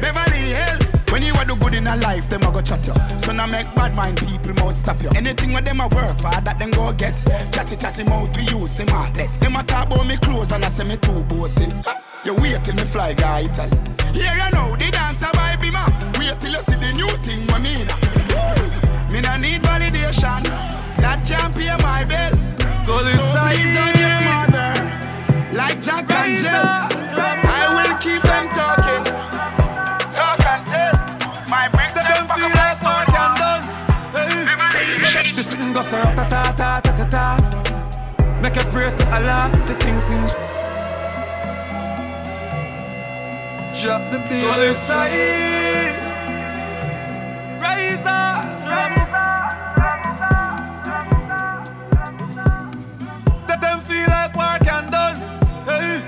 [0.00, 1.00] Beverly Hills.
[1.10, 2.94] When you a do good in a life, them a go chat you.
[3.18, 5.10] So now make bad mind people mouth stop you.
[5.16, 7.16] Anything what them a work for, that them go get.
[7.52, 9.28] Chatty chatty mouth we use him outlet.
[9.40, 11.68] Them a talk about me clothes and I say me too bossy.
[12.24, 13.76] You wait till me fly guy Italy.
[14.12, 15.90] Here you know the dancer by be man.
[16.18, 17.96] Wait till you see the new thing what me na.
[19.10, 20.42] Me no need validation.
[21.02, 22.58] That can't pay my bills.
[22.86, 25.56] Go so please hug your mother.
[25.56, 26.90] Like Jack and Jill.
[27.52, 28.79] I will keep them talking.
[35.80, 37.24] Thing goes ta ta ta ta ta ta.
[38.42, 40.20] Make a prayer to Allah, the things in.
[43.80, 44.42] Drop the beat.
[44.42, 45.96] So side,
[47.62, 48.44] rise up.
[53.48, 55.16] Let them feel like work and done.
[55.66, 56.02] Hey,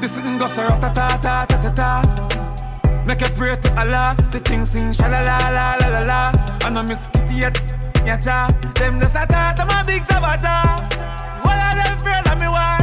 [0.00, 2.02] this thing goes ta ta ta ta ta ta.
[3.06, 6.32] Make a prayer to Allah, the things sing sha la la la la la la.
[6.62, 7.56] I know Miss Kitty yet,
[8.04, 8.48] yeah cha.
[8.74, 10.82] Them just a talk, I'm a big tabata.
[11.44, 12.78] What are them afraid of me war?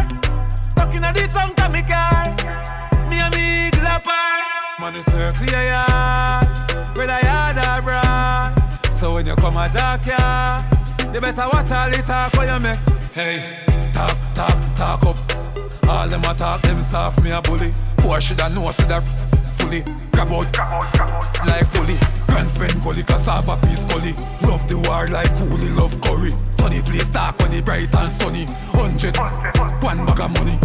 [0.75, 2.29] Talking at the tongue to me car.
[3.09, 4.79] Me and me glapper.
[4.79, 6.47] Money circle your yard,
[6.95, 8.93] whether yard or broad.
[8.93, 10.61] So when you come a jack ya,
[11.13, 12.79] you better watch all the talk when you make.
[13.13, 15.17] Hey, talk, talk, talk up.
[15.89, 17.71] All them a talk, them soft, me a bully.
[18.03, 19.03] Boy shoulda know, see that
[19.59, 19.81] fully.
[20.11, 20.57] Grab out,
[21.45, 21.97] like fully.
[22.27, 24.13] Grand spend gully, gully.
[24.47, 26.33] Love the war like coolie, love curry.
[26.57, 26.81] Tony
[27.11, 28.45] dark when it bright and sunny.
[28.73, 29.17] Hundred,
[29.81, 30.57] one bag of money.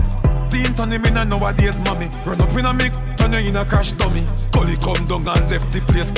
[0.51, 2.09] Teen Tony, me nah nowadays, mommy.
[2.25, 4.25] Run up in a mic, turn you in a crash dummy.
[4.53, 6.13] Gully come down and left the place.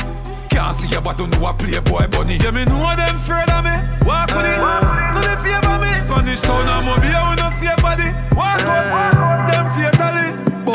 [0.50, 2.36] Can't see you, but don't know a playboy bunny.
[2.36, 3.74] Yeah, me know them afraid of me.
[4.06, 6.04] Walk with it, to the favor me.
[6.04, 8.08] Spanish town and mobile, we no see a body.
[8.36, 9.95] Walk out, them fatally.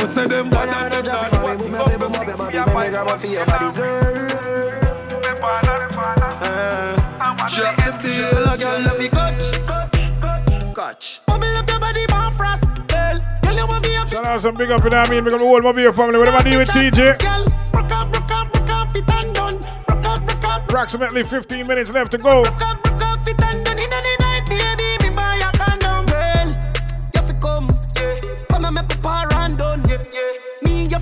[0.02, 1.32] But say them bad and the judge.
[1.44, 4.02] What you up to six for your body, what you body, girl.
[5.22, 5.78] Me partner,
[7.54, 8.18] Drop the beat.
[8.34, 10.74] Hello, girl, love you catch.
[10.74, 11.22] Catch.
[11.28, 12.66] Bubble up your body, man, frost.
[12.88, 14.08] Girl, girl, you want me up.
[14.08, 16.18] Shout out some big up in that mean, because the whole mobile family.
[16.18, 17.20] Whatever do with TJ.
[17.20, 19.60] Girl, rock up, rock up, rock up, fit and done.
[19.88, 22.42] Rock up, rock up, Approximately 15 minutes left to go.
[22.42, 23.72] rock up, fit and done.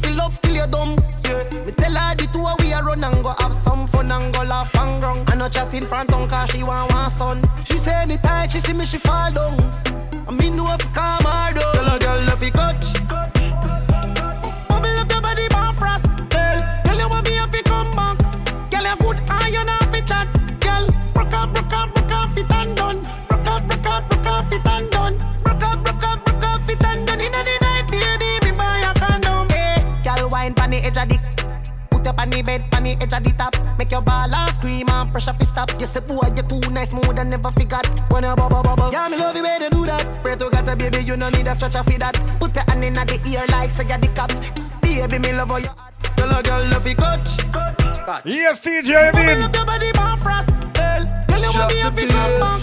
[0.01, 0.95] Till you're dumb.
[1.23, 1.43] Yeah.
[1.65, 4.33] Me tell her the two of we a run and go have some fun and
[4.33, 5.23] go laugh and run.
[5.27, 7.49] I no chat in front on cause she want one son.
[7.63, 9.59] She say anytime she see me she fall down.
[10.27, 11.73] I mean no if calm her down.
[11.73, 12.85] Tell a girl if you coach.
[14.67, 16.59] Bubble up your body bar frost, girl.
[16.85, 18.17] Tell you want me if you come back.
[18.71, 20.27] Girl you good iron off it chat.
[20.59, 23.01] Girl, broke off, broke off, broke off it and done.
[23.27, 24.88] Broke off, broke off, broke off it and
[30.39, 31.17] wine pon the edge of the
[31.89, 33.53] Put up on the bed, pon the edge of the top.
[33.77, 35.69] Make your ball and scream and pressure fi stop.
[35.79, 37.85] You say boy, you too nice, more than never forgot.
[38.11, 40.23] When you bubble bubble, yeah, me love you when you do that.
[40.23, 42.15] Pray to God, say, baby, you no need a stretcher for that.
[42.39, 44.39] Put your hand inna the ear like say you're the cops.
[44.81, 45.93] Baby, me love how you hot.
[46.15, 47.29] Tell a girl love you coach.
[48.25, 49.27] Yes, TJ, I mean.
[49.27, 51.03] Bubble up your body, bar frost, girl.
[51.35, 52.61] You want me you come back.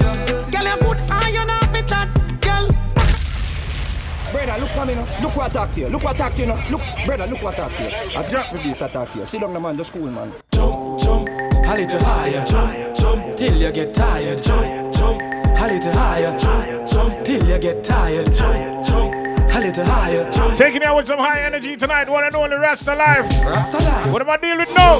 [0.52, 2.15] Girl, you good iron off it chat.
[4.36, 5.22] Girl, Brother, look for me now.
[5.22, 5.88] Look what I talk to you.
[5.88, 6.70] Look what I talk to you now.
[6.70, 8.18] Look, brother, look what I talk to you.
[8.18, 9.26] I drop the bass, I talk to you.
[9.26, 10.30] Sit down, the man, just cool, man.
[10.52, 15.92] Jump, jump, a little higher, jump, jump, till you get tired, jump, jump, a little
[15.92, 20.56] higher, jump, jump, till you get tired, jump, jump, a little higher, jump.
[20.56, 23.26] Taking you out with some high energy tonight, one and only Rasta Life.
[23.42, 24.12] Rasta Life.
[24.12, 24.96] What am I dealing with now?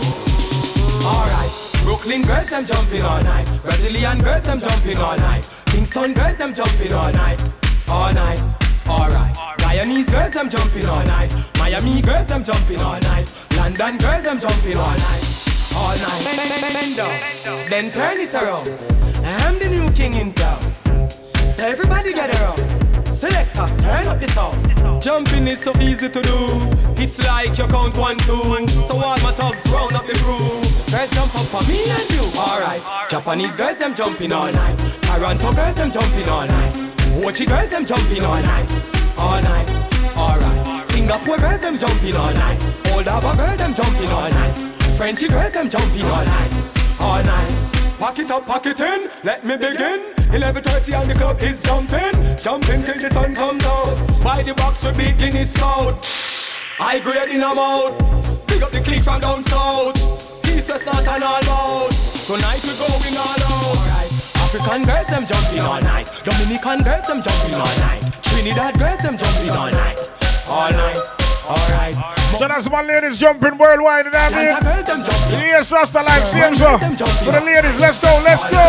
[1.04, 3.46] Alright, Brooklyn girls them jumping all night.
[3.62, 5.46] Brazilian girls them jumping all night.
[5.66, 7.40] Kingston girls them jumping all night.
[7.88, 8.65] All night.
[8.88, 9.34] Alright.
[9.58, 11.34] Guyanese girls them jumping all night.
[11.58, 13.26] Miami girls them jumping all night.
[13.56, 15.24] London girls them jumping all night.
[15.74, 16.22] All night.
[17.68, 18.68] Then turn it around.
[19.24, 20.60] I'm the new king in town.
[21.52, 22.58] So everybody get around.
[23.06, 25.02] Selector, turn up the sound.
[25.02, 26.38] Jumping is so easy to do.
[27.02, 28.68] It's like you count one, two.
[28.86, 30.62] So all my thugs round up the crew.
[30.92, 32.22] Girls jump up for me and you.
[32.38, 32.82] Alright.
[33.10, 34.78] Japanese girls them jumping all night.
[35.02, 36.95] Toronto girls them jumping all night.
[37.22, 38.68] Mochi girls them jumping all night.
[39.18, 39.68] All night.
[40.16, 40.86] Alright.
[40.86, 42.62] Singapore girls them jumping all night.
[42.93, 44.55] Old Harbor girls them jumping all night.
[44.97, 46.52] Frenchy girls them jumping all night.
[47.01, 47.52] All night.
[47.98, 52.36] Pack it up, pack it in, let me begin 11.30 and the club is jumping
[52.36, 56.05] Jumping till the sun comes out By the box we begin his scout
[56.76, 57.97] High grade in a mouth
[58.47, 59.97] Pick up the click from down south
[60.76, 61.90] west not an all out
[62.26, 64.15] Tonight we going all out Alright.
[64.47, 69.16] African girls them jumping all night Dominican girls them jumping all night Trinidad girls them
[69.16, 69.98] jumping all night
[70.47, 70.97] All night,
[71.51, 71.94] alright
[72.39, 75.43] So that's my ladies jumping worldwide, you know what I mean?
[75.43, 76.78] Yes, Rasta Life, same so.
[76.78, 78.62] For the ladies, let's go, let's go.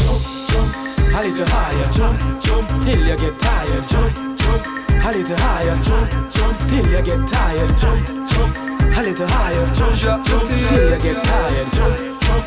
[0.00, 4.64] Jump, jump, A little higher, jump, jump, till you get tired, jump, jump.
[4.88, 8.56] A little higher, jump, jump, till you get tired, jump, jump.
[8.96, 12.46] A little higher, jump, jump, till you get tired, jump, jump,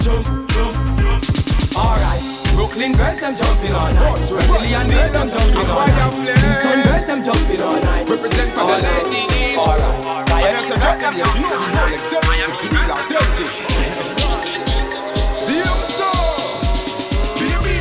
[0.00, 0.47] jump, jump.
[1.78, 2.22] Alright,
[2.58, 4.18] Brooklyn girls them jumping all night.
[4.18, 6.10] Brazilian girls them jumping all night.
[6.26, 8.08] Kingston girls them jumping all night.
[8.10, 9.62] Represent for all the ladies.
[9.62, 12.02] Alright, Miami Miami girls you jumping all night.
[12.02, 13.50] Rolex, yes, it's real authentic.
[15.38, 16.10] See them so,
[17.38, 17.78] baby.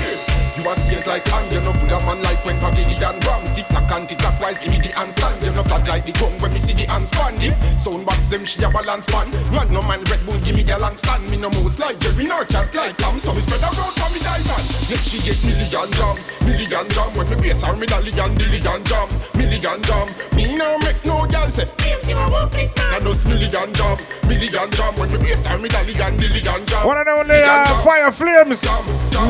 [0.62, 3.42] You are saint like hand, you know full of man like when pavilion ram.
[3.68, 5.44] Tick tock and tick tock wise, give me the handstand.
[5.44, 7.56] You know flat like the gun when me see the hands spanning.
[7.78, 9.10] Sound box them she have a balance.
[9.12, 9.32] Man
[9.72, 11.30] no man Red Bull give me the land stand.
[11.30, 13.20] Me no mouse like Jerry nor cat like Tom.
[13.20, 14.66] So me spread around for me diamond.
[14.88, 16.16] Let she get million jam,
[16.46, 17.10] million jam.
[17.16, 20.08] When me base her medallion, million jam, million jam.
[20.36, 23.74] Me no make no girl say, "Feel see my work this man." I know million
[23.74, 24.94] jam, million jam.
[24.96, 26.88] When me base her medallion, million jam.
[26.88, 28.64] One and only uh, Fire Flames.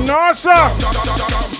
[0.06, 0.54] No, sir.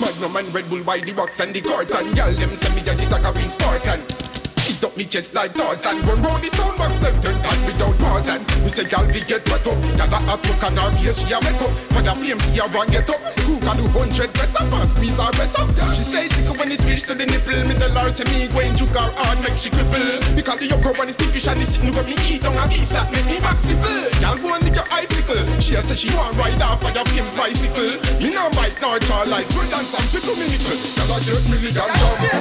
[0.02, 2.92] Magnum and Red Bull by the box and the court and Y'all them send me
[2.92, 4.37] a the tag of Spartan
[4.78, 8.30] Eat up me chest like Tarzan Run round the soundbox them turn on without pause.
[8.30, 9.74] And me say gal vi get wet up.
[9.98, 11.74] Gal a hot look and her face she a make up.
[11.98, 13.18] Fire flame see her run get up.
[13.42, 15.66] Cook a do hundred press up and squeeze her press up.
[15.98, 17.58] She say tickle when it reach to the nipple.
[17.66, 20.22] Me tell her say me go and juke her hard make she cripple.
[20.38, 22.94] Because the yoke when it's stiffish and the sitting when me eat on a beach
[22.94, 25.42] That make me maximum Gal go and lick your icicle.
[25.58, 27.98] She a say she want ride off fire flames bicycle.
[28.22, 31.42] Me no bite nor chaw like good and some people me nickel Gal a jerk
[31.50, 31.90] million job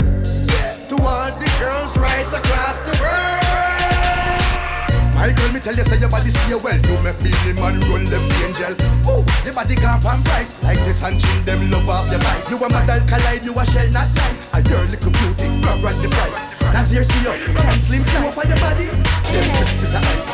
[0.89, 3.43] To all the girls right across the world.
[5.19, 6.79] My girl, me tell you, say your body stay well.
[6.87, 8.79] You make me the man run left angel.
[9.11, 10.63] Ooh, your body gone pan price.
[10.63, 12.47] Like this and chin, them love off your vice.
[12.47, 14.55] You a model collide, you a shell not nice.
[14.55, 16.47] A girl little beauty, grab run the price.
[16.71, 17.35] That's here, see you.
[17.59, 18.87] Can slim fly for your body.
[18.87, 19.95] Them kiss kiss.
[19.99, 20.28] Ladies,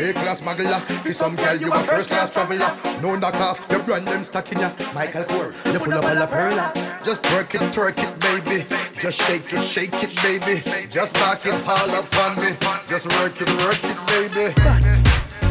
[0.00, 0.80] A-class smuggler.
[1.04, 2.72] For some girl, you a first class traveler.
[3.02, 4.70] No knock off, your brand them stuck in ya.
[4.94, 6.72] Michael Kors, you full of all the perla.
[7.04, 8.64] Just twerk it, twerk it, baby.
[8.98, 10.62] Just shake it, shake it, baby.
[10.90, 12.56] Just knock it all up on me.
[12.88, 14.54] Just work it, work it, baby.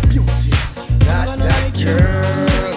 [0.10, 0.52] Beauty,
[1.06, 2.74] got that girl.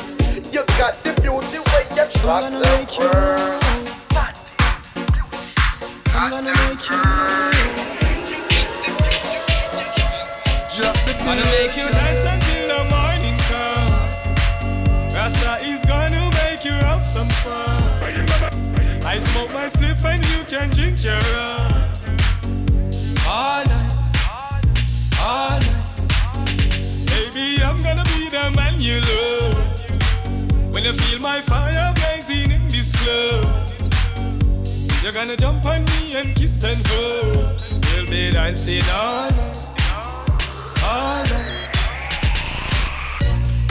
[0.52, 3.62] You got the beauty when you attract the world.
[6.14, 7.41] I'm gonna make you
[11.24, 13.92] Gonna make you dance until the morning come.
[15.14, 17.82] Rasta is gonna make you have some fun.
[19.06, 21.72] I smoke my spliff and you can drink your rum.
[23.26, 23.94] All night,
[25.20, 26.02] all night.
[27.06, 30.74] Baby, I'm gonna be the man you love.
[30.74, 33.46] When you feel my fire blazing in this club.
[35.02, 37.60] You're gonna jump on me and kiss and hug.
[37.94, 39.71] We'll be dancing all night,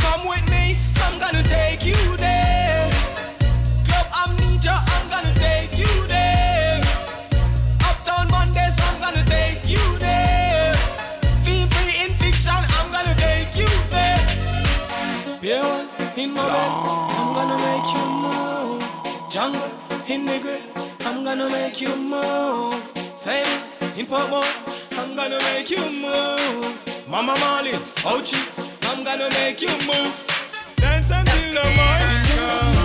[0.02, 0.76] Come with me,
[1.06, 2.89] I'm gonna take you there.
[3.85, 6.81] Club Amnesia, I'm gonna take you there.
[7.85, 10.73] Uptown I'm gonna take you there.
[11.45, 14.26] Feel free in fiction, I'm gonna take you there.
[16.18, 16.73] In my bed,
[17.19, 18.84] I'm gonna make you move.
[19.30, 19.72] Jungle
[20.07, 20.39] in the
[21.06, 22.81] I'm gonna make you move.
[23.22, 24.07] Famous in
[24.98, 26.90] I'm gonna make you move.
[27.07, 28.40] Mama Marley's Ochi,
[28.90, 30.15] I'm gonna make you move.
[30.78, 32.76] Dance until the morning come.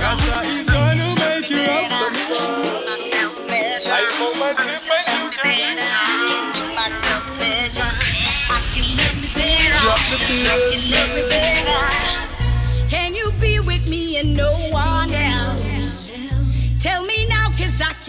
[0.00, 2.90] Rasta is gonna make you have some fun.
[3.50, 5.78] I smoke my spliff and you can
[9.80, 10.18] Drop the
[11.28, 11.99] bass.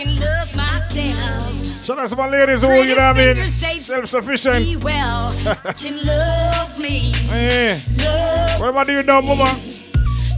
[0.03, 1.51] Can love myself.
[1.61, 3.35] So that's my ladies who, you know what I mean?
[3.35, 4.83] Self sufficient.
[4.83, 5.31] well,
[5.77, 7.11] can love me.
[7.29, 7.79] Hey.
[7.97, 9.55] Love What about you now, mama?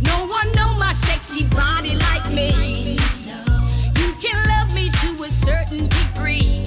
[0.02, 2.98] No one know my sexy body like me.
[4.00, 6.64] You can love me to a certain degree.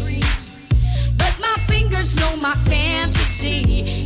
[1.18, 4.05] But my fingers know my fantasy.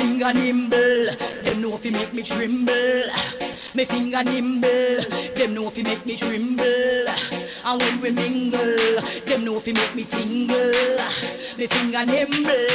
[0.00, 1.12] Finger nimble,
[1.44, 3.02] them know if you make me tremble.
[3.74, 5.02] Me finger nimble,
[5.36, 7.06] them know if you make me tremble.
[7.66, 8.76] And when we mingle,
[9.26, 10.72] them know if you make me tingle.
[11.58, 12.70] Me finger nimble,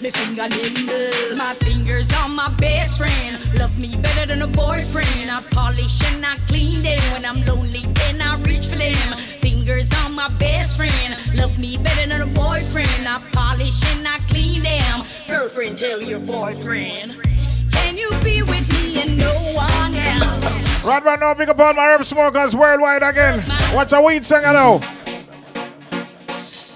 [0.00, 1.36] me finger nimble.
[1.36, 3.36] My fingers are my best friend.
[3.58, 5.30] Love me better than a boyfriend.
[5.30, 7.02] I polish and I clean them.
[7.12, 9.37] When I'm lonely, then I reach for them.
[9.68, 11.14] Fingers are my best friend.
[11.34, 13.06] Love me better than a boyfriend.
[13.06, 15.02] I polish and I clean them.
[15.26, 17.22] Girlfriend, tell your boyfriend.
[17.70, 20.86] Can you be with me and no one else?
[20.86, 23.40] Right right now, big up all my herb smokers worldwide again.
[23.74, 24.80] What's a weed singer now?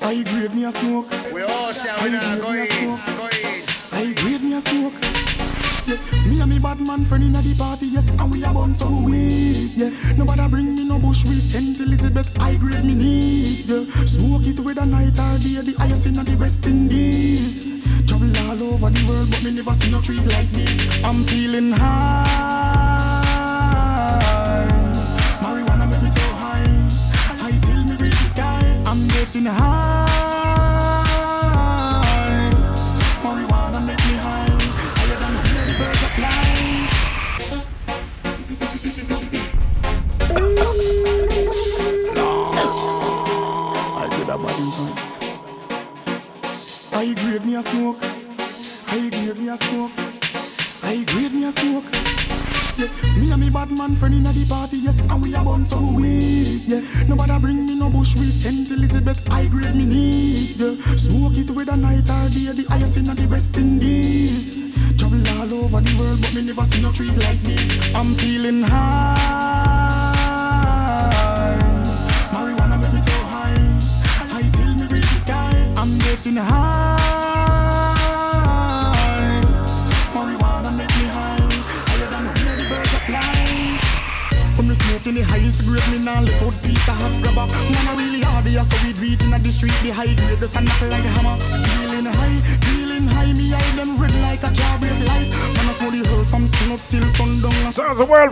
[0.03, 1.11] I grade me a smoke.
[1.33, 2.67] We all say we not go in,
[3.17, 3.63] go in.
[3.93, 5.12] I grade me a smoke.
[5.87, 5.99] Yeah,
[6.29, 9.03] me and me bad man friend inna the party, yes, and we a bun some
[9.03, 9.73] weed.
[9.75, 11.43] Yeah, nobody bring me no bush weed.
[11.43, 13.67] Saint Elizabeth, I grade me need.
[13.67, 17.83] Yeah, smoke it with a night or day, the highest inna the West Indies.
[18.07, 21.05] Travel all over the world, but me never see no trees like this.
[21.05, 23.12] I'm feeling high.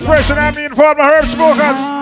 [0.00, 1.99] Fresh and I mean for my herb smokers.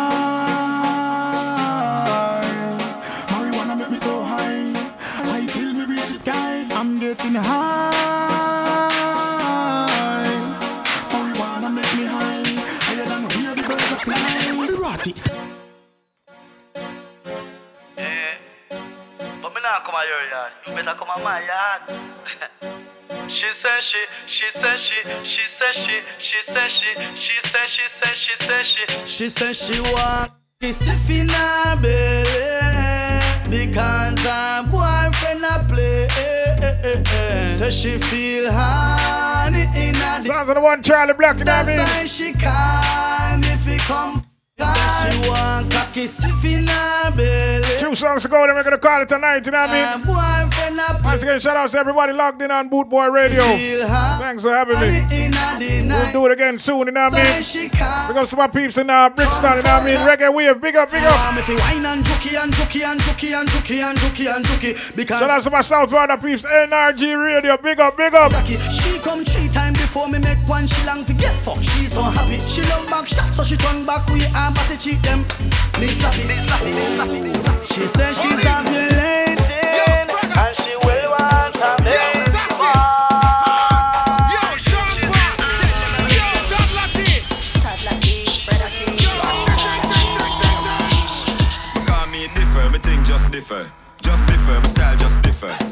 [25.73, 29.07] Said she, she said she, she said she said she said she.
[29.07, 30.31] She said she want
[30.61, 36.09] kiss stiff in her belly because her boyfriend a play.
[37.59, 40.23] Say she feel honey in her.
[40.23, 42.07] Sounds of the one Charlie Black, you know what I mean?
[42.07, 44.28] She can if he come.
[44.59, 47.79] She want cocky stiff in her belly.
[47.79, 50.07] Two songs ago, then we're gonna call it tonight, you know what I mean?
[51.05, 53.43] Once again, shout out to everybody logged in on Boot Boy Radio.
[54.19, 55.01] Thanks for having me.
[55.89, 57.43] We'll do it again soon, you know what I mean?
[58.09, 59.99] Big up to my peeps in uh, Brixton, you know what I mean?
[59.99, 61.15] Reggae Wave, big up, big up.
[65.07, 68.33] Shout out to my South Florida peeps, NRG Radio, big up, big up.
[68.47, 69.25] she come
[69.99, 71.59] before me make one she long to get fuck.
[71.63, 72.39] She so happy.
[72.47, 75.21] She love back shot so she turn back we and body cheat them.
[75.81, 77.67] Me slap it, me slap it, me slap it, me slap it.
[77.67, 79.39] She said she's ovulating
[80.39, 82.39] and she will want a baby.
[91.87, 93.71] Call me differ, me think just differ.
[94.03, 95.68] Just differ, my style just differ.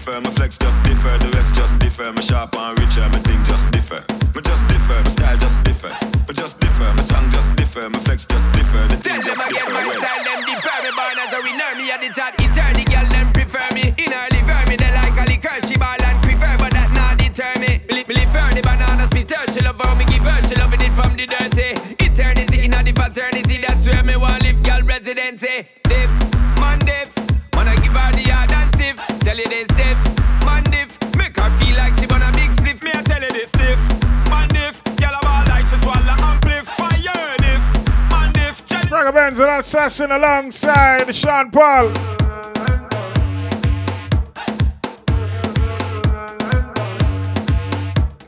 [0.00, 0.20] Differ.
[0.20, 2.12] My flex just differ, the rest just differ.
[2.12, 4.00] Me sharp and richer, me think just differ.
[4.34, 5.92] Me just differ, my style just differ.
[6.28, 7.88] Me just differ, my song just differ.
[7.90, 9.72] My flex just differ, the Tell thing them again, differ.
[9.76, 11.72] my style, them differ me born as a winner.
[11.76, 13.84] Me a the chat eternity, girl, them prefer me.
[14.00, 15.56] In her liver, me they like a liquor.
[15.68, 17.84] She ball and prefer, but that not deter me.
[17.84, 19.44] Me, li- me live her, the banana split her.
[19.52, 21.76] She love how me give her, she loving it from the dirty.
[22.00, 25.68] Eternity in the fraternity, that's where me want live, girl, residency.
[25.84, 26.12] Diff,
[26.56, 27.12] man diff,
[27.54, 28.96] man I give her the yard and stiff.
[29.20, 29.69] Tell you this
[39.04, 39.14] diff.
[39.14, 41.90] Benz and Assassin alongside Sean Paul.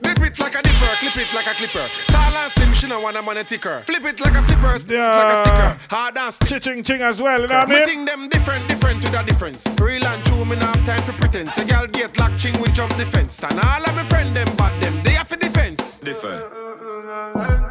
[0.02, 1.86] Dip it like a dipper, clip it like a clipper.
[2.06, 3.82] Tall and slim, she no want a money ticker.
[3.86, 5.78] Flip it like a flipper, stick like a sticker.
[5.90, 6.62] Hard and stick.
[6.62, 7.86] Ching ching as well, you know what I Me mean?
[7.86, 9.66] think them different, different with a difference.
[9.80, 11.56] Real and true, me not have time for pretense.
[11.58, 13.42] A girl get locked ching with jump defense.
[13.44, 16.00] And all of my friend them bad them, they have for defense.
[16.00, 17.61] Differ.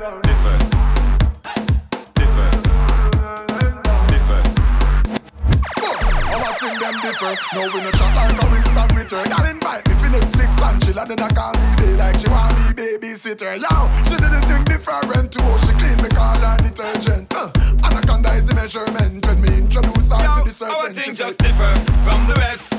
[6.92, 7.56] Our them differ.
[7.56, 9.30] No, we no chat like a Winston return.
[9.30, 12.28] Girl invite me for Netflix and chill, and then I call me day like she
[12.28, 13.56] want me babysitter.
[13.56, 15.58] Yo, she did the thing different too.
[15.66, 17.34] She clean me car and detergent.
[17.34, 17.52] Uh,
[17.84, 20.78] anaconda is the measurement when me introduce her to the serpent.
[20.78, 21.74] Our She thing say, just differ
[22.04, 22.74] from the rest.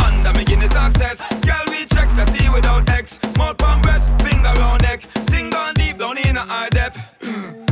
[0.00, 1.18] Under me Guinness access.
[1.42, 3.18] Girl, we checks to see without X.
[3.36, 5.02] Mouth on breast, finger round neck.
[5.30, 7.67] Thing gone deep down in a high depth.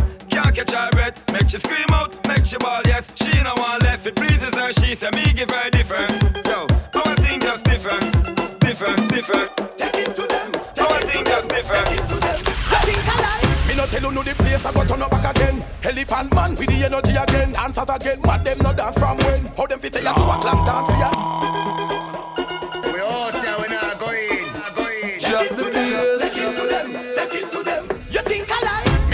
[0.56, 1.32] Catch her breath.
[1.34, 3.12] Make she scream out, make she ball yes.
[3.16, 4.06] She no one left.
[4.06, 4.72] It pleases her.
[4.72, 6.10] She say me give her different.
[6.46, 8.00] Yo, our thing just different,
[8.60, 9.50] differ, differ.
[9.76, 10.54] Take it to them.
[10.80, 11.84] Our thing just differ.
[13.68, 15.62] Me no tell you no the place I go turn up back again.
[15.84, 17.52] Elephant man with the energy again.
[17.52, 19.44] Dancers again, mad them no dance from when.
[19.58, 21.10] How them fit tell you to a clock dance for ya?
[22.94, 24.52] We out here, we not going.
[24.54, 25.20] Not going.
[25.20, 25.75] Take it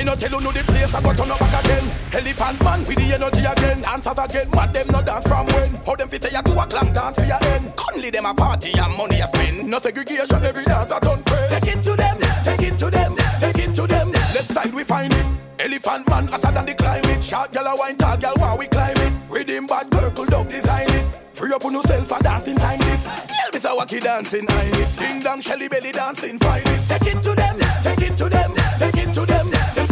[0.02, 1.86] Me no tell you no the place I go turn up back again.
[2.10, 3.82] Elephant man with the energy again.
[3.82, 5.70] Dancers again, mad them no dance from when.
[5.86, 7.72] How them fit tell to a clock dance for ya end?
[7.78, 9.70] Only them a party and money a spend.
[9.70, 11.48] No segregation, every dance a done friend.
[11.54, 14.10] Take it to them, take it to them, take it to them.
[14.10, 15.26] Left side we find it.
[15.60, 17.22] Elephant man hotter than the climate.
[17.22, 19.12] Short gal a wine, tall gal while we climb it.
[19.30, 21.06] Rhythm bad, circle dub design it.
[21.32, 23.06] Free up on yourself for dancing time this.
[23.06, 24.96] Elvis a wacky dancing iris.
[24.96, 26.90] Ding dong, Shelly belly dancing finest.
[26.90, 29.91] Take it to them, take it to them, take it to them, take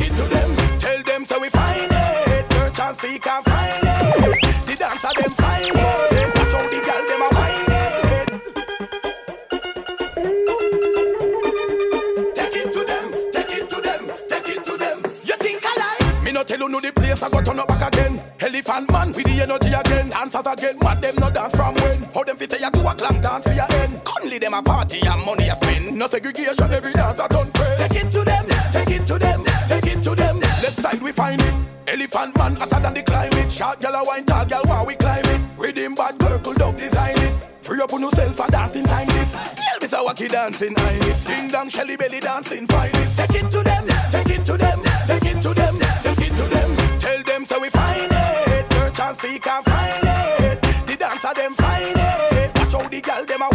[1.20, 2.50] them so we find it.
[2.52, 4.66] Search and seek and find it.
[4.66, 5.74] The dancer them find it.
[6.36, 8.28] Watch how the gal them a whine it.
[12.34, 14.98] Take it to them, take it to them, take it to them.
[15.24, 16.22] You think I lie?
[16.24, 18.22] Me no tell you no the place I go turn up back again.
[18.40, 20.08] Elephant man with the energy again.
[20.10, 22.02] Dancers again, mad them no dance from when.
[22.14, 24.00] How them fit to a clock dance for your end?
[24.22, 25.98] Only them a party and money a spend.
[25.98, 27.90] No segregation, every dance a done friend.
[27.90, 29.89] Take it to them, take it to them, take it
[30.72, 31.54] side we find it.
[31.86, 33.50] Elephant man hotter than the climate.
[33.50, 35.40] Short a wine, tall gal while we climb it.
[35.56, 37.32] Rhythm bad, purple dog design it.
[37.60, 39.34] Free up on yourself and dancing time this.
[39.34, 41.24] Girl, Miss a wacky dancing iris.
[41.24, 43.18] Ding dong, shelly belly dancing finest.
[43.18, 46.44] Take it to them, take it to them, take it to them, take it to
[46.44, 46.98] them.
[46.98, 48.72] Tell them so we find it.
[48.72, 50.62] Search and seek and find it.
[50.86, 52.58] The dancer them find it.
[52.58, 53.49] Watch how the girl them a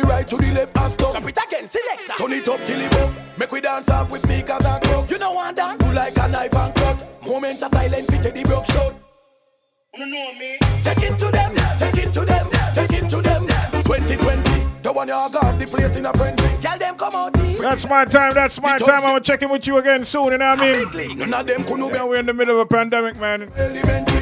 [0.00, 1.12] the right, to the left, and stop.
[1.12, 2.12] Jump it again, selector.
[2.18, 3.38] Turn it up till it up.
[3.38, 5.10] Make we dance up with sneakers and crook.
[5.10, 5.82] You know one dance.
[5.84, 7.26] You like a knife and cut.
[7.26, 8.94] Moments of silence, fit the broke shot.
[9.94, 10.58] You know me.
[10.82, 13.46] Take it to them, take it to them, take it to them.
[13.84, 16.48] 2020, the one you got the place in a frenzy.
[16.60, 17.60] Tell them come out here.
[17.60, 18.32] That's my time.
[18.34, 19.00] That's my time.
[19.00, 20.32] I'm gonna check in with you again soon.
[20.32, 21.18] You know what I mean?
[21.18, 23.50] None of them could Yeah, we're in the middle of a pandemic, man.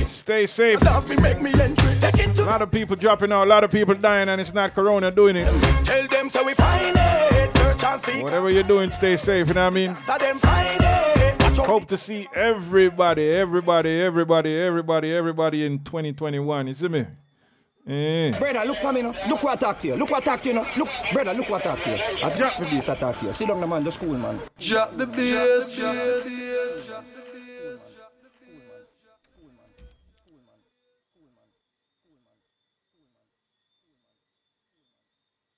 [0.07, 0.81] Stay safe.
[0.83, 1.95] Me, make me entry.
[2.01, 3.45] Take it A lot of people dropping out.
[3.45, 5.47] A lot of people dying, and it's not Corona doing it.
[5.85, 7.57] Tell them so we find it.
[7.57, 8.23] Search and seek.
[8.23, 9.49] Whatever you're doing, stay safe.
[9.49, 9.97] You know what I mean?
[10.05, 11.59] So them find it.
[11.59, 16.69] Hope to see everybody, everybody, everybody, everybody, everybody in 2021.
[16.69, 17.05] You see me?
[17.89, 18.39] Eh.
[18.39, 19.15] Brother, look for me now.
[19.29, 19.95] Look what I talk to you.
[19.97, 20.67] Look what I talk to you now.
[20.77, 21.97] Look, brother, look what I talk to you.
[22.23, 23.33] I drop the bass, I talk to you.
[23.33, 24.39] Sit down, the man, just cool, man.
[24.61, 25.81] Drop the bass.